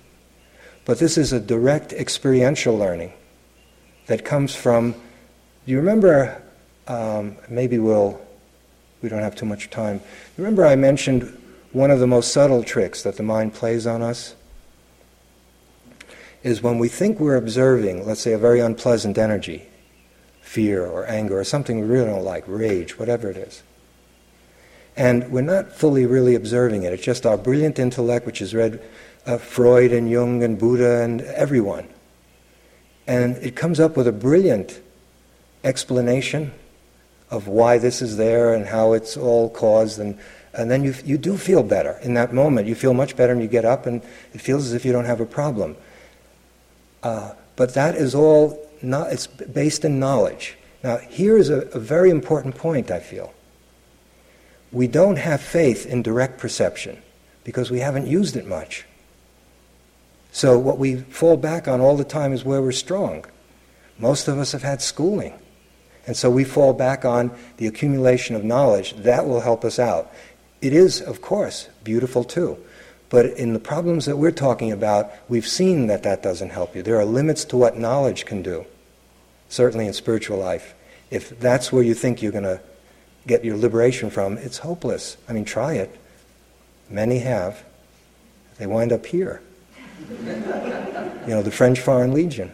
But 0.86 1.00
this 1.00 1.18
is 1.18 1.34
a 1.34 1.40
direct 1.40 1.94
experiential 1.94 2.78
learning 2.78 3.14
that 4.08 4.24
comes 4.24 4.56
from. 4.56 4.94
Do 4.94 5.72
you 5.72 5.78
remember? 5.78 6.42
Um, 6.88 7.36
maybe 7.50 7.78
we'll. 7.78 8.20
We 9.02 9.10
don't 9.10 9.22
have 9.22 9.36
too 9.36 9.46
much 9.46 9.70
time. 9.70 10.02
Remember, 10.38 10.66
I 10.66 10.76
mentioned 10.76 11.38
one 11.72 11.92
of 11.92 12.00
the 12.00 12.08
most 12.08 12.34
subtle 12.34 12.64
tricks 12.64 13.04
that 13.04 13.18
the 13.18 13.24
mind 13.24 13.54
plays 13.54 13.86
on 13.86 14.02
us. 14.02 14.34
is 16.44 16.62
when 16.62 16.80
we 16.80 16.88
think 16.88 17.20
we're 17.20 17.36
observing, 17.36 18.08
let's 18.08 18.22
say, 18.22 18.34
a 18.34 18.38
very 18.38 18.60
unpleasant 18.60 19.18
energy, 19.18 19.68
fear 20.42 20.86
or 20.86 21.06
anger 21.08 21.40
or 21.40 21.44
something 21.44 21.80
we 21.80 21.86
really 21.86 22.06
don't 22.06 22.24
like, 22.24 22.44
rage, 22.48 22.98
whatever 22.98 23.30
it 23.30 23.38
is. 23.38 23.64
And 24.98 25.32
we're 25.32 25.42
not 25.42 25.72
fully 25.72 26.08
really 26.08 26.34
observing 26.34 26.84
it. 26.84 26.92
It's 26.92 27.04
just 27.04 27.26
our 27.26 27.38
brilliant 27.38 27.78
intellect, 27.78 28.26
which 28.26 28.40
has 28.40 28.56
read 28.56 28.82
uh, 29.28 29.38
Freud 29.38 29.92
and 29.94 30.10
Jung 30.10 30.42
and 30.42 30.58
Buddha 30.58 31.04
and 31.04 31.22
everyone. 31.22 31.88
And 33.06 33.38
it 33.38 33.56
comes 33.56 33.80
up 33.80 33.96
with 33.96 34.08
a 34.08 34.12
brilliant 34.12 34.82
explanation 35.64 36.52
of 37.30 37.48
why 37.48 37.78
this 37.78 38.02
is 38.02 38.18
there 38.18 38.56
and 38.56 38.66
how 38.66 38.94
it's 38.94 39.16
all 39.16 39.50
caused. 39.52 40.00
And, 40.00 40.18
and 40.54 40.72
then 40.72 40.84
you, 40.84 40.96
you 41.06 41.20
do 41.20 41.38
feel 41.38 41.62
better 41.62 42.00
in 42.02 42.16
that 42.16 42.34
moment. 42.34 42.68
You 42.68 42.74
feel 42.76 42.96
much 42.96 43.16
better 43.16 43.34
and 43.34 43.42
you 43.42 43.48
get 43.48 43.66
up 43.66 43.86
and 43.86 44.02
it 44.34 44.42
feels 44.42 44.66
as 44.66 44.74
if 44.74 44.84
you 44.84 44.92
don't 44.92 45.06
have 45.06 45.22
a 45.22 45.26
problem. 45.26 45.78
Uh, 47.04 47.34
but 47.56 47.76
that 47.76 47.96
is 47.96 48.16
all 48.16 48.68
not, 48.82 49.12
it's 49.14 49.28
based 49.28 49.86
in 49.86 50.00
knowledge. 50.00 50.58
Now, 50.84 50.98
here 50.98 51.38
is 51.38 51.50
a, 51.50 51.62
a 51.70 51.80
very 51.80 52.10
important 52.10 52.56
point, 52.56 52.90
I 52.90 53.00
feel. 53.00 53.34
We 54.72 54.88
don't 54.88 55.18
have 55.18 55.42
faith 55.42 55.86
in 55.86 56.02
direct 56.02 56.40
perception 56.40 57.02
because 57.44 57.72
we 57.72 57.80
haven't 57.80 58.08
used 58.08 58.36
it 58.36 58.46
much. 58.46 58.86
So, 60.32 60.60
what 60.60 60.78
we 60.78 60.98
fall 60.98 61.38
back 61.38 61.68
on 61.68 61.80
all 61.80 61.98
the 61.98 62.04
time 62.04 62.34
is 62.34 62.44
where 62.44 62.62
we're 62.62 62.72
strong. 62.72 63.26
Most 63.98 64.28
of 64.28 64.38
us 64.38 64.52
have 64.52 64.64
had 64.64 64.82
schooling. 64.82 65.34
And 66.06 66.16
so 66.16 66.30
we 66.30 66.46
fall 66.46 66.74
back 66.74 67.04
on 67.04 67.32
the 67.58 67.68
accumulation 67.68 68.36
of 68.36 68.44
knowledge. 68.44 68.94
That 68.96 69.28
will 69.28 69.42
help 69.42 69.66
us 69.66 69.78
out. 69.78 70.12
It 70.62 70.74
is, 70.74 71.02
of 71.02 71.22
course, 71.22 71.68
beautiful 71.84 72.24
too. 72.24 72.58
But 73.10 73.26
in 73.26 73.54
the 73.54 73.60
problems 73.60 74.06
that 74.06 74.18
we're 74.18 74.32
talking 74.32 74.72
about, 74.72 75.12
we've 75.30 75.48
seen 75.48 75.88
that 75.88 76.04
that 76.04 76.24
doesn't 76.24 76.50
help 76.50 76.76
you. 76.76 76.82
There 76.82 76.98
are 76.98 77.06
limits 77.06 77.46
to 77.46 77.58
what 77.58 77.78
knowledge 77.78 78.26
can 78.26 78.42
do, 78.42 78.66
certainly 79.50 79.86
in 79.86 79.94
spiritual 79.94 80.38
life. 80.38 80.74
If 81.12 81.40
that's 81.40 81.72
where 81.72 81.84
you 81.84 81.94
think 81.94 82.22
you're 82.22 82.32
going 82.32 82.44
to 82.44 82.62
get 83.28 83.46
your 83.46 83.58
liberation 83.58 84.10
from, 84.10 84.38
it's 84.38 84.60
hopeless. 84.60 85.18
I 85.28 85.34
mean, 85.34 85.46
try 85.46 85.74
it. 85.74 85.96
Many 86.90 87.20
have. 87.20 87.64
They 88.58 88.66
wind 88.66 88.92
up 88.92 89.06
here. 89.06 89.42
you 90.10 90.16
know, 91.28 91.42
the 91.42 91.52
French 91.52 91.80
Foreign 91.80 92.14
Legion, 92.14 92.52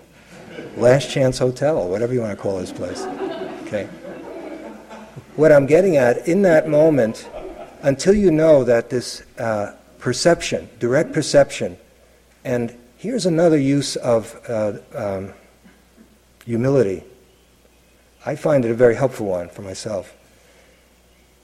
Last 0.76 1.10
Chance 1.12 1.38
Hotel, 1.38 1.88
whatever 1.88 2.14
you 2.14 2.22
want 2.22 2.36
to 2.36 2.42
call 2.42 2.58
this 2.60 2.72
place. 2.72 3.02
Okay? 3.68 3.86
What 5.36 5.52
I'm 5.52 5.66
getting 5.66 5.98
at, 5.98 6.28
in 6.28 6.42
that 6.44 6.68
moment, 6.68 7.30
until 7.82 8.14
you 8.14 8.32
know 8.32 8.64
that 8.64 8.90
this 8.90 9.24
uh, 9.38 9.76
perception, 10.00 10.70
direct 10.80 11.14
perception. 11.14 11.78
And 12.44 12.78
here's 12.98 13.26
another 13.26 13.58
use 13.58 13.96
of 13.96 14.40
uh, 14.50 14.74
um, 14.96 15.34
humility. 16.46 17.04
I 18.26 18.36
find 18.36 18.66
it 18.66 18.72
a 18.72 18.74
very 18.74 18.96
helpful 18.96 19.28
one 19.28 19.50
for 19.50 19.62
myself. 19.62 20.16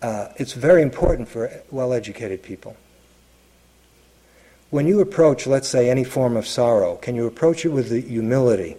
Uh, 0.02 0.30
it's 0.38 0.54
very 0.54 0.82
important 0.82 1.28
for 1.28 1.52
well 1.72 1.94
educated 1.94 2.42
people. 2.42 2.76
When 4.70 4.88
you 4.88 5.02
approach, 5.02 5.48
let's 5.48 5.68
say, 5.68 5.90
any 5.90 6.04
form 6.04 6.38
of 6.38 6.46
sorrow, 6.46 6.96
can 6.96 7.16
you 7.16 7.26
approach 7.26 7.66
it 7.66 7.70
with 7.70 7.90
the 7.90 8.02
humility 8.02 8.78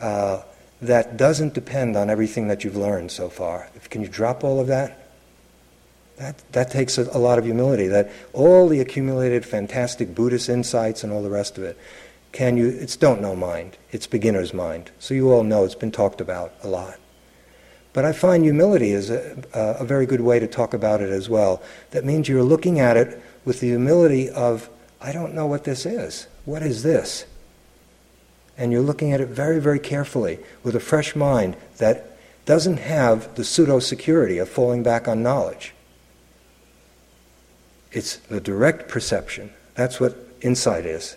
uh, 0.00 0.42
that 0.80 1.16
doesn't 1.16 1.54
depend 1.54 1.96
on 1.96 2.08
everything 2.08 2.48
that 2.48 2.62
you've 2.62 2.76
learned 2.76 3.10
so 3.10 3.28
far? 3.28 3.68
Can 3.90 4.02
you 4.02 4.08
drop 4.08 4.44
all 4.44 4.60
of 4.60 4.68
that? 4.68 5.06
That, 6.18 6.52
that 6.52 6.70
takes 6.70 6.98
a, 6.98 7.02
a 7.02 7.18
lot 7.18 7.38
of 7.38 7.44
humility. 7.44 7.88
That 7.88 8.10
all 8.32 8.68
the 8.68 8.80
accumulated 8.80 9.44
fantastic 9.44 10.14
Buddhist 10.14 10.48
insights 10.48 11.04
and 11.04 11.12
all 11.12 11.22
the 11.22 11.30
rest 11.30 11.58
of 11.58 11.64
it, 11.64 11.76
can 12.32 12.56
you? 12.56 12.68
It's 12.68 12.96
don't 12.96 13.20
know 13.20 13.34
mind. 13.34 13.76
It's 13.90 14.06
beginner's 14.06 14.54
mind. 14.54 14.90
So 14.98 15.14
you 15.14 15.32
all 15.32 15.42
know 15.42 15.64
it's 15.64 15.74
been 15.74 15.92
talked 15.92 16.20
about 16.20 16.54
a 16.62 16.68
lot. 16.68 16.98
But 17.96 18.04
I 18.04 18.12
find 18.12 18.44
humility 18.44 18.90
is 18.90 19.08
a, 19.08 19.42
a, 19.54 19.82
very 19.82 20.04
good 20.04 20.20
way 20.20 20.38
to 20.38 20.46
talk 20.46 20.74
about 20.74 21.00
it 21.00 21.08
as 21.08 21.30
well. 21.30 21.62
That 21.92 22.04
means 22.04 22.28
you're 22.28 22.42
looking 22.42 22.78
at 22.78 22.98
it 22.98 23.18
with 23.46 23.60
the 23.60 23.68
humility 23.68 24.28
of, 24.28 24.68
I 25.00 25.12
don't 25.12 25.32
know 25.32 25.46
what 25.46 25.64
this 25.64 25.86
is. 25.86 26.26
What 26.44 26.62
is 26.62 26.82
this? 26.82 27.24
And 28.58 28.70
you're 28.70 28.82
looking 28.82 29.14
at 29.14 29.22
it 29.22 29.28
very, 29.28 29.62
very 29.62 29.78
carefully 29.78 30.40
with 30.62 30.76
a 30.76 30.80
fresh 30.80 31.16
mind 31.16 31.56
that 31.78 32.18
doesn't 32.44 32.80
have 32.80 33.34
the 33.34 33.44
pseudo 33.44 33.78
security 33.78 34.36
of 34.36 34.50
falling 34.50 34.82
back 34.82 35.08
on 35.08 35.22
knowledge. 35.22 35.72
It's 37.92 38.16
the 38.16 38.42
direct 38.42 38.90
perception. 38.90 39.54
That's 39.74 39.98
what 39.98 40.18
insight 40.42 40.84
is. 40.84 41.16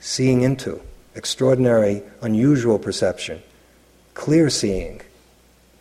Seeing 0.00 0.40
into. 0.40 0.80
Extraordinary, 1.14 2.02
unusual 2.20 2.80
perception. 2.80 3.44
Clear 4.14 4.50
seeing. 4.50 5.02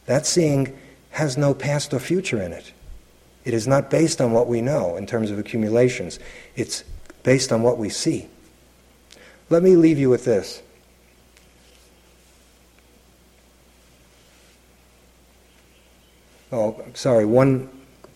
That 0.10 0.26
seeing 0.26 0.76
has 1.12 1.38
no 1.38 1.54
past 1.54 1.94
or 1.94 2.00
future 2.00 2.42
in 2.42 2.52
it. 2.52 2.74
It 3.46 3.54
is 3.54 3.68
not 3.68 3.92
based 3.92 4.20
on 4.20 4.32
what 4.32 4.48
we 4.48 4.60
know 4.60 4.96
in 4.96 5.06
terms 5.06 5.30
of 5.30 5.38
accumulations. 5.38 6.18
It's 6.56 6.84
based 7.22 7.52
on 7.52 7.62
what 7.62 7.78
we 7.78 7.90
see. 7.90 8.28
Let 9.52 9.62
me 9.62 9.76
leave 9.76 10.00
you 10.00 10.10
with 10.10 10.26
this. 10.26 10.64
Oh, 16.52 16.84
sorry, 16.96 17.26
one 17.26 17.70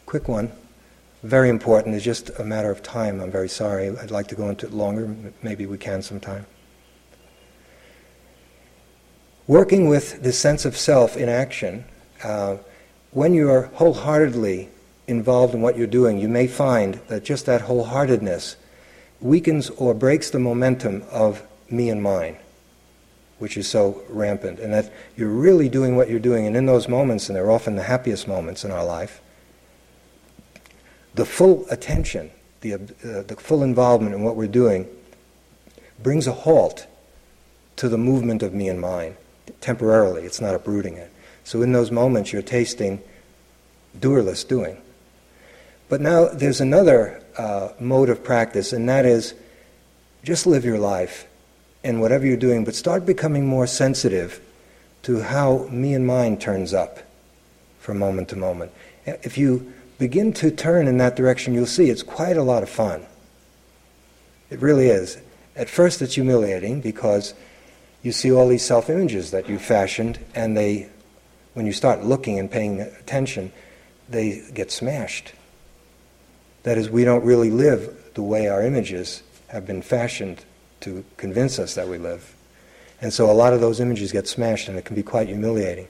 quick 0.07 0.27
one 0.27 0.51
very 1.21 1.47
important. 1.47 1.93
It's 1.93 2.03
just 2.03 2.31
a 2.39 2.43
matter 2.43 2.71
of 2.71 2.81
time. 2.81 3.21
I'm 3.21 3.29
very 3.29 3.47
sorry. 3.47 3.87
I'd 3.97 4.09
like 4.09 4.27
to 4.29 4.35
go 4.35 4.49
into 4.49 4.65
it 4.65 4.73
longer. 4.73 5.15
Maybe 5.43 5.67
we 5.67 5.77
can 5.77 6.01
sometime. 6.01 6.47
Working 9.47 9.89
with 9.89 10.23
the 10.23 10.31
sense 10.31 10.63
of 10.63 10.77
self 10.77 11.17
in 11.17 11.27
action, 11.27 11.83
uh, 12.23 12.57
when 13.11 13.33
you 13.33 13.49
are 13.49 13.63
wholeheartedly 13.63 14.69
involved 15.05 15.53
in 15.53 15.61
what 15.61 15.77
you're 15.77 15.85
doing, 15.85 16.17
you 16.17 16.29
may 16.29 16.47
find 16.47 16.95
that 17.09 17.25
just 17.25 17.45
that 17.47 17.63
wholeheartedness 17.63 18.55
weakens 19.19 19.69
or 19.71 19.93
breaks 19.93 20.29
the 20.29 20.39
momentum 20.39 21.03
of 21.11 21.45
me 21.69 21.89
and 21.89 22.01
mine, 22.01 22.37
which 23.37 23.57
is 23.57 23.67
so 23.67 24.01
rampant, 24.07 24.59
and 24.59 24.73
that 24.73 24.93
you're 25.17 25.27
really 25.27 25.67
doing 25.67 25.97
what 25.97 26.09
you're 26.09 26.19
doing. 26.19 26.47
And 26.47 26.55
in 26.55 26.65
those 26.65 26.87
moments, 26.87 27.27
and 27.27 27.35
they're 27.35 27.51
often 27.51 27.75
the 27.75 27.83
happiest 27.83 28.29
moments 28.29 28.63
in 28.63 28.71
our 28.71 28.85
life, 28.85 29.19
the 31.15 31.25
full 31.25 31.65
attention, 31.69 32.31
the, 32.61 32.75
uh, 32.75 32.77
the 33.23 33.35
full 33.37 33.61
involvement 33.61 34.15
in 34.15 34.23
what 34.23 34.37
we're 34.37 34.47
doing, 34.47 34.87
brings 36.01 36.27
a 36.27 36.33
halt 36.33 36.87
to 37.75 37.89
the 37.89 37.97
movement 37.97 38.41
of 38.41 38.53
me 38.53 38.69
and 38.69 38.79
mine 38.79 39.17
temporarily. 39.61 40.23
It's 40.23 40.41
not 40.41 40.55
uprooting 40.55 40.97
it. 40.97 41.11
So 41.43 41.61
in 41.61 41.71
those 41.71 41.91
moments, 41.91 42.31
you're 42.31 42.41
tasting 42.41 43.01
doerless 43.99 44.43
doing. 44.43 44.77
But 45.89 46.01
now 46.01 46.27
there's 46.27 46.61
another 46.61 47.21
uh, 47.37 47.69
mode 47.79 48.09
of 48.09 48.23
practice, 48.23 48.73
and 48.73 48.87
that 48.89 49.05
is 49.05 49.33
just 50.23 50.47
live 50.47 50.65
your 50.65 50.79
life 50.79 51.27
and 51.83 51.99
whatever 51.99 52.25
you're 52.25 52.37
doing, 52.37 52.63
but 52.63 52.75
start 52.75 53.05
becoming 53.05 53.45
more 53.45 53.67
sensitive 53.67 54.39
to 55.03 55.21
how 55.21 55.67
me 55.69 55.93
and 55.93 56.07
mine 56.07 56.37
turns 56.37 56.73
up 56.73 56.99
from 57.79 57.99
moment 57.99 58.29
to 58.29 58.37
moment. 58.37 58.71
If 59.05 59.37
you 59.37 59.73
begin 59.99 60.31
to 60.33 60.49
turn 60.49 60.87
in 60.87 60.97
that 60.97 61.17
direction, 61.17 61.53
you'll 61.53 61.65
see 61.65 61.89
it's 61.89 62.03
quite 62.03 62.37
a 62.37 62.43
lot 62.43 62.63
of 62.63 62.69
fun. 62.69 63.05
It 64.49 64.61
really 64.61 64.87
is. 64.87 65.17
At 65.55 65.69
first, 65.69 66.01
it's 66.01 66.15
humiliating 66.15 66.79
because 66.79 67.33
you 68.03 68.11
see 68.11 68.31
all 68.31 68.47
these 68.47 68.63
self 68.63 68.89
images 68.89 69.31
that 69.31 69.49
you 69.49 69.57
fashioned, 69.57 70.19
and 70.35 70.55
they, 70.55 70.89
when 71.53 71.65
you 71.65 71.71
start 71.71 72.03
looking 72.03 72.37
and 72.37 72.51
paying 72.51 72.81
attention, 72.81 73.51
they 74.09 74.43
get 74.53 74.71
smashed. 74.71 75.33
That 76.63 76.77
is, 76.77 76.89
we 76.89 77.05
don't 77.05 77.23
really 77.23 77.49
live 77.49 78.13
the 78.13 78.21
way 78.21 78.47
our 78.47 78.61
images 78.61 79.23
have 79.47 79.65
been 79.65 79.81
fashioned 79.81 80.43
to 80.81 81.03
convince 81.17 81.59
us 81.59 81.75
that 81.75 81.87
we 81.87 81.97
live. 81.97 82.35
And 83.01 83.13
so 83.13 83.29
a 83.29 83.33
lot 83.33 83.53
of 83.53 83.61
those 83.61 83.79
images 83.79 84.11
get 84.11 84.27
smashed, 84.27 84.67
and 84.67 84.77
it 84.77 84.85
can 84.85 84.95
be 84.95 85.03
quite 85.03 85.27
humiliating. 85.27 85.87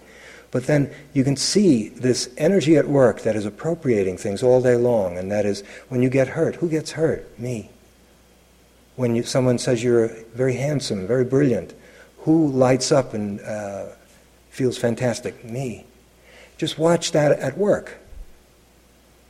But 0.51 0.67
then 0.67 0.91
you 1.13 1.23
can 1.23 1.35
see 1.35 1.89
this 1.89 2.29
energy 2.37 2.77
at 2.77 2.87
work 2.87 3.21
that 3.21 3.35
is 3.35 3.45
appropriating 3.45 4.17
things 4.17 4.43
all 4.43 4.61
day 4.61 4.75
long, 4.75 5.17
and 5.17 5.31
that 5.31 5.47
is 5.47 5.63
when 5.89 6.03
you 6.03 6.09
get 6.09 6.27
hurt, 6.27 6.55
who 6.55 6.69
gets 6.69 6.91
hurt? 6.91 7.39
Me. 7.39 7.71
When 8.95 9.15
you, 9.15 9.23
someone 9.23 9.57
says 9.57 9.83
you're 9.83 10.09
very 10.35 10.53
handsome, 10.53 11.07
very 11.07 11.25
brilliant, 11.25 11.73
who 12.23 12.47
lights 12.47 12.91
up 12.91 13.13
and 13.13 13.39
uh, 13.41 13.85
feels 14.49 14.77
fantastic? 14.77 15.43
Me. 15.43 15.85
Just 16.57 16.77
watch 16.77 17.11
that 17.11 17.31
at 17.39 17.57
work. 17.57 17.97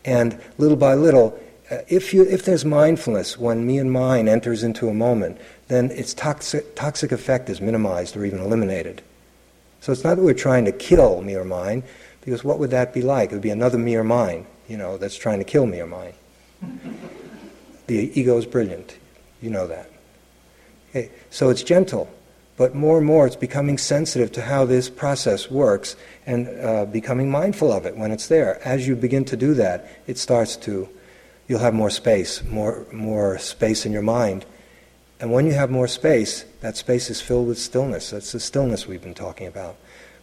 And 0.06 0.40
little 0.58 0.78
by 0.78 0.94
little, 0.94 1.40
uh, 1.72 1.78
if, 1.88 2.14
you, 2.14 2.24
if 2.24 2.46
there's 2.46 2.66
mindfulness 2.66 3.38
when 3.38 3.66
me 3.66 3.78
and 3.78 3.92
mine 3.92 4.28
enters 4.28 4.64
into 4.64 4.90
a 4.90 4.94
moment, 4.94 5.40
then 5.70 5.92
its 5.92 6.14
toxic, 6.14 6.76
toxic 6.76 7.12
effect 7.12 7.50
is 7.50 7.62
minimized 7.62 8.16
or 8.16 8.26
even 8.26 8.40
eliminated. 8.40 9.02
So 9.82 9.92
it's 9.92 10.04
not 10.04 10.16
that 10.16 10.24
we're 10.24 10.34
trying 10.34 10.66
to 10.66 10.72
kill 10.72 11.22
me 11.22 11.36
or 11.36 11.46
mine, 11.46 11.84
because 12.22 12.44
what 12.44 12.60
would 12.60 12.72
that 12.72 12.94
be 12.94 13.02
like? 13.02 13.32
It 13.32 13.36
would 13.36 13.42
be 13.42 13.50
another 13.50 13.78
me 13.78 13.96
or 13.96 14.04
mine, 14.04 14.46
you 14.68 14.78
know, 14.78 14.98
that's 14.98 15.16
trying 15.16 15.40
to 15.40 15.46
kill 15.46 15.66
me 15.66 15.80
or 15.80 15.88
mine. 15.88 16.14
the 17.88 18.20
ego 18.20 18.38
is 18.38 18.46
brilliant. 18.46 18.98
You 19.42 19.50
know 19.50 19.68
that. 19.68 19.90
Okay, 20.90 21.10
so 21.32 21.50
it's 21.50 21.64
gentle, 21.64 22.08
but 22.56 22.76
more 22.76 22.98
and 22.98 23.06
more 23.06 23.26
it's 23.26 23.36
becoming 23.36 23.78
sensitive 23.78 24.32
to 24.34 24.42
how 24.42 24.66
this 24.66 24.90
process 24.90 25.50
works 25.50 25.96
and 26.26 26.48
uh, 26.60 26.86
becoming 26.86 27.32
mindful 27.32 27.72
of 27.72 27.86
it 27.86 27.98
when 27.98 28.12
it's 28.12 28.28
there. 28.28 28.62
As 28.68 28.88
you 28.88 28.96
begin 28.96 29.26
to 29.26 29.38
do 29.38 29.54
that, 29.56 29.90
it 30.08 30.18
starts 30.18 30.56
to, 30.58 30.88
you'll 31.48 31.60
have 31.60 31.74
more 31.74 31.90
space, 31.90 32.44
more, 32.44 32.86
more 32.92 33.38
space 33.40 33.86
in 33.86 33.92
your 33.92 34.04
mind. 34.04 34.46
And 35.20 35.32
when 35.32 35.46
you 35.46 35.54
have 35.54 35.72
more 35.72 35.88
space, 35.88 36.46
that 36.62 36.78
space 36.78 37.10
is 37.10 37.22
filled 37.22 37.48
with 37.48 37.58
stillness. 37.58 38.12
That's 38.12 38.32
the 38.34 38.40
stillness 38.40 38.88
we've 38.88 39.02
been 39.02 39.14
talking 39.14 39.48
about, 39.48 39.78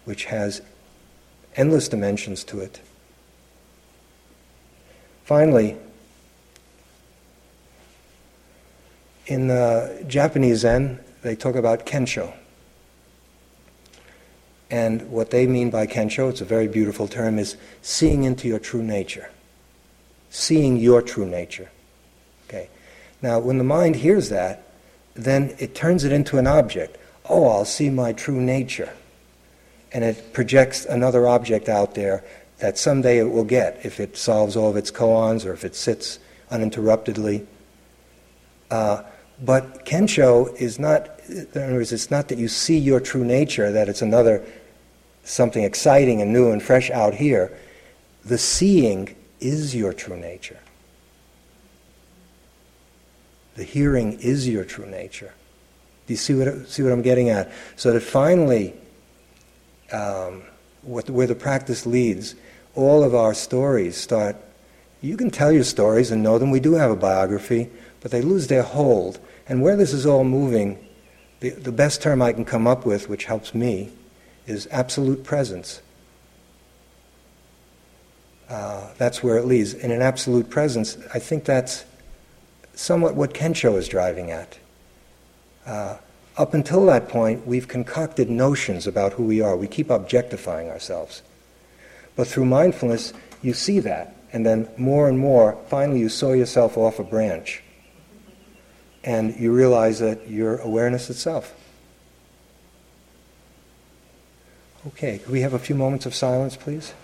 which 0.04 0.26
has 0.26 0.62
endless 1.56 1.88
dimensions 1.88 2.44
to 2.44 2.60
it. 2.60 2.80
Finally, 5.24 5.76
in 9.26 9.48
the 9.48 10.04
Japanese 10.08 10.58
Zen, 10.58 10.98
they 11.22 11.36
talk 11.36 11.54
about 11.54 11.86
kensho. 11.86 12.32
And 14.70 15.10
what 15.10 15.30
they 15.30 15.46
mean 15.46 15.70
by 15.70 15.86
kensho, 15.86 16.30
it's 16.30 16.40
a 16.40 16.44
very 16.44 16.68
beautiful 16.68 17.08
term, 17.08 17.38
is 17.38 17.56
seeing 17.82 18.24
into 18.24 18.46
your 18.46 18.60
true 18.60 18.82
nature. 18.82 19.30
Seeing 20.30 20.76
your 20.76 21.02
true 21.02 21.26
nature. 21.26 21.70
Okay. 22.48 22.68
Now, 23.20 23.40
when 23.40 23.58
the 23.58 23.64
mind 23.64 23.96
hears 23.96 24.28
that, 24.28 24.62
then 25.14 25.54
it 25.58 25.74
turns 25.74 26.04
it 26.04 26.12
into 26.12 26.38
an 26.38 26.46
object. 26.46 26.96
Oh, 27.28 27.48
I'll 27.48 27.64
see 27.64 27.90
my 27.90 28.12
true 28.12 28.40
nature. 28.40 28.92
And 29.92 30.04
it 30.04 30.32
projects 30.32 30.84
another 30.84 31.26
object 31.26 31.68
out 31.68 31.96
there 31.96 32.24
that 32.58 32.78
someday 32.78 33.18
it 33.18 33.24
will 33.24 33.44
get 33.44 33.80
if 33.84 33.98
it 33.98 34.16
solves 34.16 34.56
all 34.56 34.70
of 34.70 34.76
its 34.76 34.90
koans 34.90 35.44
or 35.44 35.52
if 35.52 35.64
it 35.64 35.74
sits 35.74 36.20
uninterruptedly. 36.50 37.44
Uh, 38.70 39.02
but 39.42 39.86
Kensho 39.86 40.54
is 40.56 40.78
not, 40.78 41.08
in 41.28 41.46
other 41.54 41.74
words, 41.74 41.92
it's 41.92 42.10
not 42.10 42.28
that 42.28 42.38
you 42.38 42.48
see 42.48 42.78
your 42.78 43.00
true 43.00 43.24
nature, 43.24 43.72
that 43.72 43.88
it's 43.88 44.02
another 44.02 44.44
something 45.24 45.64
exciting 45.64 46.20
and 46.20 46.32
new 46.32 46.50
and 46.50 46.62
fresh 46.62 46.90
out 46.90 47.14
here. 47.14 47.56
The 48.24 48.38
seeing 48.38 49.14
is 49.40 49.74
your 49.74 49.92
true 49.92 50.16
nature. 50.16 50.60
The 53.54 53.64
hearing 53.64 54.18
is 54.20 54.48
your 54.48 54.64
true 54.64 54.86
nature. 54.86 55.32
Do 56.06 56.12
you 56.12 56.18
see 56.18 56.34
what, 56.34 56.68
see 56.68 56.82
what 56.82 56.92
I'm 56.92 57.02
getting 57.02 57.30
at? 57.30 57.50
So 57.76 57.92
that 57.92 58.02
finally, 58.02 58.74
um, 59.92 60.42
what, 60.82 61.08
where 61.08 61.26
the 61.26 61.34
practice 61.34 61.86
leads, 61.86 62.34
all 62.74 63.02
of 63.02 63.14
our 63.14 63.34
stories 63.34 63.96
start. 63.96 64.36
You 65.02 65.16
can 65.16 65.30
tell 65.30 65.50
your 65.50 65.64
stories 65.64 66.10
and 66.10 66.22
know 66.22 66.38
them. 66.38 66.50
We 66.50 66.60
do 66.60 66.74
have 66.74 66.90
a 66.90 66.96
biography, 66.96 67.70
but 68.00 68.10
they 68.10 68.22
lose 68.22 68.48
their 68.48 68.62
hold 68.62 69.18
and 69.50 69.60
where 69.60 69.76
this 69.76 69.92
is 69.92 70.06
all 70.06 70.22
moving, 70.22 70.78
the, 71.40 71.50
the 71.50 71.72
best 71.72 72.00
term 72.00 72.22
I 72.22 72.32
can 72.32 72.44
come 72.44 72.68
up 72.68 72.86
with, 72.86 73.08
which 73.08 73.24
helps 73.24 73.52
me, 73.52 73.90
is 74.46 74.68
absolute 74.70 75.24
presence. 75.24 75.82
Uh, 78.48 78.90
that's 78.96 79.24
where 79.24 79.36
it 79.36 79.46
leads. 79.46 79.74
In 79.74 79.90
an 79.90 80.02
absolute 80.02 80.50
presence, 80.50 80.96
I 81.12 81.18
think 81.18 81.44
that's 81.44 81.84
somewhat 82.74 83.16
what 83.16 83.34
Kensho 83.34 83.76
is 83.76 83.88
driving 83.88 84.30
at. 84.30 84.56
Uh, 85.66 85.96
up 86.36 86.54
until 86.54 86.86
that 86.86 87.08
point, 87.08 87.44
we've 87.44 87.66
concocted 87.66 88.30
notions 88.30 88.86
about 88.86 89.14
who 89.14 89.24
we 89.24 89.40
are. 89.40 89.56
We 89.56 89.66
keep 89.66 89.90
objectifying 89.90 90.70
ourselves. 90.70 91.22
But 92.14 92.28
through 92.28 92.44
mindfulness, 92.44 93.12
you 93.42 93.52
see 93.52 93.80
that. 93.80 94.14
And 94.32 94.46
then 94.46 94.68
more 94.76 95.08
and 95.08 95.18
more, 95.18 95.58
finally, 95.66 95.98
you 95.98 96.08
saw 96.08 96.34
yourself 96.34 96.78
off 96.78 97.00
a 97.00 97.04
branch 97.04 97.64
and 99.04 99.36
you 99.36 99.52
realize 99.52 99.98
that 100.00 100.28
you're 100.28 100.58
awareness 100.58 101.10
itself. 101.10 101.54
Okay, 104.86 105.18
could 105.18 105.30
we 105.30 105.40
have 105.40 105.52
a 105.52 105.58
few 105.58 105.74
moments 105.74 106.06
of 106.06 106.14
silence, 106.14 106.56
please? 106.56 106.94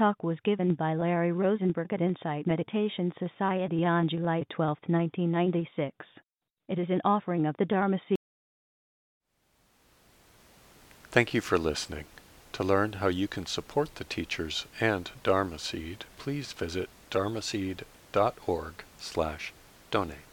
Talk 0.00 0.22
was 0.22 0.38
given 0.44 0.72
by 0.74 0.94
Larry 0.94 1.30
Rosenberg 1.30 1.92
at 1.92 2.00
Insight 2.00 2.46
Meditation 2.46 3.12
Society 3.18 3.84
on 3.84 4.08
July 4.08 4.46
12, 4.48 4.78
1996. 4.86 5.94
It 6.70 6.78
is 6.78 6.88
an 6.88 7.02
offering 7.04 7.44
of 7.44 7.54
the 7.58 7.66
Dharma 7.66 8.00
Seed. 8.08 8.16
Thank 11.10 11.34
you 11.34 11.42
for 11.42 11.58
listening. 11.58 12.06
To 12.54 12.64
learn 12.64 12.94
how 12.94 13.08
you 13.08 13.28
can 13.28 13.44
support 13.44 13.96
the 13.96 14.04
teachers 14.04 14.64
and 14.80 15.10
Dharma 15.22 15.58
Seed, 15.58 16.06
please 16.16 16.54
visit 16.54 16.88
dharma 17.10 17.40
dharmaseed.org 17.40 18.84
slash 18.96 19.52
donate. 19.90 20.29